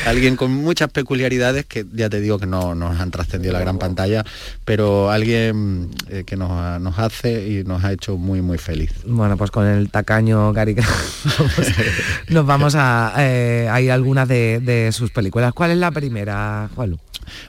alguien 0.08 0.36
con 0.36 0.52
muchas 0.52 0.90
peculiaridades 0.90 1.66
que 1.66 1.86
ya 1.94 2.10
te 2.10 2.20
digo 2.22 2.40
que 2.40 2.48
no 2.48 2.74
nos 2.74 3.00
han 3.00 3.12
trascendido 3.12 3.54
la 3.54 3.60
gran 3.60 3.78
pantalla, 3.78 4.26
pero 4.66 5.12
alguien 5.12 5.92
eh, 6.10 6.24
que 6.26 6.36
nos, 6.36 6.50
ha- 6.52 6.80
nos 6.80 6.98
hace 6.98 7.48
y 7.48 7.64
nos 7.64 7.84
ha 7.84 7.92
hecho 7.94 8.18
muy, 8.18 8.42
muy 8.42 8.58
feliz. 8.58 8.92
Bueno, 9.06 9.38
pues 9.38 9.52
con 9.52 9.68
el 9.68 9.92
tacaño 9.92 10.52
Gary 10.54 10.74
vamos- 10.74 11.74
nos 12.30 12.46
vamos 12.46 12.74
a, 12.76 13.14
eh, 13.20 13.68
a 13.72 13.80
ir 13.82 13.92
a 13.92 13.94
algunas 13.94 14.28
de, 14.28 14.60
de 14.60 14.92
sus 14.92 15.12
películas. 15.12 15.54
¿Cuál 15.54 15.72
es 15.72 15.78
la 15.78 15.92
primera, 15.92 16.70
Juanlu? 16.76 16.98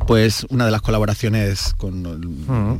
Pues 0.07 0.47
una 0.51 0.67
de 0.67 0.71
las 0.73 0.83
colaboraciones 0.83 1.73
con, 1.79 2.03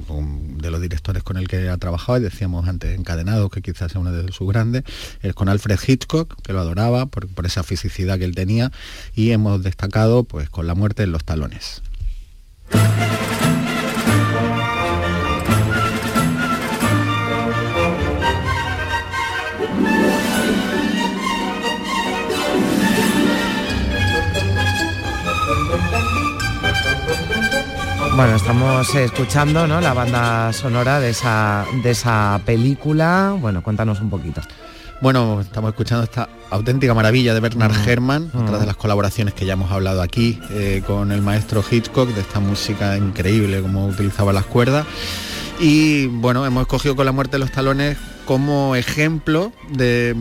con- 0.07 0.50
de 0.59 0.71
los 0.71 0.81
directores 0.81 1.23
con 1.23 1.37
el 1.37 1.49
que 1.49 1.69
ha 1.69 1.77
trabajado, 1.77 2.19
y 2.19 2.23
decíamos 2.23 2.69
antes 2.69 2.99
Encadenados, 2.99 3.51
que 3.51 3.63
quizás 3.63 3.93
sea 3.93 4.01
uno 4.01 4.13
de 4.13 4.33
sus 4.33 4.49
grandes, 4.49 4.85
es 5.23 5.35
con 5.35 5.49
Alfred 5.49 5.79
Hitchcock, 5.87 6.41
que 6.43 6.53
lo 6.53 6.61
adoraba 6.61 7.07
por, 7.07 7.29
por 7.29 7.47
esa 7.47 7.63
fisicidad 7.63 8.19
que 8.19 8.25
él 8.25 8.35
tenía, 8.35 8.73
y 9.15 9.31
hemos 9.31 9.63
destacado 9.63 10.25
pues 10.25 10.51
con 10.51 10.67
La 10.67 10.75
muerte 10.75 11.03
en 11.03 11.13
los 11.13 11.25
talones. 11.25 11.83
Bueno, 28.21 28.37
estamos 28.37 28.95
escuchando 28.97 29.67
¿no? 29.67 29.81
la 29.81 29.95
banda 29.95 30.53
sonora 30.53 31.01
de 31.01 31.09
esa, 31.09 31.65
de 31.83 31.91
esa 31.93 32.39
película. 32.45 33.35
Bueno, 33.41 33.63
cuéntanos 33.63 33.99
un 34.03 34.11
poquito. 34.11 34.43
Bueno, 35.01 35.41
estamos 35.41 35.71
escuchando 35.71 36.05
esta 36.05 36.29
auténtica 36.51 36.93
maravilla 36.93 37.33
de 37.33 37.41
Bernard 37.41 37.73
Mm. 37.79 37.89
Herrmann, 37.89 38.31
otra 38.35 38.59
Mm. 38.59 38.61
de 38.61 38.67
las 38.67 38.77
colaboraciones 38.77 39.33
que 39.33 39.47
ya 39.47 39.55
hemos 39.55 39.73
hablado 39.73 40.03
aquí 40.03 40.39
eh, 40.51 40.83
con 40.87 41.13
el 41.13 41.23
maestro 41.23 41.65
Hitchcock, 41.69 42.11
de 42.11 42.21
esta 42.21 42.41
música 42.41 42.95
increíble, 42.99 43.63
como 43.63 43.87
utilizaba 43.87 44.35
las 44.35 44.45
cuerdas. 44.45 44.85
Y 45.59 46.07
bueno, 46.09 46.45
hemos 46.45 46.61
escogido 46.61 46.95
con 46.97 47.07
la 47.07 47.13
muerte 47.13 47.33
de 47.33 47.39
los 47.39 47.51
talones 47.53 47.97
como 48.31 48.77
ejemplo 48.77 49.53
de, 49.73 50.15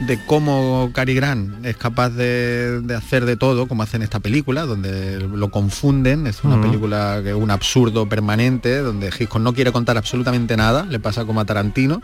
de 0.00 0.18
cómo 0.26 0.90
Cary 0.92 1.14
Grant 1.14 1.64
es 1.64 1.76
capaz 1.76 2.10
de, 2.10 2.80
de 2.80 2.96
hacer 2.96 3.24
de 3.24 3.36
todo, 3.36 3.68
como 3.68 3.84
hace 3.84 3.98
en 3.98 4.02
esta 4.02 4.18
película, 4.18 4.66
donde 4.66 5.20
lo 5.20 5.48
confunden, 5.52 6.26
es 6.26 6.42
una 6.42 6.60
película 6.60 7.20
que 7.22 7.28
es 7.28 7.36
un 7.36 7.52
absurdo 7.52 8.08
permanente, 8.08 8.78
donde 8.78 9.10
Hitchcock 9.16 9.40
no 9.40 9.54
quiere 9.54 9.70
contar 9.70 9.96
absolutamente 9.96 10.56
nada, 10.56 10.86
le 10.86 10.98
pasa 10.98 11.24
como 11.24 11.40
a 11.40 11.44
Tarantino, 11.44 12.00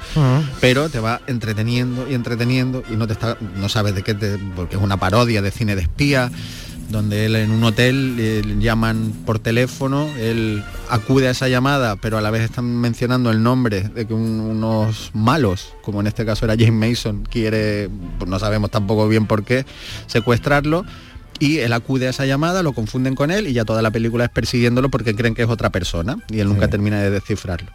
pero 0.61 0.91
te 0.91 1.01
va 1.01 1.23
entreteniendo 1.27 2.09
y 2.09 2.15
entreteniendo 2.15 2.85
y 2.89 2.95
no 2.95 3.09
te 3.09 3.15
está 3.15 3.37
no 3.57 3.69
sabes 3.69 3.97
de 3.97 4.05
qué 4.05 4.15
te, 4.15 4.39
porque 4.55 4.77
es 4.77 4.81
una 4.81 4.99
parodia 4.99 5.43
de 5.43 5.51
cine 5.51 5.75
de 5.75 5.83
espía 5.83 6.31
donde 6.89 7.27
él 7.27 7.37
en 7.37 7.51
un 7.51 7.63
hotel 7.65 8.17
eh, 8.19 8.43
llaman 8.59 9.13
por 9.27 9.39
teléfono, 9.39 10.09
él 10.19 10.63
acude 10.89 11.29
a 11.29 11.33
esa 11.33 11.49
llamada, 11.49 11.97
pero 11.97 12.17
a 12.19 12.21
la 12.23 12.31
vez 12.31 12.43
están 12.43 12.65
mencionando 12.65 13.31
el 13.31 13.43
nombre 13.43 13.83
de 13.89 14.07
que 14.07 14.15
un- 14.15 14.41
unos 14.41 15.11
malos, 15.13 15.75
como 15.83 16.01
en 16.01 16.07
este 16.07 16.25
caso 16.25 16.45
era 16.47 16.55
James 16.59 16.91
Mason, 16.91 17.27
quiere, 17.31 17.91
pues 18.19 18.31
no 18.31 18.39
sabemos 18.39 18.71
tampoco 18.71 19.07
bien 19.09 19.27
por 19.27 19.45
qué, 19.45 19.67
secuestrarlo. 20.07 20.85
Y 21.41 21.59
él 21.59 21.73
acude 21.73 22.09
a 22.09 22.11
esa 22.11 22.27
llamada, 22.27 22.65
lo 22.65 22.73
confunden 22.73 23.15
con 23.15 23.31
él 23.31 23.47
y 23.47 23.53
ya 23.53 23.65
toda 23.65 23.81
la 23.81 23.93
película 23.93 24.25
es 24.25 24.31
persiguiéndolo 24.31 24.89
porque 24.89 25.15
creen 25.15 25.37
que 25.37 25.43
es 25.43 25.49
otra 25.49 25.71
persona 25.71 26.17
y 26.33 26.41
él 26.41 26.49
nunca 26.49 26.65
Sí. 26.65 26.73
termina 26.73 27.01
de 27.01 27.11
descifrarlo. 27.11 27.71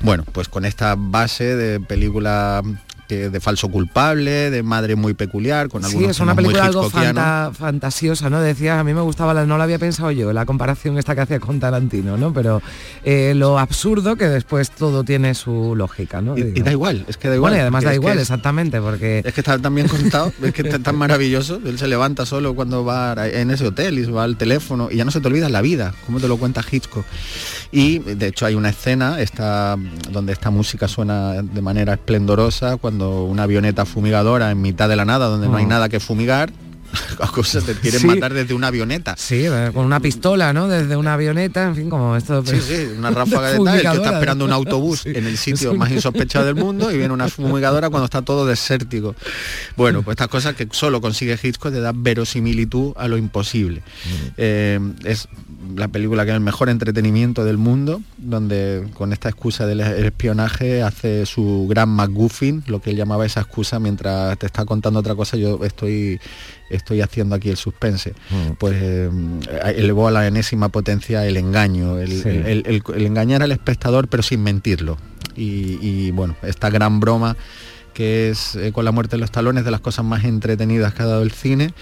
Bueno, 0.00 0.24
pues 0.32 0.48
con 0.48 0.64
esta 0.64 0.96
base 0.98 1.54
de 1.54 1.78
película 1.78 2.60
de 3.08 3.40
falso 3.40 3.68
culpable, 3.68 4.50
de 4.50 4.62
madre 4.62 4.96
muy 4.96 5.14
peculiar, 5.14 5.68
con 5.68 5.82
Sí, 5.82 5.88
algunos 5.88 6.10
es 6.10 6.20
una 6.20 6.34
película 6.34 6.64
algo 6.64 6.88
fanta- 6.90 7.52
fantasiosa, 7.52 8.30
¿no? 8.30 8.40
Decías, 8.40 8.78
a 8.78 8.84
mí 8.84 8.94
me 8.94 9.00
gustaba, 9.02 9.34
la, 9.34 9.44
no 9.46 9.56
lo 9.56 9.62
había 9.62 9.78
pensado 9.78 10.10
yo, 10.10 10.32
la 10.32 10.46
comparación 10.46 10.96
esta 10.98 11.14
que 11.14 11.20
hacía 11.20 11.40
con 11.40 11.60
Tarantino, 11.60 12.16
¿no? 12.16 12.32
Pero 12.32 12.62
eh, 13.04 13.32
lo 13.36 13.58
absurdo 13.58 14.16
que 14.16 14.26
después 14.28 14.70
todo 14.70 15.04
tiene 15.04 15.34
su 15.34 15.74
lógica, 15.76 16.20
¿no? 16.22 16.36
Y, 16.38 16.52
da 16.62 16.70
igual, 16.72 17.04
es 17.08 17.16
que 17.16 17.28
da 17.28 17.34
igual. 17.34 17.50
Bueno, 17.50 17.56
y 17.58 17.60
además 17.62 17.84
da 17.84 17.90
es 17.90 17.96
igual, 17.96 18.16
es- 18.16 18.22
exactamente, 18.22 18.80
porque... 18.80 19.22
Es 19.24 19.34
que 19.34 19.40
está 19.40 19.58
tan 19.58 19.74
bien 19.74 19.88
contado, 19.88 20.32
es 20.42 20.52
que 20.52 20.62
está 20.62 20.78
tan 20.78 20.96
maravilloso. 20.96 21.60
Él 21.64 21.78
se 21.78 21.88
levanta 21.88 22.24
solo 22.26 22.54
cuando 22.54 22.84
va 22.84 23.14
en 23.28 23.50
ese 23.50 23.66
hotel 23.66 23.98
y 23.98 24.04
se 24.04 24.10
va 24.10 24.24
al 24.24 24.36
teléfono 24.36 24.88
y 24.90 24.96
ya 24.96 25.04
no 25.04 25.10
se 25.10 25.20
te 25.20 25.26
olvida 25.28 25.48
la 25.48 25.60
vida, 25.60 25.94
como 26.06 26.20
te 26.20 26.28
lo 26.28 26.36
cuenta 26.36 26.62
Hitchcock. 26.68 27.04
Y 27.72 27.98
de 27.98 28.28
hecho 28.28 28.46
hay 28.46 28.54
una 28.54 28.68
escena 28.70 29.20
esta, 29.20 29.76
donde 30.10 30.32
esta 30.32 30.50
música 30.50 30.86
suena 30.88 31.42
de 31.42 31.60
manera 31.62 31.94
esplendorosa 31.94 32.76
cuando 32.76 32.93
una 33.00 33.44
avioneta 33.44 33.84
fumigadora 33.84 34.50
en 34.50 34.60
mitad 34.60 34.88
de 34.88 34.96
la 34.96 35.04
nada, 35.04 35.26
donde 35.26 35.48
no 35.48 35.56
hay 35.56 35.66
nada 35.66 35.88
que 35.88 36.00
fumigar, 36.00 36.52
cosas 37.32 37.64
te 37.64 37.74
quieren 37.74 38.00
Sí. 38.00 38.06
matar 38.06 38.32
desde 38.34 38.54
una 38.54 38.68
avioneta. 38.68 39.14
Sí, 39.16 39.44
eh, 39.46 39.70
con 39.74 39.84
una 39.86 40.00
pistola, 40.00 40.52
¿no? 40.52 40.68
Desde 40.68 40.96
una 40.96 41.14
avioneta, 41.14 41.64
en 41.64 41.76
fin, 41.76 41.90
como 41.90 42.16
esto... 42.16 42.44
Sí, 42.44 42.56
sí, 42.60 42.88
una 42.96 43.10
ráfaga 43.10 43.50
de 43.52 43.58
tal, 43.64 43.76
el 43.76 43.82
que 43.82 43.96
está 43.96 44.12
esperando 44.14 44.44
un 44.44 44.52
autobús 44.52 45.00
Sí. 45.00 45.10
en 45.14 45.26
el 45.26 45.36
sitio 45.38 45.74
más 45.74 45.90
insospechado 45.90 46.44
del 46.46 46.54
mundo 46.54 46.90
y 46.90 46.96
viene 46.96 47.12
una 47.12 47.28
fumigadora 47.28 47.90
cuando 47.90 48.04
está 48.06 48.22
todo 48.22 48.46
desértico. 48.46 49.14
Bueno, 49.76 50.02
pues 50.02 50.14
estas 50.14 50.28
cosas 50.28 50.54
que 50.54 50.68
solo 50.72 51.00
consigue 51.00 51.38
Hitchcock 51.42 51.72
de 51.72 51.80
dar 51.80 51.94
verosimilitud 51.96 52.92
a 52.96 53.08
lo 53.08 53.16
imposible. 53.16 53.82
Eh, 54.36 54.78
es 55.04 55.28
la 55.76 55.88
película 55.88 56.24
que 56.24 56.30
es 56.30 56.34
el 56.34 56.40
mejor 56.42 56.68
entretenimiento 56.68 57.44
del 57.44 57.56
mundo, 57.58 58.00
donde 58.18 58.86
con 58.94 59.12
esta 59.12 59.28
excusa 59.28 59.66
del 59.66 59.80
espionaje 59.80 60.82
hace 60.82 61.26
su 61.26 61.66
gran 61.68 61.88
McGuffin, 61.88 62.62
lo 62.66 62.80
que 62.80 62.90
él 62.90 62.96
llamaba 62.96 63.26
esa 63.26 63.40
excusa, 63.40 63.78
mientras 63.80 64.38
te 64.38 64.46
está 64.46 64.64
contando 64.64 65.00
otra 65.00 65.14
cosa, 65.14 65.36
yo 65.36 65.64
estoy 65.64 66.20
estoy 66.70 66.83
haciendo 67.00 67.34
aquí 67.34 67.50
el 67.50 67.56
suspense. 67.56 68.14
Pues 68.58 68.74
eh, 68.80 69.10
elevó 69.76 70.08
a 70.08 70.10
la 70.10 70.26
enésima 70.26 70.68
potencia 70.68 71.26
el 71.26 71.36
engaño, 71.36 71.98
el, 71.98 72.22
Sí. 72.22 72.28
el- 72.28 72.46
el- 72.46 72.62
el- 72.66 72.82
el 72.94 73.06
engañar 73.06 73.42
al 73.42 73.52
espectador 73.52 74.08
pero 74.08 74.22
sin 74.22 74.42
mentirlo. 74.42 74.98
y, 75.36 75.78
y, 75.82 76.10
bueno, 76.12 76.36
esta 76.42 76.70
gran 76.70 77.00
broma 77.00 77.36
que 77.92 78.30
es 78.30 78.54
eh, 78.54 78.70
con 78.72 78.84
la 78.84 78.92
muerte 78.92 79.16
de 79.16 79.20
los 79.20 79.32
talones 79.32 79.64
de 79.64 79.70
las 79.72 79.80
cosas 79.80 80.04
más 80.04 80.24
entretenidas 80.24 80.94
que 80.94 81.02
ha 81.02 81.06
dado 81.06 81.22
el 81.22 81.32
cine 81.32 81.74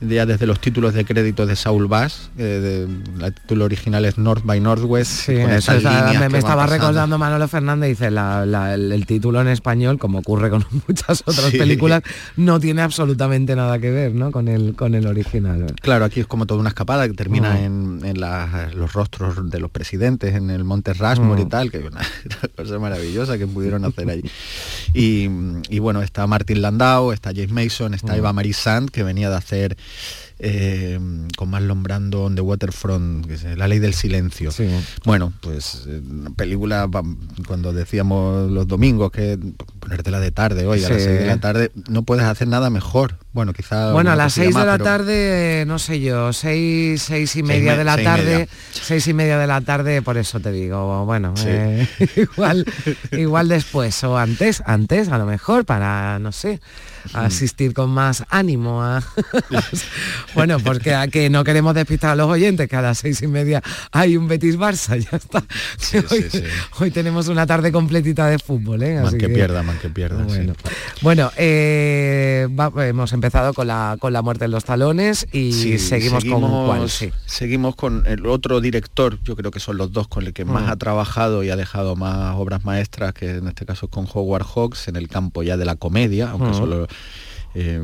ya 0.00 0.26
desde 0.26 0.46
los 0.46 0.60
títulos 0.60 0.94
de 0.94 1.04
crédito 1.04 1.46
de 1.46 1.56
Saul 1.56 1.86
Bass, 1.86 2.30
eh, 2.38 2.86
el 3.22 3.34
título 3.34 3.66
original 3.66 4.04
es 4.04 4.16
North 4.18 4.44
by 4.44 4.60
Northwest. 4.60 5.10
Sí, 5.10 5.32
me, 5.32 5.56
estaba 5.56 6.66
recordando 6.66 7.18
Manolo 7.18 7.46
Fernández, 7.48 7.90
dice, 7.90 8.06
el, 8.08 9.06
título 9.06 9.40
en 9.40 9.48
español, 9.48 9.98
como 9.98 10.18
ocurre 10.18 10.50
con 10.50 10.64
muchas 10.88 11.22
otras 11.26 11.50
películas, 11.50 12.02
no 12.36 12.60
tiene 12.60 12.82
absolutamente 12.82 13.54
nada 13.56 13.78
que 13.78 13.90
ver 13.90 14.14
¿no? 14.14 14.30
con, 14.32 14.48
el, 14.48 14.74
con 14.74 14.94
el 14.94 15.06
original. 15.06 15.66
Claro, 15.80 16.04
aquí 16.04 16.20
es 16.20 16.26
como 16.26 16.46
toda 16.46 16.60
una 16.60 16.70
escapada 16.70 17.06
que 17.06 17.14
termina 17.14 17.54
mm. 17.54 18.04
en, 18.04 18.20
los 18.74 18.92
rostros 18.92 19.50
de 19.50 19.60
los 19.60 19.70
presidentes, 19.70 20.34
en 20.34 20.50
el 20.50 20.64
Monte 20.64 20.94
Rushmore 20.94 21.42
y 21.42 21.44
mm. 21.44 21.48
tal, 21.48 21.70
que 21.70 21.78
es 21.78 21.84
una, 21.84 22.00
cosa 22.56 22.78
maravillosa 22.78 23.36
que 23.36 23.46
pudieron 23.46 23.84
hacer 23.84 24.08
allí. 24.08 24.30
Y, 24.94 25.78
bueno, 25.78 26.02
está 26.02 26.26
Martin 26.26 26.62
Landau, 26.62 27.12
está 27.12 27.32
James 27.34 27.52
Mason, 27.52 27.94
está 27.94 28.14
mm. 28.14 28.16
Eva 28.16 28.32
Marie 28.32 28.54
Sand, 28.54 28.90
que 28.90 29.02
venía 29.02 29.28
de 29.28 29.36
hacer 29.36 29.76
eh, 30.42 30.98
con 31.36 31.50
Marlon 31.50 31.82
Brando 31.82 32.24
on 32.24 32.34
the 32.34 32.40
Waterfront, 32.40 33.26
que 33.26 33.34
es 33.34 33.44
La 33.58 33.68
Ley 33.68 33.78
del 33.78 33.92
Silencio. 33.92 34.50
Bueno, 35.04 35.34
pues 35.40 35.84
eh, 35.86 36.00
película, 36.34 36.88
cuando 37.46 37.74
decíamos 37.74 38.50
los 38.50 38.66
domingos 38.66 39.10
que 39.10 39.38
ponértela 39.80 40.18
de 40.18 40.30
tarde 40.30 40.66
hoy, 40.66 40.82
a 40.82 40.88
las 40.88 41.02
6 41.02 41.20
de 41.20 41.26
la 41.26 41.38
tarde, 41.38 41.70
no 41.88 42.04
puedes 42.04 42.24
hacer 42.24 42.48
nada 42.48 42.70
mejor. 42.70 43.18
Bueno, 43.32 43.52
quizá... 43.52 43.92
Bueno, 43.92 44.12
a 44.12 44.16
las 44.16 44.32
6 44.32 44.54
de 44.54 44.64
la 44.64 44.78
tarde, 44.78 45.64
no 45.66 45.78
sé 45.78 46.00
yo, 46.00 46.32
6, 46.32 47.02
seis 47.02 47.36
y 47.36 47.42
media 47.42 47.76
de 47.76 47.84
la 47.84 48.02
tarde, 48.02 48.48
6 48.72 49.08
y, 49.08 49.14
media 49.14 49.38
de 49.38 49.46
la 49.46 49.60
tarde, 49.60 50.00
por 50.00 50.16
eso 50.16 50.40
te 50.40 50.52
digo, 50.52 51.04
bueno, 51.04 51.34
eh, 51.44 51.86
igual, 52.16 52.64
igual 53.12 53.48
después 53.48 54.02
o 54.04 54.16
antes, 54.16 54.62
antes 54.64 55.10
a 55.10 55.18
lo 55.18 55.26
mejor, 55.26 55.66
para, 55.66 56.18
no 56.18 56.32
sé, 56.32 56.60
asistir 57.14 57.74
con 57.74 57.90
más 57.90 58.24
ánimo 58.30 58.82
a... 58.82 59.02
bueno, 60.34 60.58
porque 60.58 60.94
a 60.94 61.08
que 61.08 61.30
no 61.30 61.44
queremos 61.44 61.74
despistar 61.74 62.10
a 62.10 62.14
los 62.14 62.28
oyentes, 62.28 62.68
que 62.68 62.76
a 62.76 62.82
las 62.82 62.98
seis 62.98 63.22
y 63.22 63.26
media 63.26 63.62
hay 63.92 64.16
un 64.16 64.28
Betis 64.28 64.58
Barça, 64.58 64.98
ya 64.98 65.16
está. 65.16 65.44
hoy, 66.78 66.90
tenemos 66.90 67.28
una 67.28 67.46
tarde 67.46 67.72
completita 67.72 68.26
de 68.26 68.38
fútbol, 68.38 68.82
¿eh? 68.82 69.02
que, 69.18 69.28
pierda, 69.28 69.62
man 69.62 69.78
que 69.80 69.88
pierda. 69.88 70.22
Bueno, 70.24 70.54
bueno 71.02 71.32
eh, 71.36 72.48
hemos 72.78 73.12
empezado 73.12 73.54
con 73.54 73.66
la, 73.66 73.96
con 73.98 74.12
la 74.12 74.22
muerte 74.22 74.44
en 74.44 74.50
los 74.50 74.64
talones 74.64 75.26
y 75.32 75.78
seguimos, 75.78 76.24
con 76.24 76.40
cuál, 76.40 76.88
Seguimos 77.26 77.76
con 77.76 78.04
el 78.06 78.26
otro 78.26 78.60
director, 78.60 79.18
yo 79.22 79.36
creo 79.36 79.50
que 79.50 79.60
son 79.60 79.76
los 79.76 79.92
dos 79.92 80.08
con 80.08 80.24
el 80.26 80.32
que 80.32 80.44
más 80.44 80.64
mm. 80.64 80.70
ha 80.70 80.76
trabajado 80.76 81.42
y 81.44 81.50
ha 81.50 81.56
dejado 81.56 81.96
más 81.96 82.36
obras 82.36 82.64
maestras, 82.64 83.12
que 83.12 83.36
en 83.36 83.48
este 83.48 83.66
caso 83.66 83.86
es 83.86 83.92
con 83.92 84.06
Howard 84.12 84.44
Hawks, 84.44 84.88
en 84.88 84.96
el 84.96 85.08
campo 85.08 85.42
ya 85.42 85.56
de 85.56 85.64
la 85.64 85.76
comedia, 85.76 86.30
aunque 86.30 86.50
mm. 86.50 86.54
solo 86.54 86.86
eh, 87.54 87.80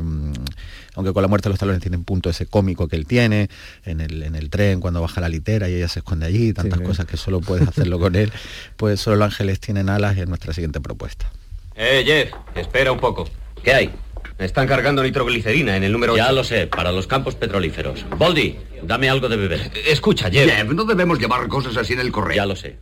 aunque 0.95 1.13
con 1.13 1.23
la 1.23 1.29
muerte 1.29 1.49
de 1.49 1.53
los 1.53 1.59
talones 1.59 1.81
tiene 1.81 1.97
un 1.97 2.05
punto 2.05 2.31
ese 2.31 2.47
cómico 2.47 2.89
que 2.89 2.97
él 2.97 3.07
tiene, 3.07 3.49
en 3.85 4.01
el, 4.01 4.23
en 4.23 4.35
el 4.35 4.51
tren 4.51 4.81
cuando 4.81 5.01
baja 5.01 5.21
la 5.21 5.29
litera 5.29 5.69
y 5.69 5.75
ella 5.75 5.89
se 5.89 6.01
esconde 6.01 6.27
allí, 6.27 6.53
tantas 6.53 6.81
cosas 6.81 7.07
que 7.07 7.17
solo 7.17 7.41
puedes 7.41 7.69
hacerlo 7.69 7.99
con 7.99 8.17
él, 8.17 8.33
pues 8.77 9.01
solo 9.01 9.17
los 9.17 9.27
ángeles 9.27 9.61
tienen 9.61 9.89
alas 9.89 10.17
y 10.17 10.21
es 10.21 10.29
nuestra 10.29 10.53
siguiente 10.53 10.81
propuesta. 10.81 11.31
Eh, 11.75 12.03
Jeff, 12.07 12.33
espera 12.55 12.93
un 12.93 12.99
poco. 12.99 13.29
¿Qué 13.63 13.73
hay? 13.73 13.91
Están 14.39 14.67
cargando 14.67 15.03
nitroglicerina 15.03 15.77
en 15.77 15.83
el 15.83 15.93
número 15.93 16.15
Ya 16.17 16.31
lo 16.31 16.45
sé, 16.45 16.67
para 16.67 16.93
los 16.93 17.07
campos 17.07 17.35
petrolíferos. 17.35 18.05
Boldy, 18.19 18.57
dame 18.83 19.09
algo 19.09 19.29
de 19.29 19.37
beber. 19.37 19.73
Escucha, 19.87 20.31
Jeff. 20.31 20.51
Jeff, 20.51 20.69
no 20.73 20.85
debemos 20.85 21.19
llevar 21.19 21.49
cosas 21.49 21.77
así 21.77 21.95
en 21.95 22.01
el 22.01 22.13
correo. 22.13 22.37
Ya 22.37 22.47
lo 22.47 22.57
sé. 22.57 22.77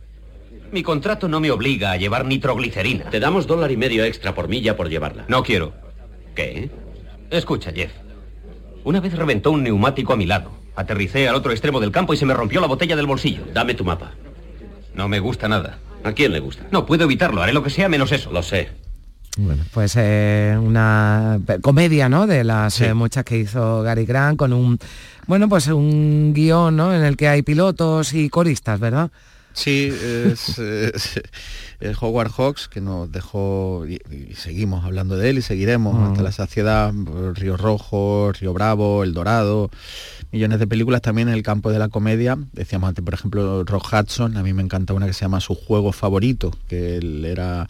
Mi 0.71 0.83
contrato 0.83 1.27
no 1.27 1.39
me 1.39 1.51
obliga 1.51 1.91
a 1.91 1.97
llevar 1.97 2.25
nitroglicerina. 2.25 3.09
Te 3.09 3.19
damos 3.19 3.47
dólar 3.47 3.71
y 3.71 3.77
medio 3.77 4.03
extra 4.03 4.35
por 4.35 4.49
milla 4.49 4.75
por 4.75 4.89
llevarla. 4.89 5.25
No 5.29 5.43
quiero. 5.43 5.84
¿Qué? 6.35 6.69
Escucha, 7.31 7.71
Jeff. 7.71 7.91
Una 8.83 8.99
vez 8.99 9.13
reventó 9.13 9.51
un 9.51 9.63
neumático 9.63 10.13
a 10.13 10.17
mi 10.17 10.25
lado. 10.25 10.51
Aterricé 10.75 11.27
al 11.27 11.35
otro 11.35 11.51
extremo 11.51 11.79
del 11.79 11.91
campo 11.91 12.13
y 12.13 12.17
se 12.17 12.25
me 12.25 12.33
rompió 12.33 12.61
la 12.61 12.67
botella 12.67 12.95
del 12.95 13.07
bolsillo. 13.07 13.43
Dame 13.53 13.73
tu 13.73 13.83
mapa. 13.83 14.11
No 14.93 15.07
me 15.07 15.19
gusta 15.19 15.47
nada. 15.47 15.79
¿A 16.03 16.11
quién 16.11 16.33
le 16.33 16.39
gusta? 16.39 16.67
No 16.71 16.85
puedo 16.85 17.05
evitarlo. 17.05 17.41
Haré 17.41 17.53
lo 17.53 17.63
que 17.63 17.69
sea 17.69 17.89
menos 17.89 18.11
eso. 18.11 18.31
Lo 18.31 18.43
sé. 18.43 18.69
Bueno, 19.37 19.63
pues 19.73 19.95
eh, 19.97 20.57
una 20.61 21.39
comedia, 21.61 22.07
¿no? 22.07 22.27
De 22.27 22.43
las 22.43 22.79
eh, 22.79 22.93
muchas 22.93 23.25
que 23.25 23.37
hizo 23.39 23.81
Gary 23.81 24.05
Grant 24.05 24.37
con 24.37 24.53
un, 24.53 24.77
bueno, 25.27 25.49
pues 25.49 25.67
un 25.67 26.31
guion, 26.33 26.75
¿no? 26.75 26.93
En 26.93 27.03
el 27.03 27.17
que 27.17 27.27
hay 27.27 27.41
pilotos 27.41 28.13
y 28.13 28.29
coristas, 28.29 28.79
¿verdad? 28.79 29.11
Sí, 29.55 29.89
es, 29.89 30.59
el 31.79 31.95
Howard 31.99 32.31
Hawks, 32.31 32.67
que 32.67 32.81
nos 32.81 33.11
dejó, 33.11 33.85
y, 33.87 33.99
seguimos 34.35 34.83
hablando 34.83 35.17
de 35.17 35.29
él 35.29 35.37
y 35.37 35.41
seguiremos 35.41 35.95
hasta 36.09 36.21
la 36.21 36.31
saciedad, 36.31 36.93
Río 37.33 37.55
Rojo, 37.57 38.31
Río 38.33 38.53
Bravo, 38.53 39.03
El 39.03 39.13
Dorado, 39.13 39.71
millones 40.31 40.59
de 40.59 40.67
películas 40.67 41.01
también 41.01 41.29
en 41.29 41.33
el 41.33 41.41
campo 41.41 41.71
de 41.71 41.79
la 41.79 41.87
comedia. 41.87 42.37
Decíamos 42.51 42.89
antes, 42.89 43.03
por 43.03 43.13
ejemplo, 43.13 43.63
Rock 43.63 43.87
Hudson, 43.93 44.35
a 44.35 44.43
mí 44.43 44.53
me 44.53 44.61
encanta 44.61 44.93
una 44.93 45.07
que 45.07 45.13
se 45.13 45.21
llama 45.21 45.39
Su 45.39 45.55
Juego 45.55 45.93
Favorito, 45.93 46.51
que 46.67 46.97
él 46.97 47.23
era 47.23 47.65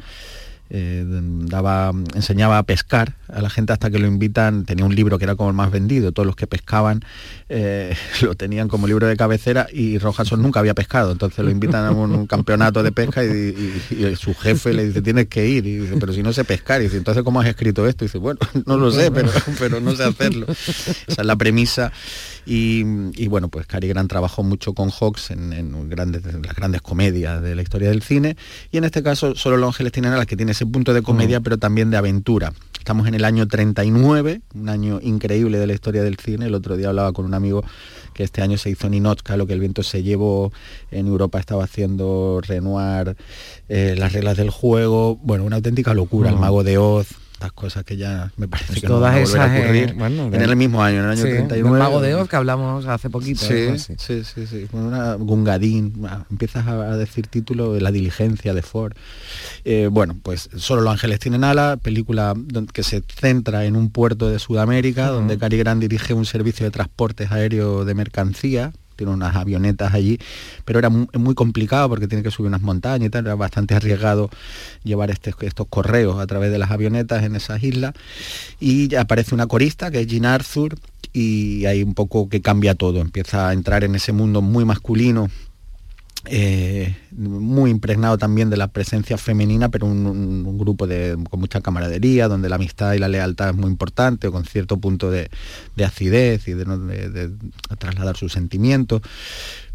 eh, 0.70 1.04
daba, 1.06 1.92
enseñaba 2.16 2.58
a 2.58 2.64
pescar 2.64 3.16
a 3.28 3.42
la 3.42 3.50
gente 3.50 3.74
hasta 3.74 3.92
que 3.92 4.00
lo 4.00 4.08
invitan, 4.08 4.66
tenía 4.66 4.86
un 4.86 4.96
libro 4.96 5.18
que 5.18 5.26
era 5.26 5.36
como 5.36 5.50
el 5.50 5.56
más 5.56 5.72
vendido, 5.72 6.12
todos 6.12 6.26
los 6.26 6.36
que 6.36 6.48
pescaban 6.48 7.02
eh, 7.50 7.96
lo 8.22 8.36
tenían 8.36 8.68
como 8.68 8.88
libro 8.88 9.08
de 9.08 9.16
cabecera 9.16 9.68
y 9.72 9.98
Rojason 10.00 10.42
nunca 10.42 10.60
había 10.60 10.74
pescado, 10.74 11.12
entonces 11.12 11.44
lo 11.44 11.52
invitan 11.52 11.86
a 11.86 11.92
un, 11.92 12.26
campeonato 12.28 12.82
de 12.82 12.92
pesca 12.92 13.24
y, 13.24 14.16
su 14.16 14.34
jefe 14.34 14.74
le 14.74 14.88
dice 14.88 15.02
tienes 15.02 15.28
que 15.28 15.48
ir, 15.48 15.66
y 15.66 15.78
dice, 15.78 15.98
pero 16.00 16.14
si 16.14 16.24
no 16.24 16.34
sé 16.34 16.44
pescar, 16.44 16.82
y 16.82 16.86
dice, 16.86 16.98
entonces 16.98 17.24
¿cómo 17.24 17.42
has 17.42 17.48
escrito 17.48 17.86
esto? 17.88 18.06
Y 18.06 18.08
dice, 18.08 18.18
bueno, 18.18 18.40
no 18.66 18.78
lo 18.78 18.92
sé, 18.92 19.12
pero, 19.12 19.30
pero 19.60 19.80
no 19.80 19.96
sé 19.96 20.04
hacerlo. 20.04 20.48
Esa 20.48 21.22
es 21.22 21.26
la 21.26 21.36
premisa 21.36 21.92
y, 22.46 23.28
bueno, 23.28 23.50
pues 23.50 23.66
Cary 23.66 23.88
Grant 23.88 24.10
trabajó 24.10 24.44
mucho 24.44 24.74
con 24.74 24.92
Hawks 24.92 25.32
en, 25.32 25.90
grandes, 25.90 26.24
las 26.24 26.56
grandes 26.56 26.82
comedias 26.82 27.42
de 27.42 27.56
la 27.56 27.62
historia 27.62 27.90
del 27.90 28.02
cine. 28.02 28.38
Y 28.72 28.78
en 28.78 28.84
este 28.84 29.02
caso, 29.02 29.36
solo 29.36 29.58
Los 29.58 29.70
Ángeles 29.70 29.92
tienen 29.92 30.12
alas 30.14 30.26
que 30.28 30.38
tiene 30.38 30.52
ese 30.52 30.66
punto 30.66 30.94
de 30.94 31.02
comedia, 31.02 31.40
mm. 31.40 31.44
pero 31.44 31.58
también 31.58 31.90
de 31.90 31.98
aventura. 31.98 32.54
Estamos 32.78 33.08
en 33.08 33.16
el 33.16 33.26
año 33.26 33.48
39, 33.48 34.42
un 34.54 34.70
año 34.70 35.00
increíble 35.02 35.58
de 35.58 35.66
la 35.66 35.74
historia 35.74 36.04
del 36.04 36.18
cine. 36.18 36.46
El 36.46 36.54
otro 36.54 36.78
día 36.78 36.90
hablaba 36.90 37.14
con 37.14 37.26
un 37.26 37.34
amigo 37.34 37.64
que 38.14 38.24
este 38.24 38.44
año 38.44 38.60
se 38.60 38.70
hizo 38.70 38.88
Ninochka, 38.90 39.38
lo 39.38 39.48
que 39.48 39.54
el 39.54 39.60
viento 39.60 39.82
se 39.82 40.04
llevó. 40.04 40.54
En 40.92 41.08
Europa 41.08 41.40
estaba 41.40 41.64
haciendo 41.64 42.42
Renoir, 42.44 43.18
eh, 43.70 43.96
las 43.98 44.14
reglas 44.14 44.38
del 44.38 44.52
juego. 44.52 45.16
Bueno, 45.16 45.46
una 45.46 45.56
auténtica 45.56 45.96
locura. 45.96 46.30
El 46.30 46.36
mm. 46.36 46.40
mago 46.40 46.64
de 46.64 46.78
Oz, 46.78 47.08
estas 47.36 47.52
cosas 47.52 47.84
que 47.84 47.98
ya 47.98 48.32
me 48.38 48.48
parece 48.48 48.68
pues 48.68 48.82
que 48.82 48.88
no 48.88 49.02
van 49.02 49.16
a 49.18 49.20
volver 49.20 49.42
a 49.42 49.58
eh, 49.58 49.64
ocurrir 49.64 49.90
en 50.34 50.42
el 50.42 50.56
mismo 50.56 50.82
año, 50.82 51.00
en 51.00 51.06
el 51.06 51.12
año 51.12 51.22
31. 51.22 51.74
El 51.74 51.80
mago 51.80 52.02
de 52.02 52.16
Oz 52.16 52.30
que 52.30 52.36
hablamos 52.38 52.86
hace 52.86 53.10
poquito. 53.10 53.46
Sí, 53.46 53.78
sí, 53.78 54.24
sí, 54.24 54.48
sí, 54.48 54.68
Una 54.72 55.16
Gungadín, 55.16 56.08
empiezas 56.32 56.66
a 56.66 56.96
decir 56.96 57.28
título 57.28 57.74
de 57.74 57.82
La 57.82 57.92
diligencia 57.92 58.54
de 58.54 58.62
Ford. 58.62 58.94
Eh, 59.66 59.90
bueno, 59.92 60.18
pues 60.24 60.50
Solo 60.56 60.82
los 60.82 60.94
ángeles 60.94 61.20
tienen 61.20 61.44
ala, 61.44 61.78
película 61.78 62.34
que 62.74 62.84
se 62.84 63.04
centra 63.08 63.66
en 63.66 63.76
un 63.76 63.90
puerto 63.90 64.30
de 64.30 64.40
Sudamérica, 64.40 65.08
donde 65.08 65.38
Cary 65.38 65.58
Grant 65.58 65.82
dirige 65.82 66.14
un 66.14 66.26
servicio 66.26 66.66
de 66.66 66.72
transportes 66.72 67.32
aéreos 67.32 67.86
de 67.86 67.94
mercancía, 67.96 68.72
tiene 68.96 69.14
unas 69.14 69.36
avionetas 69.36 69.94
allí, 69.94 70.20
pero 70.64 70.80
era 70.80 70.90
muy, 70.90 71.36
complicado 71.36 71.90
porque 71.90 72.08
tiene 72.08 72.24
que 72.24 72.32
subir 72.32 72.48
unas 72.48 72.62
montañas 72.62 73.08
y 73.08 73.10
tal, 73.10 73.26
era 73.26 73.36
bastante 73.36 73.76
arriesgado 73.76 74.30
llevar 74.84 75.12
este, 75.12 75.34
estos 75.42 75.68
correos 75.68 76.20
a 76.20 76.28
través 76.28 76.52
de 76.52 76.58
las 76.58 76.72
avionetas 76.72 77.24
en 77.24 77.36
esas 77.36 77.62
islas. 77.64 77.94
Y 78.60 78.96
aparece 78.96 79.36
una 79.36 79.48
corista 79.48 79.92
que 79.92 80.02
es 80.02 80.08
Jean 80.08 80.26
Arthur 80.26 80.76
y 81.14 81.66
hay 81.66 81.84
un 81.84 81.94
poco 81.94 82.30
que 82.30 82.42
cambia 82.42 82.76
todo, 82.76 83.00
empieza 83.00 83.50
a 83.50 83.54
entrar 83.54 83.84
en 83.84 83.96
ese 83.96 84.12
mundo 84.12 84.42
muy 84.42 84.66
masculino 84.66 85.30
eh, 86.28 86.96
muy 87.12 87.70
impregnado 87.70 88.18
también 88.18 88.50
de 88.50 88.58
la 88.58 88.68
presencia 88.68 89.18
femenina, 89.18 89.70
pero 89.70 89.86
un, 89.86 90.58
grupo 90.58 90.88
de, 90.88 91.18
con 91.30 91.40
mucha 91.40 91.62
camaradería, 91.62 92.28
donde 92.28 92.50
la 92.50 92.56
amistad 92.56 92.94
y 92.94 93.00
la 93.00 93.08
lealtad 93.08 93.50
es 93.50 93.56
muy 93.56 93.70
importante, 93.70 94.28
o 94.28 94.32
con 94.32 94.46
cierto 94.46 94.78
punto 94.78 95.12
de, 95.12 95.30
acidez 95.84 96.48
y 96.48 96.54
de, 96.54 97.32
trasladar 97.78 98.18
sus 98.18 98.34
sentimientos 98.34 99.02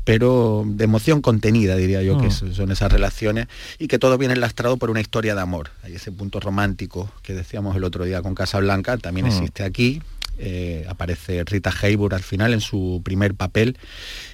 pero 0.03 0.64
de 0.66 0.84
emoción 0.84 1.20
contenida, 1.20 1.76
diría 1.76 2.03
yo, 2.03 2.18
que 2.18 2.28
mm. 2.28 2.55
son 2.55 2.72
esas 2.72 2.90
relaciones, 2.90 3.46
y 3.78 3.86
que 3.86 3.98
todo 3.98 4.18
viene 4.18 4.34
lastrado 4.34 4.76
por 4.76 4.90
una 4.90 5.01
historia 5.01 5.34
de 5.34 5.42
amor. 5.42 5.70
Hay 5.84 5.94
ese 5.94 6.11
punto 6.11 6.40
romántico 6.40 7.12
que 7.22 7.34
decíamos 7.34 7.76
el 7.76 7.84
otro 7.84 8.05
día 8.05 8.22
con 8.22 8.34
Casablanca, 8.34 8.96
también 8.96 9.26
mm. 9.26 9.30
existe 9.30 9.62
aquí. 9.62 10.01
Eh, 10.43 10.86
aparece 10.88 11.45
Rita 11.45 11.70
Hayworth 11.70 12.14
al 12.14 12.22
final 12.22 12.55
en 12.55 12.62
su 12.62 13.03
primer 13.05 13.34
papel 13.34 13.76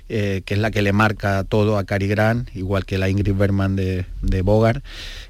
eh, 0.08 0.42
que 0.44 0.54
es 0.54 0.60
la 0.60 0.70
que 0.70 0.82
le 0.82 0.92
marca 0.92 1.42
todo 1.42 1.78
a 1.78 1.84
Cary 1.84 2.06
Grant, 2.06 2.54
igual 2.54 2.84
que 2.84 2.96
la 2.96 3.08
Ingrid 3.08 3.34
Bergman 3.34 3.74
de, 3.74 4.06
de 4.22 4.42
Bogart, 4.42 4.84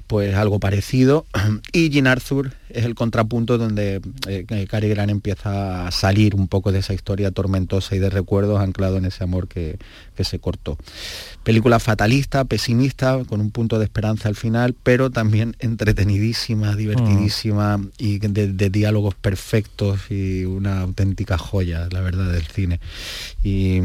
pues 0.05 0.35
algo 0.35 0.59
parecido. 0.59 1.25
Y 1.73 1.89
Jean 1.89 2.05
Arthur 2.05 2.53
es 2.69 2.85
el 2.85 2.95
contrapunto 2.95 3.57
donde 3.57 4.01
eh, 4.27 4.45
Cary 4.69 4.89
Grant 4.89 5.11
empieza 5.11 5.87
a 5.87 5.91
salir 5.91 6.35
un 6.35 6.47
poco 6.47 6.71
de 6.71 6.79
esa 6.79 6.93
historia 6.93 7.31
tormentosa 7.31 7.95
y 7.95 7.99
de 7.99 8.09
recuerdos 8.09 8.59
anclado 8.59 8.97
en 8.97 9.05
ese 9.05 9.23
amor 9.23 9.47
que, 9.47 9.77
que 10.15 10.23
se 10.23 10.39
cortó. 10.39 10.77
Película 11.43 11.79
fatalista, 11.79 12.43
pesimista, 12.43 13.23
con 13.25 13.39
un 13.39 13.51
punto 13.51 13.79
de 13.79 13.85
esperanza 13.85 14.27
al 14.27 14.35
final, 14.35 14.75
pero 14.83 15.09
también 15.11 15.55
entretenidísima, 15.59 16.75
divertidísima 16.75 17.77
Mm. 17.77 17.89
y 17.97 18.19
de, 18.19 18.51
de 18.53 18.69
diálogos 18.69 19.15
perfectos 19.15 19.99
y 20.09 20.43
una 20.45 20.81
auténtica 20.81 21.37
joya, 21.37 21.87
la 21.91 22.01
verdad, 22.01 22.31
del 22.31 22.45
cine. 22.47 22.79
Y, 23.43 23.81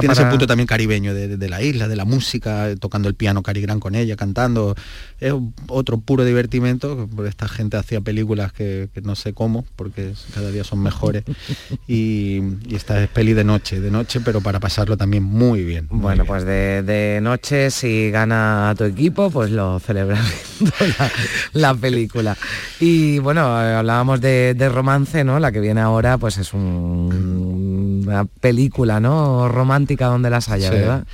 tiene 0.00 0.12
ese 0.12 0.26
punto 0.26 0.46
también 0.46 0.66
caribeño 0.66 1.14
de, 1.14 1.28
de- 1.28 1.36
de 1.36 1.48
la 1.48 1.62
isla, 1.62 1.88
de 1.88 1.96
la 1.96 2.04
música, 2.04 2.74
tocando 2.78 3.08
el 3.08 3.14
piano 3.14 3.42
Cary 3.42 3.60
Grant 3.62 3.80
con 3.80 3.94
ella, 3.94 4.16
cantando. 4.16 4.74
Es 5.20 5.32
otro 5.68 5.98
puro 5.98 6.24
divertimento, 6.24 7.08
esta 7.26 7.48
gente 7.48 7.76
hacía 7.78 8.00
películas 8.02 8.25
que, 8.52 8.88
que 8.92 9.00
no 9.02 9.14
sé 9.14 9.32
cómo, 9.32 9.64
porque 9.76 10.12
cada 10.34 10.50
día 10.50 10.64
son 10.64 10.82
mejores. 10.82 11.24
y, 11.88 12.40
y 12.66 12.74
esta 12.74 13.02
es 13.02 13.08
peli 13.08 13.32
de 13.34 13.44
noche, 13.44 13.80
de 13.80 13.90
noche, 13.90 14.20
pero 14.20 14.40
para 14.40 14.60
pasarlo 14.60 14.96
también 14.96 15.22
muy 15.22 15.62
bien. 15.64 15.86
muy 15.90 16.00
Bueno, 16.00 16.24
bien. 16.24 16.26
pues 16.26 16.44
de, 16.44 16.82
de 16.82 17.20
noche, 17.22 17.70
si 17.70 18.10
gana 18.10 18.74
tu 18.76 18.84
equipo, 18.84 19.30
pues 19.30 19.50
lo 19.50 19.78
celebras 19.80 20.20
viendo 20.60 20.74
la, 20.98 21.10
la 21.52 21.74
película. 21.74 22.36
Y 22.80 23.18
bueno, 23.18 23.46
hablábamos 23.56 24.20
de, 24.20 24.54
de 24.54 24.68
romance, 24.68 25.22
¿no? 25.24 25.38
La 25.38 25.52
que 25.52 25.60
viene 25.60 25.80
ahora, 25.80 26.18
pues 26.18 26.38
es 26.38 26.52
un- 26.54 28.02
una 28.06 28.24
película, 28.24 29.00
¿no? 29.00 29.48
Romántica 29.48 30.06
donde 30.06 30.30
las 30.30 30.48
haya, 30.48 30.68
Sí. 30.70 30.74
¿verdad? 30.76 31.04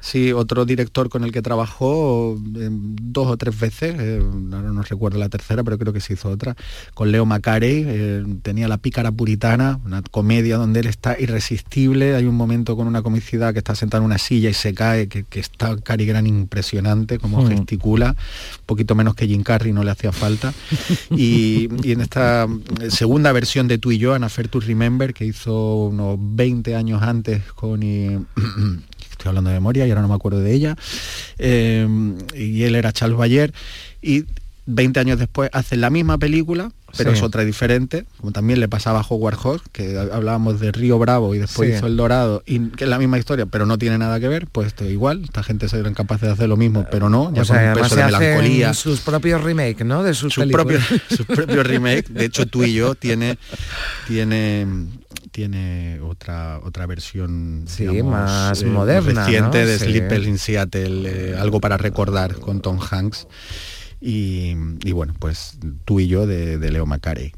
Sí, 0.00 0.32
otro 0.32 0.64
director 0.64 1.08
con 1.08 1.24
el 1.24 1.32
que 1.32 1.42
trabajó 1.42 2.36
eh, 2.56 2.68
dos 2.70 3.28
o 3.28 3.36
tres 3.36 3.58
veces, 3.58 3.96
eh, 3.98 4.22
ahora 4.52 4.72
no 4.72 4.82
recuerdo 4.82 5.18
la 5.18 5.28
tercera, 5.28 5.62
pero 5.64 5.78
creo 5.78 5.92
que 5.92 6.00
se 6.00 6.12
hizo 6.14 6.28
otra, 6.30 6.56
con 6.94 7.10
Leo 7.12 7.26
Macarey, 7.26 7.84
eh, 7.86 8.24
tenía 8.42 8.68
La 8.68 8.78
pícara 8.78 9.10
puritana, 9.12 9.80
una 9.84 10.02
comedia 10.02 10.56
donde 10.56 10.80
él 10.80 10.86
está 10.86 11.16
irresistible, 11.18 12.14
hay 12.14 12.24
un 12.26 12.34
momento 12.36 12.76
con 12.76 12.86
una 12.86 13.02
comicidad 13.02 13.52
que 13.52 13.58
está 13.58 13.74
sentado 13.74 14.02
en 14.02 14.06
una 14.06 14.18
silla 14.18 14.50
y 14.50 14.54
se 14.54 14.74
cae, 14.74 15.08
que, 15.08 15.24
que 15.24 15.40
está 15.40 15.76
Cary 15.76 16.06
Grant 16.06 16.28
impresionante, 16.28 17.18
como 17.18 17.38
Mm. 17.42 17.48
gesticula, 17.48 18.10
un 18.10 18.66
poquito 18.66 18.94
menos 18.94 19.14
que 19.14 19.26
Jim 19.26 19.42
Carrey, 19.42 19.72
no 19.72 19.82
le 19.84 19.90
hacía 19.90 20.12
falta. 20.12 20.52
Y, 21.10 21.68
y 21.82 21.92
en 21.92 22.00
esta 22.00 22.46
eh, 22.80 22.90
segunda 22.90 23.32
versión 23.32 23.68
de 23.68 23.78
Tú 23.78 23.92
y 23.92 23.98
yo, 23.98 24.14
Ana 24.14 24.28
Fair 24.28 24.48
to 24.48 24.60
Remember, 24.60 25.14
que 25.14 25.24
hizo 25.24 25.86
unos 25.86 26.16
20 26.20 26.74
años 26.74 27.02
antes 27.02 27.42
con... 27.54 27.82
eh, 27.82 28.18
estoy 29.18 29.28
hablando 29.30 29.50
de 29.50 29.56
memoria 29.56 29.86
y 29.86 29.90
ahora 29.90 30.02
no 30.02 30.08
me 30.08 30.14
acuerdo 30.14 30.40
de 30.40 30.52
ella, 30.54 30.76
eh, 31.38 31.86
y 32.34 32.62
él 32.62 32.74
era 32.76 32.92
Charles 32.92 33.18
Bayer, 33.18 33.52
y 34.00 34.24
20 34.70 35.00
años 35.00 35.18
después 35.18 35.48
hacen 35.54 35.80
la 35.80 35.88
misma 35.88 36.18
película, 36.18 36.70
pero 36.96 37.10
Sí. 37.12 37.16
es 37.18 37.22
otra 37.22 37.42
diferente, 37.44 38.04
como 38.18 38.32
también 38.32 38.60
le 38.60 38.68
pasaba 38.68 39.00
a 39.00 39.06
Howard 39.08 39.36
Hawks, 39.36 39.62
que 39.72 39.96
ha- 39.96 40.14
hablábamos 40.14 40.60
de 40.60 40.72
Río 40.72 40.98
Bravo 40.98 41.34
y 41.34 41.38
después 41.38 41.70
Sí. 41.70 41.76
hizo 41.76 41.86
El 41.86 41.96
Dorado, 41.96 42.42
y 42.46 42.60
que 42.70 42.84
es 42.84 42.90
la 42.90 42.98
misma 42.98 43.18
historia, 43.18 43.46
pero 43.46 43.64
no 43.64 43.78
tiene 43.78 43.96
nada 43.96 44.20
que 44.20 44.28
ver, 44.28 44.46
pues 44.46 44.66
esto 44.68 44.84
igual, 44.84 45.22
esta 45.24 45.42
gente 45.42 45.68
serán 45.70 45.94
capaces 45.94 46.28
de 46.28 46.32
hacer 46.34 46.48
lo 46.50 46.58
mismo, 46.58 46.86
pero 46.90 47.08
no, 47.08 47.32
ya 47.34 47.42
O 47.42 47.44
sea, 47.46 47.72
con 47.72 47.82
un 47.82 47.88
peso 47.88 47.96
de 47.96 48.04
melancolía. 48.04 48.74
sus 48.74 49.00
propios 49.00 49.42
remakes, 49.42 49.86
¿no? 49.86 50.02
De 50.02 50.12
sus, 50.12 50.34
Sus 50.34 50.44
propios, 50.46 50.82
sus 51.08 51.24
propios 51.26 51.66
remake, 51.66 52.08
de 52.08 52.26
hecho 52.26 52.44
tú 52.46 52.62
y 52.64 52.74
yo 52.74 52.94
tiene 52.94 53.38
tiene 54.06 54.66
tiene 55.38 56.00
otra 56.00 56.58
otra 56.64 56.84
versión 56.86 57.62
Sí, 57.68 57.86
digamos, 57.86 58.12
más 58.12 58.60
eh, 58.60 58.66
moderna, 58.66 59.24
reciente 59.24 59.60
¿no? 59.60 59.66
de 59.68 59.78
Sí. 59.78 59.84
Sleepers 59.84 60.26
in 60.26 60.36
Seattle 60.36 61.08
eh, 61.08 61.36
algo 61.38 61.60
para 61.60 61.76
recordar 61.76 62.34
con 62.40 62.60
Tom 62.60 62.80
Hanks 62.80 63.28
y, 64.00 64.56
y 64.82 64.90
bueno 64.90 65.14
pues 65.16 65.56
tú 65.84 66.00
y 66.00 66.08
yo 66.08 66.26
de, 66.26 66.58
de 66.58 66.72
Leo 66.72 66.86
Macarey 66.86 67.32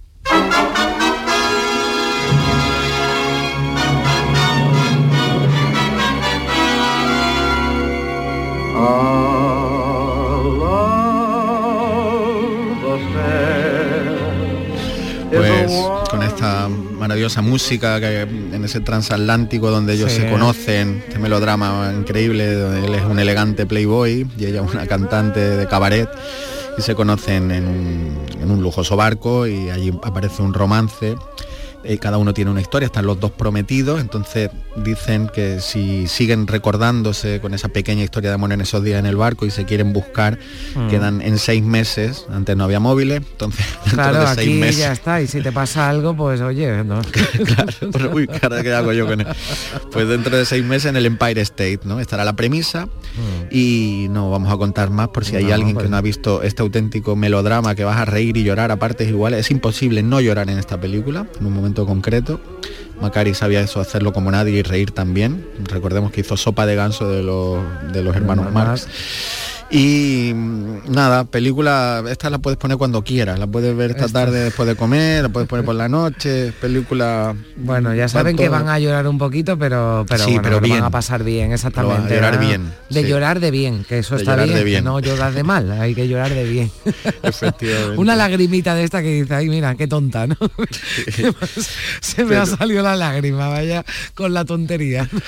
pues 15.31 15.71
con 16.11 16.23
esta 16.23 16.69
maravillosa 17.01 17.43
música 17.43 17.99
que 17.99 18.21
en 18.23 18.65
ese 18.65 18.81
transatlántico 18.81 19.71
donde 19.71 19.95
ellos 19.95 20.13
Sí. 20.13 20.21
se 20.21 20.31
conocen, 20.31 21.03
este 21.09 21.19
melodrama 21.19 21.93
increíble, 21.97 22.53
donde 22.55 22.85
él 22.87 22.95
es 22.95 23.03
un 23.05 23.19
elegante 23.19 23.67
playboy 23.67 24.27
y 24.39 24.45
ella 24.45 24.63
una 24.63 24.87
cantante 24.87 25.41
de 25.41 25.67
cabaret 25.67 26.09
y 26.79 26.83
se 26.83 26.95
conocen 26.95 27.51
en 27.51 27.67
un, 27.67 28.19
en 28.41 28.51
un 28.51 28.63
lujoso 28.63 28.97
barco 28.97 29.47
y 29.47 29.71
allí 29.71 29.93
aparece 30.05 30.43
un 30.43 30.55
romance. 30.55 31.17
Eh, 31.85 31.99
cada 31.99 32.19
uno 32.19 32.35
tiene 32.35 32.51
una 32.51 32.61
historia, 32.61 32.87
están 32.87 33.07
los 33.07 33.19
dos 33.21 33.31
prometidos, 33.31 34.01
entonces 34.01 34.51
dicen 34.77 35.31
que 35.35 35.61
si 35.61 36.07
siguen 36.09 36.47
recordándose 36.47 37.41
con 37.41 37.55
esa 37.55 37.69
pequeña 37.69 38.03
historia 38.05 38.31
de 38.31 38.35
amor 38.35 38.53
en 38.53 38.61
esos 38.61 38.85
días 38.85 38.99
en 38.99 39.07
el 39.07 39.17
barco 39.17 39.47
y 39.47 39.51
se 39.51 39.65
quieren 39.65 39.93
buscar, 39.93 40.39
Mm. 40.75 40.89
quedan 40.89 41.23
en 41.23 41.39
seis 41.39 41.63
meses, 41.63 42.27
antes 42.31 42.57
no 42.57 42.65
había 42.65 42.81
móviles, 42.81 43.23
entonces 43.33 43.65
dentro 43.85 43.95
Claro, 43.95 44.21
de 44.21 44.27
seis 44.35 44.39
aquí 44.49 44.59
meses 44.61 44.77
ya 44.79 44.93
está. 44.93 45.23
Y 45.23 45.27
si 45.27 45.41
te 45.41 45.53
pasa 45.53 45.89
algo, 45.89 46.15
pues 46.17 46.41
oye, 46.41 46.85
¿no? 46.85 47.01
claro, 47.91 48.11
uy, 48.15 48.27
cara, 48.27 48.63
¿qué 48.63 48.73
hago 48.73 48.93
yo 48.93 49.07
con 49.07 49.21
él? 49.21 49.27
Pues 49.93 50.09
dentro 50.09 50.37
de 50.37 50.45
seis 50.45 50.65
meses 50.65 50.91
en 50.91 50.97
el 50.97 51.07
Empire 51.07 51.41
State, 51.41 51.81
¿no? 51.85 51.99
Estará 52.01 52.25
la 52.25 52.35
premisa 52.37 52.89
y 53.51 54.07
no 54.11 54.31
vamos 54.31 54.53
a 54.53 54.57
contar 54.57 54.91
más 54.91 55.09
por 55.09 55.25
si 55.25 55.37
hay 55.37 55.45
Mm. 55.51 55.53
Alguien 55.53 55.75
pues 55.75 55.85
que 55.87 55.91
no 55.91 55.97
ha 55.97 56.01
visto 56.01 56.43
este 56.43 56.63
auténtico 56.63 57.17
melodrama 57.17 57.75
que 57.75 57.83
vas 57.85 57.97
a 57.97 58.05
reír 58.05 58.37
y 58.37 58.45
llorar 58.45 58.71
a 58.71 58.77
partes 58.79 59.09
iguales. 59.09 59.41
Es 59.41 59.51
imposible 59.51 60.03
no 60.03 60.21
llorar 60.21 60.49
en 60.49 60.59
esta 60.59 60.81
película, 60.81 61.27
en 61.41 61.47
un 61.47 61.53
momento 61.53 61.70
concreto. 61.75 62.41
Macari 63.01 63.35
sabía 63.35 63.61
eso, 63.61 63.81
hacerlo 63.81 64.13
como 64.13 64.31
nadie 64.31 64.59
y 64.59 64.63
reír 64.63 64.91
también. 64.91 65.47
Recordemos 65.65 66.13
que 66.13 66.21
hizo 66.21 66.37
Sopa 66.37 66.67
de 66.67 66.75
Ganso 66.75 67.11
de 67.11 67.23
los, 67.23 67.59
de 67.93 68.03
los 68.03 68.15
hermanos 68.15 68.47
Hermanos 68.47 68.53
Marx. 68.53 68.89
Y 69.73 70.33
mm, 70.35 70.91
nada, 70.93 71.23
película, 71.25 72.03
esta 72.11 72.29
la 72.29 72.39
puedes 72.39 72.59
poner 72.59 72.77
cuando 72.77 73.05
quieras, 73.05 73.39
la 73.39 73.47
puedes 73.47 73.77
ver 73.77 73.93
esta 73.93 74.07
Esta. 74.07 74.25
tarde 74.25 74.41
después 74.45 74.69
de 74.69 74.75
comer, 74.75 75.23
la 75.23 75.29
puedes 75.29 75.49
poner 75.49 75.65
por 75.65 75.77
la 75.77 75.89
noche, 75.89 76.53
película... 76.61 77.37
Bueno, 77.57 77.95
ya 77.95 78.09
saben 78.09 78.37
que 78.37 78.49
van 78.49 78.69
a 78.69 78.81
llorar 78.81 79.07
un 79.07 79.17
poquito, 79.17 79.57
pero, 79.57 80.05
pero, 80.09 80.25
Sí, 80.25 80.31
bueno, 80.33 80.43
pero 80.43 80.55
lo 80.57 80.61
van 80.63 80.71
bien. 80.71 80.83
a 80.85 80.91
pasar 80.91 81.23
bien, 81.23 81.53
exactamente. 81.53 82.13
A 82.13 82.17
llorar 82.17 82.41
bien, 82.41 82.73
De 82.91 83.03
sí. 83.03 83.09
llorar 83.09 83.39
de 83.39 83.51
bien, 83.53 83.85
que 83.89 83.99
eso 84.01 84.17
De 84.17 84.23
está 84.23 84.35
bien, 84.35 84.49
de 84.49 84.55
que 84.57 84.65
bien. 84.65 84.83
no 84.85 84.99
llorar 84.99 85.33
de 85.35 85.45
mal, 85.45 85.71
hay 85.81 85.95
que 85.95 86.09
llorar 86.09 86.31
de 86.35 86.45
bien. 86.45 86.71
Efectivamente. 87.23 87.97
Una 87.99 88.17
lagrimita 88.17 88.75
de 88.75 88.83
esta 88.83 89.03
que 89.03 89.23
dice, 89.23 89.35
ay 89.37 89.49
mira, 89.49 89.77
qué 89.77 89.87
tonta, 89.87 90.27
¿no? 90.27 90.37
Se 92.01 92.25
me 92.25 92.35
ha 92.35 92.45
salido 92.47 92.83
la 92.83 92.97
lágrima, 92.97 93.49
vaya, 93.49 93.85
con 94.15 94.35
la 94.35 94.45
tontería. 94.45 95.09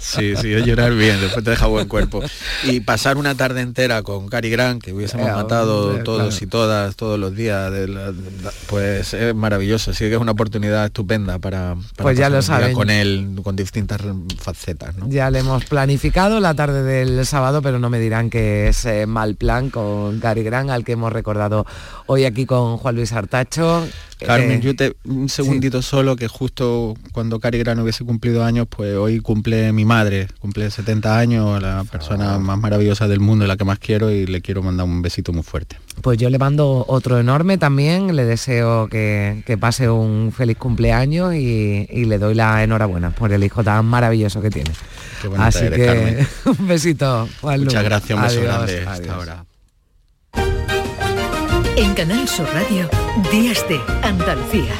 Sí, 0.00 0.34
sí, 0.36 0.48
llorar 0.64 0.94
bien, 0.94 1.20
después 1.20 1.44
te 1.44 1.50
deja 1.50 1.66
buen 1.66 1.88
cuerpo. 1.88 2.22
Y 2.64 2.80
pasar 2.80 3.16
una 3.16 3.34
tarde 3.34 3.60
entera 3.60 4.02
con 4.02 4.28
Cary 4.28 4.50
Grant, 4.50 4.82
que 4.82 4.92
hubiésemos 4.92 5.28
Eh, 5.28 5.32
matado 5.32 5.88
hombre, 5.88 6.04
todos 6.04 6.34
claro. 6.34 6.44
y 6.44 6.46
todas, 6.48 6.96
todos 6.96 7.18
los 7.18 7.34
días, 7.34 7.72
de 7.72 7.88
la- 7.88 8.12
de 8.12 8.30
la- 8.42 8.52
pues 8.68 9.14
es 9.14 9.34
maravilloso, 9.34 9.92
sí 9.92 10.04
que 10.04 10.14
es 10.14 10.20
una 10.20 10.32
oportunidad 10.32 10.86
estupenda 10.86 11.38
para, 11.38 11.74
para 11.96 12.02
Pues 12.04 12.18
ya 12.18 12.30
lo 12.30 12.42
saben. 12.42 12.72
con 12.74 12.90
él, 12.90 13.38
con 13.42 13.56
distintas 13.56 14.00
facetas, 14.38 14.96
¿no? 14.96 15.08
Ya 15.08 15.30
le 15.30 15.40
hemos 15.40 15.64
planificado 15.64 16.40
la 16.40 16.54
tarde 16.54 16.82
del 16.82 17.24
sábado, 17.26 17.62
pero 17.62 17.78
no 17.78 17.90
me 17.90 17.98
dirán 17.98 18.30
que 18.30 18.68
es 18.68 18.84
eh, 18.84 19.06
mal 19.06 19.34
plan 19.36 19.70
con 19.70 20.20
Cary 20.20 20.42
Grant, 20.42 20.70
al 20.70 20.84
que 20.84 20.92
hemos 20.92 21.12
recordado 21.12 21.66
hoy 22.06 22.24
aquí 22.24 22.46
con 22.46 22.76
Juan 22.78 22.94
Luis 22.96 23.12
Artacho. 23.12 23.86
Carmen, 24.26 24.58
Eh, 24.58 24.60
yo 24.60 24.76
te, 24.76 24.96
un 25.04 25.28
segundito 25.28 25.82
solo, 25.82 26.16
que 26.16 26.28
justo 26.28 26.94
cuando 27.12 27.40
Cary 27.40 27.58
Grant 27.58 27.80
hubiese 27.80 28.04
cumplido 28.04 28.44
años, 28.44 28.66
pues 28.68 28.94
hoy 28.96 29.20
cumple 29.20 29.72
mi 29.72 29.84
madre, 29.84 30.28
cumple 30.38 30.70
70 30.70 31.18
años, 31.18 31.60
la 31.62 31.84
persona 31.84 32.38
más 32.38 32.58
maravillosa 32.58 33.08
del 33.08 33.20
mundo 33.20 33.44
y 33.44 33.48
la 33.48 33.56
que 33.56 33.64
más 33.64 33.78
quiero 33.78 34.10
y 34.10 34.26
le 34.26 34.40
quiero 34.40 34.62
mandar 34.62 34.86
un 34.86 35.02
besito 35.02 35.32
muy 35.32 35.42
fuerte. 35.42 35.76
Pues 36.02 36.18
yo 36.18 36.30
le 36.30 36.38
mando 36.38 36.84
otro 36.88 37.18
enorme 37.18 37.58
también, 37.58 38.14
le 38.14 38.24
deseo 38.24 38.88
que, 38.88 39.42
que 39.46 39.58
pase 39.58 39.88
un 39.88 40.32
feliz 40.36 40.56
cumpleaños 40.56 41.34
y, 41.34 41.86
y 41.90 42.04
le 42.04 42.18
doy 42.18 42.34
la 42.34 42.62
enhorabuena 42.62 43.10
por 43.10 43.32
el 43.32 43.42
hijo 43.44 43.62
tan 43.64 43.84
maravilloso 43.86 44.40
que 44.40 44.50
tiene. 44.50 44.70
Qué 45.22 45.28
Así 45.36 45.64
eres, 45.64 45.78
que 45.78 45.86
Carmen. 45.86 46.28
un 46.60 46.68
besito, 46.68 47.28
Juan 47.40 47.60
Muchas 47.64 47.84
gracias, 47.84 48.16
un 48.16 48.24
beso 48.24 48.40
Adiós, 48.40 48.66
grande 48.66 48.86
hasta 48.86 49.14
ahora. 49.14 49.44
En 51.76 51.94
Canal 51.94 52.28
Sur 52.28 52.46
Radio, 52.52 52.88
Días 53.32 53.66
de 53.68 53.80
Andalucía. 54.04 54.72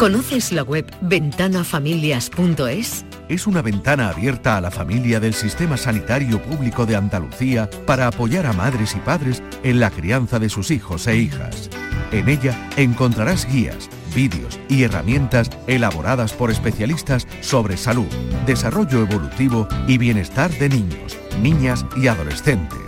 ¿Conoces 0.00 0.50
la 0.50 0.64
web 0.64 0.84
ventanafamilias.es? 1.00 3.04
Es 3.28 3.46
una 3.46 3.62
ventana 3.62 4.08
abierta 4.08 4.56
a 4.56 4.60
la 4.60 4.72
familia 4.72 5.20
del 5.20 5.32
Sistema 5.32 5.76
Sanitario 5.76 6.42
Público 6.42 6.86
de 6.86 6.96
Andalucía 6.96 7.70
para 7.86 8.08
apoyar 8.08 8.46
a 8.46 8.52
madres 8.52 8.96
y 8.96 8.98
padres 8.98 9.40
en 9.62 9.78
la 9.78 9.90
crianza 9.90 10.40
de 10.40 10.48
sus 10.48 10.72
hijos 10.72 11.06
e 11.06 11.18
hijas. 11.18 11.70
En 12.10 12.28
ella 12.28 12.68
encontrarás 12.76 13.46
guías, 13.46 13.88
vídeos 14.12 14.58
y 14.68 14.82
herramientas 14.82 15.50
elaboradas 15.68 16.32
por 16.32 16.50
especialistas 16.50 17.28
sobre 17.42 17.76
salud, 17.76 18.08
desarrollo 18.44 19.02
evolutivo 19.02 19.68
y 19.86 19.98
bienestar 19.98 20.50
de 20.50 20.68
niños, 20.68 21.16
niñas 21.40 21.86
y 21.96 22.08
adolescentes. 22.08 22.85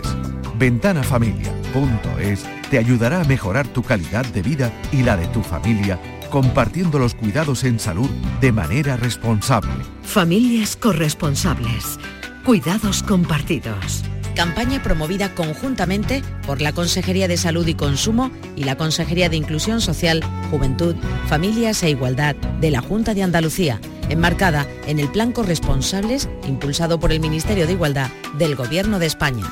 Ventanafamilia.es 0.59 2.45
te 2.69 2.77
ayudará 2.77 3.21
a 3.21 3.23
mejorar 3.23 3.67
tu 3.67 3.81
calidad 3.81 4.25
de 4.25 4.41
vida 4.41 4.71
y 4.91 5.01
la 5.01 5.17
de 5.17 5.27
tu 5.27 5.41
familia 5.41 5.99
compartiendo 6.29 6.99
los 6.99 7.15
cuidados 7.15 7.63
en 7.63 7.79
salud 7.79 8.09
de 8.39 8.51
manera 8.51 8.97
responsable. 8.97 9.71
Familias 10.03 10.75
corresponsables. 10.75 11.99
Cuidados 12.45 13.03
compartidos. 13.03 14.03
Campaña 14.35 14.81
promovida 14.81 15.33
conjuntamente 15.35 16.21
por 16.45 16.61
la 16.61 16.71
Consejería 16.71 17.27
de 17.27 17.35
Salud 17.35 17.67
y 17.67 17.73
Consumo 17.73 18.31
y 18.55 18.63
la 18.63 18.77
Consejería 18.77 19.27
de 19.27 19.35
Inclusión 19.35 19.81
Social, 19.81 20.23
Juventud, 20.49 20.95
Familias 21.27 21.83
e 21.83 21.89
Igualdad 21.89 22.35
de 22.35 22.71
la 22.71 22.81
Junta 22.81 23.13
de 23.13 23.23
Andalucía, 23.23 23.81
enmarcada 24.07 24.65
en 24.87 24.99
el 24.99 25.09
Plan 25.09 25.31
Corresponsables 25.31 26.29
impulsado 26.47 26.99
por 26.99 27.11
el 27.11 27.19
Ministerio 27.19 27.67
de 27.67 27.73
Igualdad 27.73 28.09
del 28.37 28.55
Gobierno 28.55 28.99
de 28.99 29.07
España. 29.07 29.45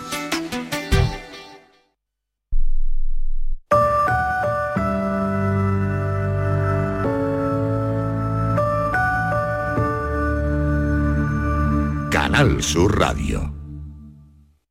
Canal 12.47 12.63
Sur 12.63 12.97
Radio. 12.97 13.53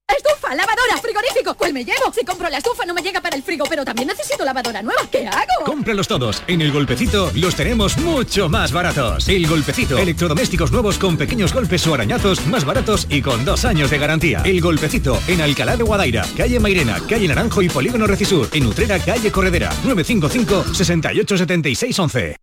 Estufa, 0.09 0.55
lavadora, 0.55 0.97
frigorífico. 1.03 1.55
¿Cuál 1.55 1.75
me 1.75 1.85
llevo? 1.85 2.11
Si 2.11 2.25
compro 2.25 2.49
la 2.49 2.57
estufa 2.57 2.87
no 2.87 2.95
me 2.95 3.03
llega 3.03 3.21
para 3.21 3.37
el 3.37 3.43
frigo, 3.43 3.67
pero 3.69 3.85
también 3.85 4.09
necesito 4.09 4.47
lavadora 4.47 4.81
nueva. 4.81 5.03
¿Qué 5.13 5.27
hago? 5.27 5.67
Cómpralos 5.67 6.09
todos. 6.09 6.43
En 6.47 6.63
El 6.63 6.73
Golpecito 6.73 7.31
los 7.35 7.55
tenemos 7.55 7.99
mucho 7.99 8.49
más 8.49 8.73
baratos. 8.73 9.29
El 9.29 9.47
Golpecito. 9.47 9.99
Electrodomésticos 9.99 10.73
nuevos 10.73 10.97
con 10.97 11.19
pequeños 11.19 11.53
golpes 11.53 11.87
o 11.87 11.93
arañazos 11.93 12.47
más 12.47 12.65
baratos 12.65 13.07
y 13.11 13.21
con 13.21 13.45
dos 13.45 13.67
años 13.67 13.91
de 13.91 13.99
garantía. 13.99 14.41
El 14.43 14.63
Golpecito 14.63 15.21
en 15.29 15.43
Alcalá 15.43 15.77
de 15.77 15.85
Guadaira, 15.85 16.25
calle 16.35 16.59
Mairena, 16.59 16.99
calle 17.07 17.29
Naranjo 17.29 17.61
y 17.61 17.69
Polígono 17.69 18.07
Recisur. 18.07 18.49
En 18.55 18.65
Utrera, 18.65 18.99
calle 19.01 19.31
Corredera. 19.31 19.69
955 19.85 20.73
68 20.73 21.37
76 21.37 21.99
11. 21.99 22.37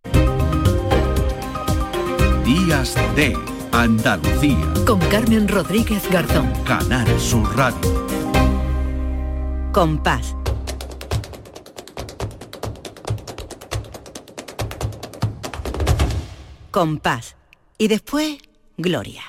Días 2.44 2.94
de 3.16 3.53
Andalucía. 3.74 4.56
Con 4.86 5.00
Carmen 5.00 5.48
Rodríguez 5.48 6.08
Garzón. 6.08 6.48
Canal 6.64 7.08
Sur 7.18 7.56
Radio. 7.56 8.06
Compás. 9.72 10.36
Compás. 16.70 17.34
Y 17.76 17.88
después, 17.88 18.38
Gloria. 18.76 19.22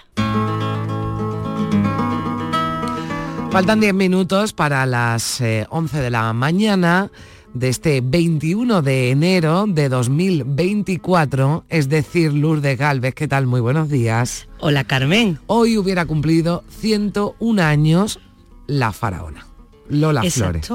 Faltan 3.49 3.79
10 3.79 3.95
minutos 3.95 4.53
para 4.53 4.85
las 4.85 5.41
eh, 5.41 5.65
11 5.71 6.01
de 6.01 6.11
la 6.11 6.33
mañana 6.33 7.09
de 7.55 7.69
este 7.69 8.01
21 8.01 8.81
de 8.81 9.09
enero 9.09 9.65
de 9.67 9.89
2024, 9.89 11.63
es 11.69 11.89
decir, 11.89 12.33
Lourdes 12.33 12.77
Galvez, 12.77 13.15
¿qué 13.15 13.27
tal? 13.27 13.47
Muy 13.47 13.61
buenos 13.61 13.89
días. 13.89 14.47
Hola 14.59 14.83
Carmen. 14.83 15.39
Hoy 15.47 15.77
hubiera 15.77 16.05
cumplido 16.05 16.63
101 16.69 17.61
años 17.63 18.19
la 18.67 18.91
faraona, 18.91 19.47
Lola 19.89 20.21
Flores. 20.29 20.69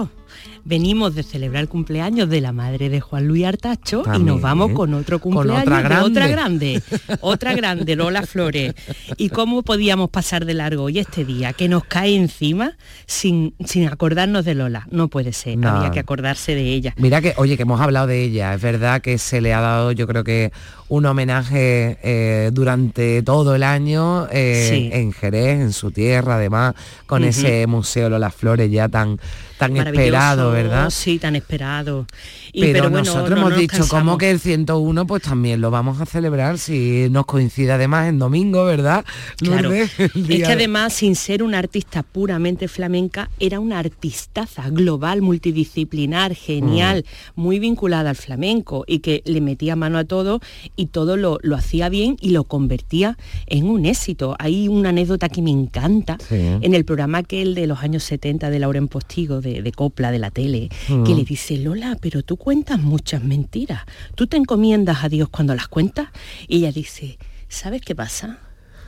Venimos 0.64 1.14
de 1.14 1.22
celebrar 1.22 1.62
el 1.62 1.68
cumpleaños 1.68 2.28
de 2.28 2.40
la 2.40 2.52
madre 2.52 2.88
de 2.88 3.00
Juan 3.00 3.26
Luis 3.26 3.44
Artacho 3.46 4.02
y 4.14 4.18
nos 4.22 4.40
vamos 4.40 4.72
con 4.72 4.92
otro 4.94 5.18
Con 5.18 5.32
cumpleaños 5.32 5.62
otra 5.64 5.78
de 6.00 6.04
otra 6.04 6.28
grande. 6.28 6.82
grande, 6.82 7.18
otra 7.20 7.54
grande, 7.54 7.96
Lola 7.96 8.22
Flores. 8.22 8.74
¿Y 9.16 9.30
cómo 9.30 9.62
podíamos 9.62 10.10
pasar 10.10 10.44
de 10.44 10.54
largo 10.54 10.84
hoy 10.84 10.98
este 10.98 11.24
día 11.24 11.52
que 11.52 11.68
nos 11.68 11.84
cae 11.84 12.14
encima 12.14 12.76
sin, 13.06 13.54
sin 13.64 13.88
acordarnos 13.88 14.44
de 14.44 14.54
Lola? 14.54 14.86
No 14.90 15.08
puede 15.08 15.32
ser, 15.32 15.56
No. 15.58 15.68
había 15.70 15.90
que 15.90 16.00
acordarse 16.00 16.54
de 16.54 16.62
ella. 16.72 16.94
Mira 16.98 17.20
que, 17.20 17.34
oye, 17.36 17.56
que 17.56 17.62
hemos 17.62 17.80
hablado 17.80 18.06
de 18.06 18.22
ella, 18.22 18.54
es 18.54 18.60
verdad 18.62 19.00
que 19.00 19.18
se 19.18 19.40
le 19.40 19.54
ha 19.54 19.60
dado, 19.60 19.92
yo 19.92 20.06
creo 20.06 20.24
que 20.24 20.52
un 20.88 21.06
homenaje 21.06 21.98
eh, 22.02 22.50
durante 22.52 23.22
todo 23.22 23.54
el 23.54 23.62
año 23.62 24.26
eh, 24.32 24.66
Sí. 24.70 24.90
en 24.92 25.12
Jerez, 25.12 25.60
en 25.60 25.72
su 25.72 25.90
tierra, 25.92 26.34
además, 26.34 26.74
con 27.06 27.22
ese 27.24 27.66
museo 27.68 28.08
Lola 28.10 28.30
Flores 28.30 28.70
ya 28.72 28.88
tan, 28.88 29.18
tan 29.56 29.76
esperado, 29.76 30.56
¿verdad? 30.62 30.90
Sí, 30.90 31.18
tan 31.18 31.36
esperado. 31.36 32.06
Y, 32.52 32.60
pero, 32.62 32.82
bueno, 32.84 32.98
nosotros 32.98 33.30
no 33.30 33.36
hemos 33.36 33.50
nos 33.50 33.58
dicho 33.60 33.88
como 33.88 34.18
que 34.18 34.30
el 34.30 34.40
101 34.40 35.06
pues 35.06 35.22
también 35.22 35.60
lo 35.60 35.70
vamos 35.70 36.00
a 36.00 36.06
celebrar 36.06 36.58
si 36.58 37.08
nos 37.10 37.26
coincide 37.26 37.72
además 37.72 38.08
en 38.08 38.18
domingo, 38.18 38.64
¿verdad? 38.64 39.04
Claro. 39.38 39.72
El 39.74 39.82
Es 39.82 39.90
que 39.96 40.08
de- 40.22 40.46
además, 40.46 40.92
sin 40.94 41.14
ser 41.16 41.42
una 41.42 41.58
artista 41.58 42.02
puramente 42.02 42.68
flamenca, 42.68 43.30
era 43.38 43.60
una 43.60 43.78
artistaza 43.78 44.68
global, 44.70 45.22
multidisciplinar, 45.22 46.34
genial, 46.34 47.04
Mm. 47.36 47.40
muy 47.40 47.58
vinculada 47.58 48.10
al 48.10 48.16
flamenco 48.16 48.84
y 48.86 49.00
que 49.00 49.22
le 49.24 49.40
metía 49.40 49.76
mano 49.76 49.98
a 49.98 50.04
todo 50.04 50.40
y 50.76 50.86
todo 50.86 51.16
lo, 51.16 51.38
lo 51.42 51.56
hacía 51.56 51.88
bien 51.88 52.16
y 52.20 52.30
lo 52.30 52.44
convertía 52.44 53.16
en 53.46 53.66
un 53.66 53.86
éxito. 53.86 54.36
Hay 54.38 54.68
una 54.68 54.88
anécdota 54.90 55.28
que 55.28 55.42
me 55.42 55.50
encanta 55.50 56.18
Sí. 56.28 56.34
en 56.60 56.74
el 56.74 56.84
programa 56.84 57.18
aquel 57.18 57.54
de 57.54 57.66
los 57.66 57.78
años 57.80 58.02
70 58.04 58.50
de 58.50 58.58
Lauren 58.58 58.88
Postigo, 58.88 59.40
de, 59.40 59.62
de 59.62 59.72
Copla, 59.72 60.10
de 60.10 60.18
la 60.18 60.30
tele, 60.30 60.68
Mm. 60.88 61.04
que 61.04 61.14
le 61.14 61.24
dice, 61.24 61.56
Lola, 61.58 61.96
pero 62.00 62.22
tú 62.22 62.36
cuentas 62.40 62.80
muchas 62.80 63.22
mentiras. 63.22 63.82
¿Tú 64.14 64.26
te 64.26 64.36
encomiendas 64.38 65.04
a 65.04 65.08
Dios 65.10 65.28
cuando 65.28 65.54
las 65.54 65.68
cuentas? 65.68 66.08
Y 66.48 66.56
ella 66.58 66.72
dice, 66.72 67.18
¿sabes 67.48 67.82
qué 67.82 67.94
pasa? 67.94 68.38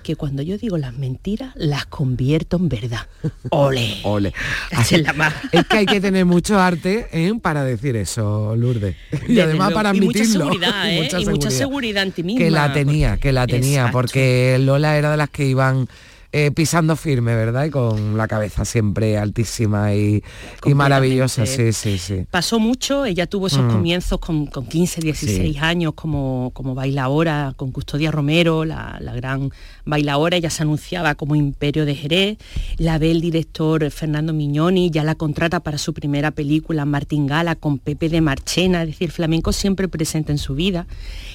Que 0.02 0.16
cuando 0.16 0.42
yo 0.42 0.58
digo 0.58 0.78
las 0.78 0.94
mentiras, 0.94 1.52
las 1.54 1.86
convierto 1.86 2.56
en 2.56 2.68
verdad. 2.68 3.06
¡Ole! 3.50 3.98
Ole. 4.02 4.32
Caché 4.70 4.96
en 4.96 5.04
la 5.04 5.12
mar. 5.12 5.32
Es 5.52 5.64
que 5.66 5.76
hay 5.76 5.86
que 5.86 6.00
tener 6.00 6.24
mucho 6.24 6.58
arte 6.58 7.06
¿eh? 7.12 7.32
para 7.40 7.62
decir 7.62 7.94
eso, 7.94 8.56
Lourdes. 8.56 8.96
Y 9.12 9.34
Desde 9.34 9.42
además 9.42 9.68
luego. 9.68 9.74
para 9.74 9.94
Y 9.94 10.00
mucha 10.00 10.18
admitirlo. 10.20 10.44
seguridad, 10.46 10.90
¿eh? 10.90 11.08
Y 11.20 11.26
mucha 11.26 11.50
seguridad 11.50 12.02
en 12.02 12.10
ti 12.12 12.22
Que 12.22 12.26
misma, 12.44 12.50
la 12.68 12.72
tenía, 12.72 13.16
que 13.18 13.30
la 13.32 13.46
tenía, 13.46 13.80
Exacto. 13.82 13.92
porque 13.92 14.58
Lola 14.60 14.96
era 14.96 15.10
de 15.12 15.16
las 15.18 15.30
que 15.30 15.46
iban 15.46 15.86
eh, 16.32 16.50
pisando 16.50 16.96
firme, 16.96 17.34
¿verdad? 17.36 17.66
Y 17.66 17.70
con 17.70 18.16
la 18.16 18.26
cabeza 18.26 18.64
siempre 18.64 19.18
altísima 19.18 19.94
y, 19.94 20.22
y 20.64 20.74
maravillosa, 20.74 21.44
sí, 21.46 21.72
sí, 21.72 21.98
sí. 21.98 22.24
Pasó 22.30 22.58
mucho, 22.58 23.04
ella 23.04 23.26
tuvo 23.26 23.46
esos 23.48 23.64
Mm. 23.64 23.70
comienzos 23.70 24.18
con, 24.18 24.46
con 24.46 24.66
15, 24.66 25.02
16 25.02 25.52
Sí. 25.52 25.58
años 25.58 25.92
como, 25.94 26.50
como 26.54 26.74
bailaora 26.74 27.52
con 27.56 27.70
Custodia 27.70 28.10
Romero, 28.10 28.64
la, 28.64 28.96
la 29.00 29.14
gran 29.14 29.50
bailaora, 29.84 30.36
ella 30.36 30.50
se 30.50 30.62
anunciaba 30.62 31.14
como 31.14 31.34
Imperio 31.34 31.84
de 31.84 31.94
Jerez, 31.94 32.38
la 32.78 32.98
ve 32.98 33.10
el 33.10 33.20
director 33.20 33.90
Fernando 33.90 34.32
Mignoni, 34.32 34.90
ya 34.90 35.04
la 35.04 35.14
contrata 35.14 35.60
para 35.60 35.78
su 35.78 35.94
primera 35.94 36.30
película 36.30 36.84
Martín 36.84 37.26
Gala 37.26 37.56
con 37.56 37.78
Pepe 37.78 38.08
de 38.08 38.20
Marchena, 38.20 38.82
es 38.82 38.88
decir, 38.88 39.10
flamenco 39.10 39.52
siempre 39.52 39.88
presente 39.88 40.32
en 40.32 40.38
su 40.38 40.54
vida. 40.54 40.86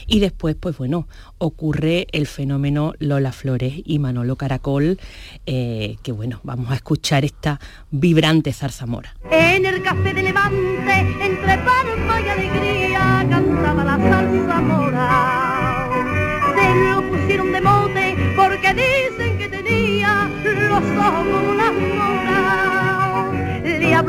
Y 0.05 0.19
después, 0.19 0.55
pues 0.59 0.77
bueno, 0.77 1.07
ocurre 1.37 2.07
el 2.11 2.27
fenómeno 2.27 2.93
Lola 2.99 3.31
Flores 3.31 3.73
y 3.85 3.99
Manolo 3.99 4.35
Caracol, 4.35 4.99
eh, 5.45 5.97
que 6.03 6.11
bueno, 6.11 6.39
vamos 6.43 6.71
a 6.71 6.75
escuchar 6.75 7.25
esta 7.25 7.59
vibrante 7.91 8.53
zarzamora. 8.53 9.15
En 9.29 9.65
el 9.65 9.81
café 9.81 10.13
de 10.13 10.23
Levante, 10.23 10.99
entre 11.21 11.57
salsa 14.09 15.46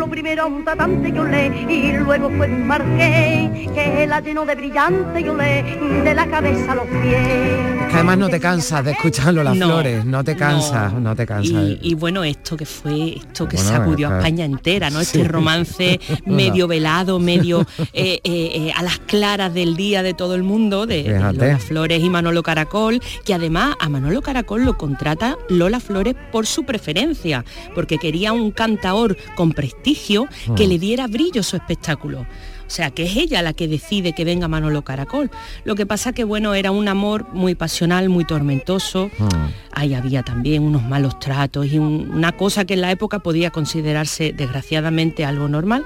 como 0.08 0.10
primero 0.10 0.27
a 0.36 0.44
un 0.46 0.62
tatante 0.64 1.10
que 1.12 1.20
olé 1.20 1.46
y 1.70 1.92
luego 1.92 2.28
fue 2.36 2.46
un 2.48 2.66
marqués 2.66 3.68
que 3.74 4.06
la 4.06 4.20
llenó 4.20 4.44
de 4.44 4.54
brillante 4.54 5.20
y 5.20 5.28
olé 5.28 5.62
de 6.04 6.14
la 6.14 6.26
cabeza 6.26 6.72
a 6.72 6.74
los 6.74 6.86
pies. 6.86 7.88
Que 7.88 7.94
además 7.94 8.18
no 8.18 8.28
te 8.28 8.38
cansas 8.38 8.84
de 8.84 8.90
escucharlo 8.90 9.42
las 9.42 9.56
No, 9.56 9.66
flores, 9.66 10.04
no 10.04 10.22
te 10.22 10.36
cansas, 10.36 10.92
no, 10.92 11.16
te 11.16 11.24
cansas. 11.24 11.50
Y, 11.52 11.78
y 11.80 11.94
bueno, 11.94 12.22
esto 12.22 12.54
que 12.56 12.66
fue, 12.66 13.16
esto 13.16 13.48
que 13.48 13.56
Bueno, 13.56 13.70
sacudió 13.70 14.10
a. 14.10 14.18
España 14.18 14.44
entera, 14.44 14.90
¿no? 14.90 15.00
Este 15.00 15.18
Sí. 15.22 15.24
romance 15.24 16.00
medio 16.26 16.68
velado, 16.68 17.18
medio 17.18 17.62
eh, 17.94 18.20
eh, 18.22 18.50
eh, 18.54 18.72
a 18.76 18.82
las 18.82 18.98
claras 18.98 19.54
del 19.54 19.74
día 19.76 20.02
de 20.02 20.12
todo 20.12 20.34
el 20.34 20.42
mundo, 20.42 20.86
de, 20.86 21.04
de. 21.04 21.18
Lola 21.32 21.58
Flores 21.58 22.02
y 22.04 22.10
Manolo 22.10 22.42
Caracol, 22.42 23.00
que 23.24 23.32
además 23.32 23.74
a 23.80 23.88
Manolo 23.88 24.20
Caracol 24.20 24.64
lo 24.66 24.76
contrata 24.76 25.36
Lola 25.48 25.80
Flores 25.80 26.14
por 26.30 26.46
su 26.46 26.64
preferencia, 26.64 27.44
porque 27.74 27.96
quería 27.96 28.34
un 28.34 28.50
cantaor 28.50 29.16
con 29.34 29.52
prestigio 29.52 30.17
que 30.56 30.66
Mm. 30.66 30.68
le 30.68 30.78
diera 30.78 31.06
brillo 31.06 31.40
a 31.40 31.44
su 31.44 31.56
espectáculo. 31.56 32.26
O 32.68 32.70
sea, 32.70 32.90
que 32.90 33.04
es 33.04 33.16
ella 33.16 33.42
la 33.42 33.54
que 33.54 33.66
decide 33.66 34.12
que 34.12 34.24
venga 34.24 34.46
Manolo 34.46 34.82
Caracol. 34.82 35.30
Lo 35.64 35.74
que 35.74 35.86
pasa 35.86 36.12
que, 36.12 36.22
bueno, 36.24 36.54
era 36.54 36.70
un 36.70 36.86
amor 36.86 37.26
muy 37.32 37.54
pasional, 37.54 38.08
muy 38.10 38.24
tormentoso. 38.24 39.10
Ah. 39.18 39.48
Ahí 39.72 39.94
había 39.94 40.22
también 40.22 40.62
unos 40.62 40.82
malos 40.82 41.18
tratos 41.18 41.66
y 41.72 41.78
un- 41.78 42.10
una 42.12 42.32
cosa 42.32 42.64
que 42.66 42.74
en 42.74 42.82
la 42.82 42.90
época 42.90 43.20
podía 43.20 43.50
considerarse 43.50 44.32
desgraciadamente 44.32 45.24
algo 45.24 45.48
normal, 45.48 45.84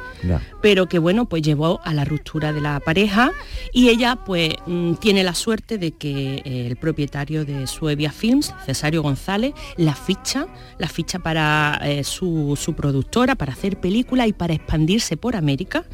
pero 0.61 0.89
que, 0.89 0.99
bueno, 0.99 1.27
pues 1.29 1.43
llevó 1.43 1.81
a 1.85 1.95
la 1.95 2.05
ruptura 2.05 2.53
de 2.53 2.61
la 2.61 2.81
pareja 2.81 3.31
y 3.73 3.89
ella, 3.89 4.17
pues, 4.17 4.55
mm, 4.67 4.95
tiene 4.95 5.23
la 5.25 5.35
suerte 5.35 5.79
de 5.79 5.93
que 5.93 6.43
eh, 6.45 6.67
el 6.67 6.77
propietario 6.77 7.45
de 7.45 7.67
Suevia 7.67 8.11
Films, 8.13 8.55
Cesario 8.67 9.03
González, 9.03 9.53
la 9.77 9.95
ficha, 9.95 10.47
la 10.79 10.89
ficha 10.89 11.19
para 11.21 11.79
eh, 11.85 12.03
su, 12.03 12.59
su 12.61 12.75
productora, 12.75 13.35
para 13.37 13.53
hacer 13.53 13.79
películas 13.79 14.27
y 14.27 14.33
para 14.33 14.55
expandirse 14.55 15.17
por 15.17 15.37
América. 15.37 15.85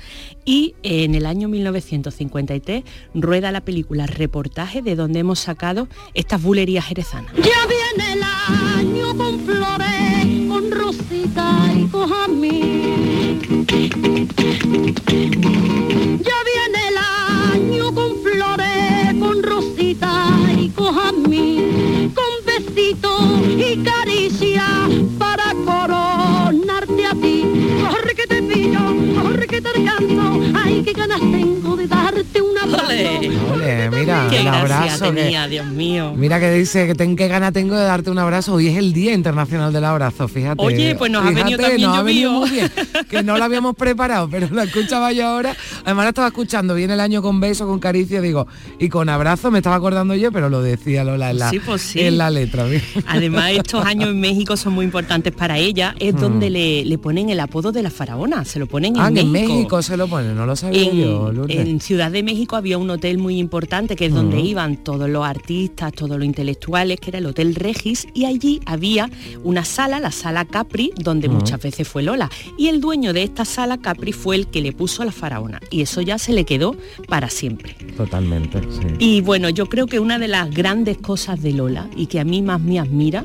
Y 0.44 0.74
en 0.82 1.14
el 1.14 1.26
año 1.26 1.48
1953 1.48 2.84
rueda 3.14 3.52
la 3.52 3.60
película 3.62 4.06
Reportaje 4.06 4.82
de 4.82 4.96
donde 4.96 5.20
hemos 5.20 5.40
sacado 5.40 5.88
estas 6.14 6.42
bulerías 6.42 6.84
jerezanas. 6.86 7.32
Ya 7.36 7.66
viene 7.66 8.12
el 8.14 8.22
año 8.22 9.16
con 9.16 9.40
flores, 9.40 10.48
con 10.48 10.70
rosita 10.70 11.72
y 11.76 11.86
con 11.86 12.08
jazmín. 12.08 13.66
Ya 16.22 16.38
viene 16.44 16.88
el 16.88 16.98
año 17.54 17.94
con 17.94 18.22
flores, 18.22 19.14
con 19.18 19.42
rosita 19.42 20.30
y 20.58 20.68
con 20.70 20.94
jazmín. 20.94 22.14
Con 22.14 22.24
besitos 22.46 23.22
y 23.56 23.82
caricia 23.82 24.66
para 25.18 25.52
coronarte 25.64 27.06
a 27.06 27.12
ti. 27.12 27.44
Que 29.58 29.68
alcanzo. 29.68 30.40
Ay, 30.54 30.82
qué 30.84 30.92
ganas 30.92 31.18
tengo 31.18 31.76
de 31.76 31.88
darte 31.88 32.40
un 32.40 32.47
Ole, 32.88 33.90
mira, 33.90 34.26
Qué 34.30 34.40
el 34.40 34.48
abrazo. 34.48 35.12
que- 35.12 35.28
Dios 35.48 35.66
mío. 35.66 36.12
Mira 36.16 36.40
que 36.40 36.50
dice 36.50 36.86
que 36.86 36.94
ten 36.94 37.16
qué 37.16 37.28
gana 37.28 37.52
tengo 37.52 37.76
de 37.76 37.84
darte 37.84 38.10
un 38.10 38.18
abrazo. 38.18 38.54
Hoy 38.54 38.68
es 38.68 38.76
el 38.76 38.92
Día 38.92 39.12
Internacional 39.12 39.72
del 39.72 39.84
Abrazo, 39.84 40.26
fíjate. 40.28 40.62
Oye, 40.62 40.94
pues 40.94 41.10
nos 41.10 41.24
ha 41.24 41.28
Fíjate, 41.28 41.44
venido 41.44 41.58
también 41.62 41.88
nos 41.88 41.96
ha 41.98 42.02
venido 42.02 42.30
llovido. 42.30 42.40
muy 42.40 42.50
bien, 42.50 42.70
que 43.08 43.22
no 43.22 43.36
lo 43.38 43.44
habíamos 43.44 43.76
preparado, 43.76 44.28
pero 44.30 44.48
lo 44.50 44.62
escuchaba 44.62 45.12
yo 45.12 45.26
ahora. 45.26 45.54
Además 45.84 46.04
la 46.06 46.08
estaba 46.10 46.28
escuchando, 46.28 46.74
viene 46.74 46.94
el 46.94 47.00
año 47.00 47.22
con 47.22 47.40
beso, 47.40 47.66
con 47.66 47.78
caricia, 47.78 48.20
digo, 48.20 48.46
y 48.78 48.88
con 48.88 49.08
abrazo 49.08 49.50
me 49.50 49.58
estaba 49.58 49.76
acordando 49.76 50.14
yo, 50.14 50.32
pero 50.32 50.48
lo 50.48 50.62
decía 50.62 51.04
Lola 51.04 51.30
en 51.30 51.38
la, 51.38 51.50
Sí, 51.50 51.60
pues 51.60 51.82
sí. 51.82 52.00
en 52.00 52.18
la 52.18 52.30
letra. 52.30 52.66
Además, 53.06 53.52
estos 53.52 53.84
años 53.84 54.08
en 54.10 54.20
México 54.20 54.56
son 54.56 54.72
muy 54.74 54.84
importantes 54.84 55.32
para 55.32 55.58
ella. 55.58 55.94
Es 55.98 56.14
Mm. 56.14 56.18
donde 56.20 56.50
le, 56.50 56.84
le 56.84 56.98
ponen 56.98 57.28
el 57.30 57.40
apodo 57.40 57.70
de 57.72 57.82
la 57.82 57.90
faraona. 57.90 58.44
Se 58.44 58.58
lo 58.58 58.66
ponen 58.66 58.94
Ah, 58.98 59.10
en 59.14 59.30
México. 59.30 59.82
Se 59.82 59.96
lo 59.96 60.08
pone, 60.08 60.32
no 60.34 60.46
lo 60.46 60.56
sabía 60.56 60.82
En, 60.82 60.96
yo, 60.96 61.32
Lourdes. 61.32 61.56
en 61.66 61.80
Ciudad 61.80 62.10
de 62.10 62.22
México 62.22 62.56
había 62.56 62.77
un 62.78 62.90
hotel 62.90 63.18
muy 63.18 63.38
importante 63.38 63.96
que 63.96 64.06
es 64.06 64.14
donde 64.14 64.40
iban 64.40 64.76
todos 64.76 65.08
los 65.08 65.24
artistas, 65.24 65.92
todos 65.92 66.18
los 66.18 66.24
intelectuales, 66.24 67.00
que 67.00 67.10
era 67.10 67.18
el 67.18 67.26
Hotel 67.26 67.54
Regis, 67.54 68.06
y 68.14 68.24
allí 68.24 68.60
había 68.66 69.10
una 69.44 69.64
sala, 69.64 70.00
la 70.00 70.10
sala 70.10 70.44
Capri, 70.44 70.92
donde 70.96 71.28
muchas 71.28 71.60
veces 71.60 71.86
fue 71.86 72.02
Lola. 72.02 72.30
Y 72.56 72.68
el 72.68 72.80
dueño 72.80 73.12
de 73.12 73.22
esta 73.22 73.44
sala 73.44 73.78
Capri 73.78 74.12
fue 74.12 74.36
el 74.36 74.46
que 74.48 74.60
le 74.60 74.72
puso 74.72 75.02
a 75.02 75.06
la 75.06 75.12
faraona. 75.12 75.60
Y 75.70 75.82
eso 75.82 76.00
ya 76.00 76.18
se 76.18 76.32
le 76.32 76.44
quedó 76.44 76.76
para 77.08 77.28
siempre. 77.28 77.74
Totalmente, 77.96 78.60
sí. 78.70 78.86
Y 78.98 79.20
bueno, 79.20 79.48
yo 79.48 79.66
creo 79.66 79.86
que 79.86 80.00
una 80.00 80.18
de 80.18 80.28
las 80.28 80.50
grandes 80.50 80.98
cosas 80.98 81.42
de 81.42 81.52
Lola 81.52 81.88
y 81.96 82.06
que 82.06 82.20
a 82.20 82.24
mí 82.24 82.42
más 82.42 82.60
me 82.60 82.78
admira 82.78 83.24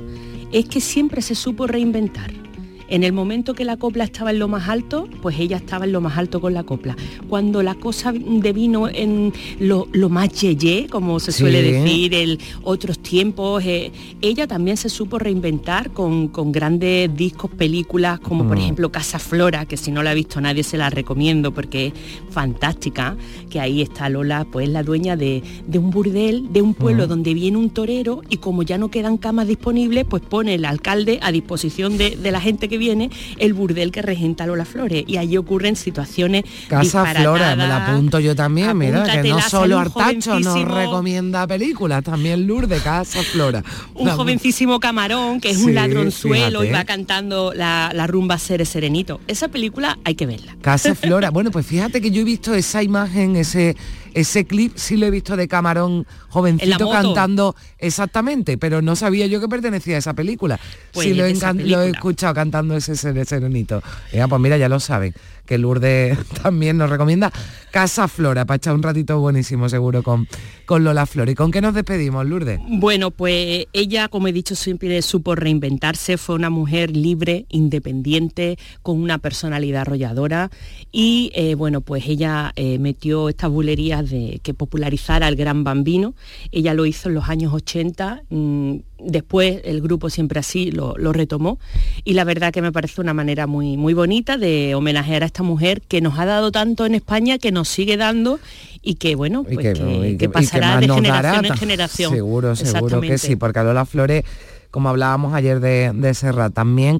es 0.51 0.65
que 0.65 0.81
siempre 0.81 1.21
se 1.21 1.35
supo 1.35 1.67
reinventar. 1.67 2.42
En 2.89 3.03
el 3.03 3.13
momento 3.13 3.53
que 3.53 3.65
la 3.65 3.77
copla 3.77 4.03
estaba 4.03 4.31
en 4.31 4.39
lo 4.39 4.47
más 4.47 4.69
alto, 4.69 5.07
pues 5.21 5.39
ella 5.39 5.57
estaba 5.57 5.85
en 5.85 5.91
lo 5.93 6.01
más 6.01 6.17
alto 6.17 6.39
con 6.41 6.53
la 6.53 6.63
copla. 6.63 6.95
Cuando 7.29 7.63
la 7.63 7.75
cosa 7.75 8.13
devino 8.13 8.87
en 8.89 9.33
lo, 9.59 9.87
lo 9.91 10.09
más 10.09 10.29
yeye, 10.41 10.87
como 10.89 11.19
se 11.19 11.31
suele 11.31 11.63
Sí. 11.63 11.71
decir, 11.71 12.13
el 12.13 12.39
otros 12.63 12.99
tiempos, 12.99 13.63
eh, 13.65 13.91
ella 14.21 14.47
también 14.47 14.77
se 14.77 14.89
supo 14.89 15.17
reinventar 15.19 15.91
con, 15.91 16.27
con 16.27 16.51
grandes 16.51 17.13
discos, 17.15 17.49
películas, 17.51 18.19
como 18.19 18.47
por 18.47 18.57
Mm. 18.57 18.61
ejemplo 18.61 18.91
Casa 18.91 19.19
Flora, 19.19 19.65
que 19.65 19.77
si 19.77 19.91
no 19.91 20.03
la 20.03 20.11
ha 20.11 20.13
visto 20.13 20.39
nadie 20.41 20.63
se 20.63 20.77
la 20.77 20.89
recomiendo 20.89 21.53
porque 21.53 21.87
es 21.87 21.93
fantástica, 22.29 23.15
que 23.49 23.59
ahí 23.59 23.81
está 23.81 24.09
Lola, 24.09 24.45
pues 24.51 24.67
la 24.69 24.83
dueña 24.83 25.15
de, 25.15 25.41
de 25.65 25.79
un 25.79 25.89
burdel, 25.91 26.51
de 26.51 26.61
un 26.61 26.73
pueblo 26.73 27.05
Mm. 27.05 27.09
donde 27.09 27.33
viene 27.33 27.57
un 27.57 27.69
torero 27.69 28.21
y 28.29 28.37
como 28.37 28.63
ya 28.63 28.77
no 28.77 28.89
quedan 28.89 29.17
camas 29.17 29.47
disponibles, 29.47 30.05
pues 30.05 30.21
pone 30.23 30.55
el 30.55 30.65
alcalde 30.65 31.19
a 31.21 31.31
disposición 31.31 31.97
de, 31.97 32.17
de 32.17 32.31
la 32.31 32.41
gente 32.41 32.67
que 32.67 32.77
viene 32.83 33.09
el 33.37 33.53
burdel 33.53 33.91
que 33.91 34.01
regenta 34.01 34.45
Lola 34.45 34.65
Flores. 34.65 35.03
Y 35.07 35.17
allí 35.17 35.37
ocurren 35.37 35.75
situaciones 35.75 36.43
Casa 36.67 37.05
Flora, 37.05 37.55
me 37.55 37.67
la 37.67 37.87
apunto 37.87 38.19
yo 38.19 38.35
también, 38.35 38.77
mira, 38.77 39.03
que 39.21 39.29
no 39.29 39.39
solo 39.41 39.79
Artacho 39.79 40.39
nos 40.39 40.61
recomienda 40.67 41.47
películas, 41.47 42.03
también 42.03 42.45
Lourdes, 42.47 42.81
Casa 42.81 43.21
Flora. 43.23 43.63
un 43.95 44.07
La- 44.07 44.15
jovencísimo 44.15 44.79
camarón 44.79 45.39
que 45.39 45.51
es 45.51 45.57
Sí, 45.57 45.65
un 45.65 45.75
ladronzuelo 45.75 46.63
y 46.63 46.67
fíjate. 46.67 46.79
va 46.81 46.85
cantando 46.85 47.53
la, 47.55 47.91
la 47.93 48.07
rumba 48.07 48.37
Sere 48.37 48.65
Serenito. 48.65 49.19
Esa 49.27 49.47
película 49.47 49.97
hay 50.03 50.15
que 50.15 50.25
verla. 50.25 50.55
Casa 50.61 50.93
Flora. 51.03 51.29
Bueno, 51.31 51.51
pues 51.51 51.65
fíjate 51.65 52.01
que 52.01 52.11
yo 52.11 52.21
he 52.21 52.25
visto 52.25 52.53
esa 52.53 52.83
imagen, 52.83 53.35
ese 53.35 53.75
ese 54.13 54.45
clip, 54.45 54.73
sí 54.75 54.97
lo 54.97 55.05
he 55.05 55.11
visto 55.11 55.35
de 55.35 55.47
Camarón 55.47 56.05
jovencito 56.29 56.89
cantando 56.89 57.55
exactamente, 57.77 58.57
pero 58.57 58.81
no 58.81 58.95
sabía 58.95 59.27
yo 59.27 59.39
que 59.39 59.47
pertenecía 59.47 59.95
a 59.95 59.99
esa 59.99 60.13
película. 60.13 60.59
Pues 60.91 61.07
sí 61.07 61.13
lo 61.13 61.25
he, 61.25 61.33
lo 61.65 61.81
escuchado 61.83 62.33
cantando 62.33 62.75
ese 62.75 62.95
ser- 62.95 63.25
serenito. 63.25 63.81
Ya, 64.11 64.27
pues 64.27 64.41
mira, 64.41 64.57
ya 64.57 64.69
lo 64.69 64.79
saben, 64.79 65.13
que 65.45 65.57
Lourdes 65.57 66.17
también 66.43 66.77
nos 66.77 66.89
recomienda 66.89 67.31
Casa 67.71 68.07
Flora, 68.07 68.45
para 68.45 68.57
echar 68.57 68.75
un 68.75 68.83
ratito 68.83 69.19
buenísimo 69.19 69.67
seguro 69.69 70.03
con, 70.03 70.27
con 70.65 70.83
Lola 70.83 71.05
Flor. 71.05 71.29
¿Y 71.29 71.35
con 71.35 71.51
qué 71.51 71.61
nos 71.61 71.73
despedimos, 71.73 72.25
Lourdes? 72.25 72.59
Bueno, 72.67 73.11
pues 73.11 73.65
ella, 73.73 74.07
como 74.07 74.27
he 74.27 74.33
dicho, 74.33 74.55
siempre 74.55 75.01
supo 75.01 75.35
reinventarse, 75.35 76.17
fue 76.17 76.35
una 76.35 76.49
mujer 76.49 76.95
libre, 76.95 77.45
independiente, 77.49 78.57
con 78.81 79.01
una 79.01 79.17
personalidad 79.17 79.81
arrolladora 79.81 80.49
y 80.91 81.31
eh, 81.35 81.55
bueno, 81.55 81.81
pues 81.81 82.05
ella 82.07 82.51
eh, 82.55 82.77
metió 82.79 83.29
estas 83.29 83.49
bulerías 83.49 84.02
de 84.09 84.39
que 84.43 84.53
popularizara 84.53 85.27
el 85.27 85.35
gran 85.35 85.63
bambino. 85.63 86.13
Ella 86.51 86.73
lo 86.73 86.85
hizo 86.85 87.09
en 87.09 87.15
los 87.15 87.29
años 87.29 87.53
80, 87.53 88.23
mm, 88.29 88.75
después 88.99 89.61
el 89.65 89.81
grupo 89.81 90.09
siempre 90.09 90.39
así 90.39 90.71
lo, 90.71 90.95
lo 90.97 91.13
retomó 91.13 91.59
y 92.03 92.13
la 92.13 92.23
verdad 92.23 92.53
que 92.53 92.61
me 92.61 92.71
parece 92.71 93.01
una 93.01 93.13
manera 93.13 93.47
muy, 93.47 93.77
muy 93.77 93.93
bonita 93.93 94.37
de 94.37 94.75
homenajear 94.75 95.23
a 95.23 95.25
esta 95.25 95.43
mujer 95.43 95.81
que 95.81 96.01
nos 96.01 96.17
ha 96.19 96.25
dado 96.25 96.51
tanto 96.51 96.85
en 96.85 96.95
España, 96.95 97.37
que 97.37 97.51
nos 97.51 97.67
sigue 97.67 97.97
dando 97.97 98.39
y 98.81 98.95
que 98.95 99.15
bueno, 99.15 99.43
pues 99.43 99.77
que, 100.17 100.29
pasará 100.29 100.79
de 100.79 100.87
dará 100.87 100.95
generación 100.95 101.45
en 101.45 101.57
generación. 101.57 102.13
Seguro, 102.13 102.55
seguro 102.55 103.01
que 103.01 103.17
sí, 103.17 103.35
porque 103.35 103.61
Lola 103.61 103.85
Flores, 103.85 104.23
como 104.71 104.89
hablábamos 104.89 105.33
ayer 105.33 105.59
de, 105.59 105.91
de 105.93 106.13
Serra, 106.13 106.49
también 106.49 106.99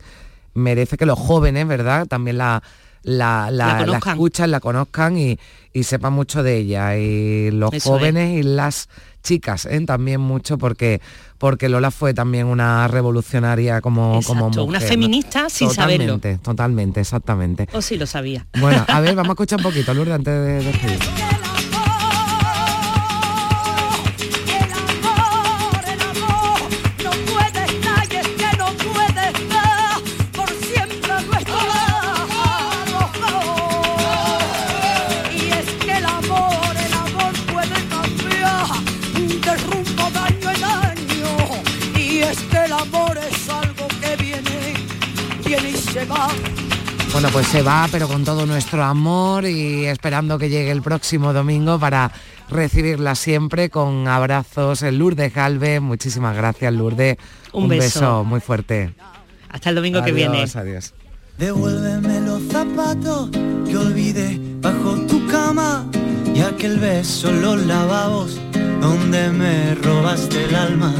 merece 0.53 0.97
que 0.97 1.05
los 1.05 1.19
jóvenes, 1.19 1.67
¿verdad? 1.67 2.07
También 2.07 2.37
la, 2.37 2.63
la, 3.03 3.49
la, 3.51 3.85
La 3.85 3.97
escuchan, 3.97 4.51
la 4.51 4.59
conozcan 4.59 5.17
y, 5.17 5.37
y 5.71 5.83
sepan 5.83 6.13
mucho 6.13 6.41
de 6.43 6.57
ella. 6.57 6.97
Y 6.97 7.51
los 7.51 7.73
Eso 7.73 7.91
jóvenes 7.91 8.39
y 8.39 8.43
las 8.43 8.89
chicas 9.21 9.65
¿eh? 9.65 9.79
también 9.85 10.19
mucho 10.19 10.57
porque 10.57 11.01
porque 11.37 11.67
Lola 11.67 11.91
fue 11.91 12.13
también 12.13 12.45
una 12.47 12.87
revolucionaria 12.87 13.81
como, 13.81 14.21
como 14.23 14.47
mujer. 14.47 14.63
una 14.63 14.79
¿no? 14.79 14.85
feminista 14.85 15.49
sin 15.49 15.69
saberlo. 15.69 16.13
Totalmente, 16.13 16.37
totalmente, 16.43 17.01
exactamente. 17.01 17.67
O 17.73 17.81
sí 17.81 17.97
lo 17.97 18.05
sabía. 18.05 18.47
Bueno, 18.59 18.85
a 18.87 19.01
ver, 19.01 19.15
vamos 19.15 19.31
a 19.31 19.33
escuchar 19.33 19.59
un 19.59 19.63
poquito, 19.63 19.93
Lourdes, 19.93 20.15
antes 20.15 20.33
de 20.33 20.63
despedir. 20.63 21.32
Bueno, 47.11 47.29
pues 47.31 47.45
se 47.47 47.61
va, 47.61 47.87
pero 47.91 48.07
con 48.07 48.23
todo 48.23 48.47
nuestro 48.47 48.83
amor 48.83 49.45
y 49.45 49.85
esperando 49.85 50.39
que 50.39 50.49
llegue 50.49 50.71
el 50.71 50.81
próximo 50.81 51.33
domingo 51.33 51.77
para 51.77 52.11
recibirla 52.49 53.13
siempre 53.13 53.69
con 53.69 54.07
abrazos. 54.07 54.81
El 54.81 54.97
Lourdes 54.97 55.31
Galvez, 55.33 55.79
muchísimas 55.81 56.35
gracias 56.35 56.73
Lourdes. 56.73 57.17
Un 57.51 57.67
beso. 57.67 58.23
muy 58.23 58.39
fuerte. 58.39 58.95
Hasta 59.49 59.69
el 59.69 59.75
domingo 59.75 60.03
que 60.03 60.11
viene. 60.11 60.43
Adiós. 60.55 60.93
Devuélveme 61.37 62.21
los 62.21 62.41
zapatos 62.51 63.29
que 63.29 63.77
olvidé 63.77 64.39
bajo 64.61 64.95
tu 65.07 65.27
cama 65.27 65.85
y 66.33 66.41
aquel 66.41 66.79
beso 66.79 67.29
en 67.29 67.41
los 67.43 67.63
lavabos 67.65 68.39
donde 68.81 69.29
me 69.29 69.75
robaste 69.75 70.45
el 70.45 70.55
alma. 70.55 70.93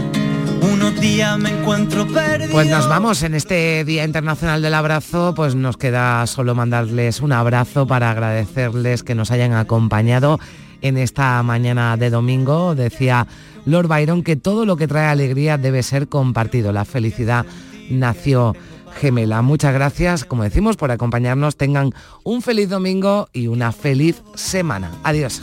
Uno 0.72 0.92
día 0.92 1.38
me 1.38 1.50
encuentro 1.50 2.08
perdido. 2.08 2.52
Pues 2.52 2.70
nos 2.70 2.88
vamos 2.88 3.22
en 3.24 3.36
este 3.36 3.84
Día 3.84 4.06
Internacional 4.06 4.62
del 4.62 4.74
Abrazo, 4.74 5.34
pues 5.36 5.56
nos 5.56 5.76
queda 5.76 6.26
solo 6.26 6.56
mandarles 6.56 7.20
un 7.20 7.34
abrazo 7.34 7.86
para 7.86 8.12
agradecerles 8.12 9.04
que 9.04 9.14
nos 9.14 9.32
hayan 9.32 9.54
acompañado 9.54 10.40
en 10.82 10.98
esta 10.98 11.44
mañana 11.44 11.98
de 11.98 12.10
domingo. 12.10 12.76
Decía 12.76 13.28
Lord 13.66 13.88
Byron 13.88 14.24
que 14.24 14.38
todo 14.38 14.66
lo 14.66 14.78
que 14.78 14.88
trae 14.88 15.08
alegría 15.08 15.58
debe 15.58 15.84
ser 15.84 16.08
compartido. 16.08 16.72
La 16.72 16.86
felicidad 16.86 17.46
nació 17.90 18.56
gemela. 19.00 19.42
Muchas 19.42 19.74
gracias, 19.74 20.24
como 20.24 20.44
decimos, 20.44 20.78
por 20.78 20.92
acompañarnos. 20.92 21.58
Tengan 21.58 21.92
un 22.24 22.42
feliz 22.42 22.70
domingo 22.70 23.28
y 23.34 23.48
una 23.48 23.74
feliz 23.74 24.22
semana. 24.36 24.92
Adiós. 25.04 25.42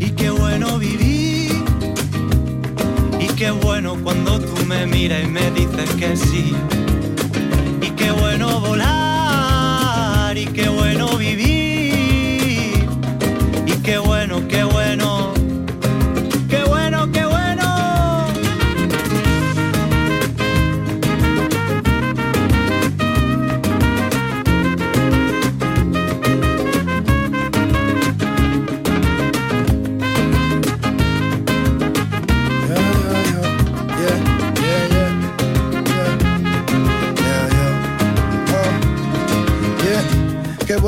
Y 0.00 0.10
qué 0.10 0.30
bueno 0.30 0.78
vivir. 0.78 1.07
Qué 3.38 3.52
bueno 3.52 3.96
cuando 4.02 4.40
tú 4.40 4.64
me 4.66 4.84
miras 4.84 5.22
y 5.22 5.28
me 5.28 5.48
dices 5.52 5.88
que 5.94 6.16
sí. 6.16 6.52
Y 7.80 7.90
qué 7.90 8.10
bueno 8.10 8.58
volar. 8.58 10.36
Y 10.36 10.46
qué 10.46 10.68
bueno 10.68 11.16
vivir. 11.16 12.84
Y 13.64 13.72
qué 13.84 13.98
bueno, 13.98 14.42
qué 14.48 14.64
bueno. 14.64 14.67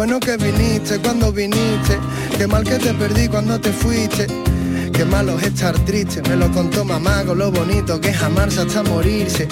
bueno 0.00 0.18
que 0.18 0.38
viniste 0.38 0.98
cuando 1.00 1.30
viniste, 1.30 1.98
qué 2.38 2.46
mal 2.46 2.64
que 2.64 2.78
te 2.78 2.94
perdí 2.94 3.28
cuando 3.28 3.60
te 3.60 3.70
fuiste. 3.70 4.26
Qué 4.94 5.04
malo 5.04 5.38
es 5.38 5.48
estar 5.48 5.78
triste, 5.84 6.22
me 6.22 6.36
lo 6.36 6.50
contó 6.52 6.86
mamá 6.86 7.22
con 7.26 7.36
lo 7.36 7.52
bonito 7.52 8.00
que 8.00 8.08
es 8.08 8.22
amarse 8.22 8.62
hasta 8.62 8.82
morirse. 8.82 9.46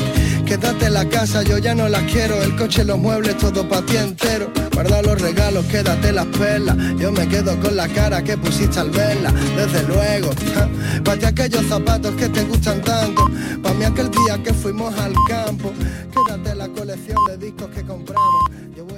Quédate 0.46 0.86
en 0.86 0.94
la 0.94 1.07
casa, 1.07 1.42
yo 1.42 1.59
ya 1.59 1.74
no 1.74 1.86
las 1.90 2.03
quiero, 2.05 2.42
el 2.42 2.57
coche, 2.57 2.82
los 2.82 2.96
muebles, 2.96 3.36
todo 3.36 3.68
pa' 3.68 3.82
ti 3.82 3.99
entero. 3.99 4.51
Guarda 4.72 5.03
los 5.03 5.20
regalos, 5.20 5.66
quédate 5.66 6.12
las 6.12 6.24
perlas, 6.24 6.76
yo 6.99 7.12
me 7.12 7.28
quedo 7.28 7.61
con 7.61 7.76
la 7.76 7.86
cara 7.86 8.24
que 8.24 8.38
pusiste 8.38 8.80
al 8.80 8.90
verla, 8.90 9.30
desde 9.55 9.82
luego. 9.82 10.30
Ja. 10.55 10.66
Pa' 11.05 11.16
ti 11.18 11.26
aquellos 11.26 11.66
zapatos 11.66 12.14
que 12.14 12.26
te 12.30 12.44
gustan 12.44 12.80
tanto, 12.80 13.22
pa' 13.62 13.74
mí 13.74 13.84
aquel 13.84 14.11
día 14.11 14.42
que 14.42 14.55
fuimos 14.55 14.99
al 14.99 15.12
campo, 15.28 15.74
quédate 16.11 16.55
la 16.55 16.68
colección 16.68 17.18
de 17.28 17.36
discos 17.36 17.68
que 17.68 17.82
compramos. 17.82 18.47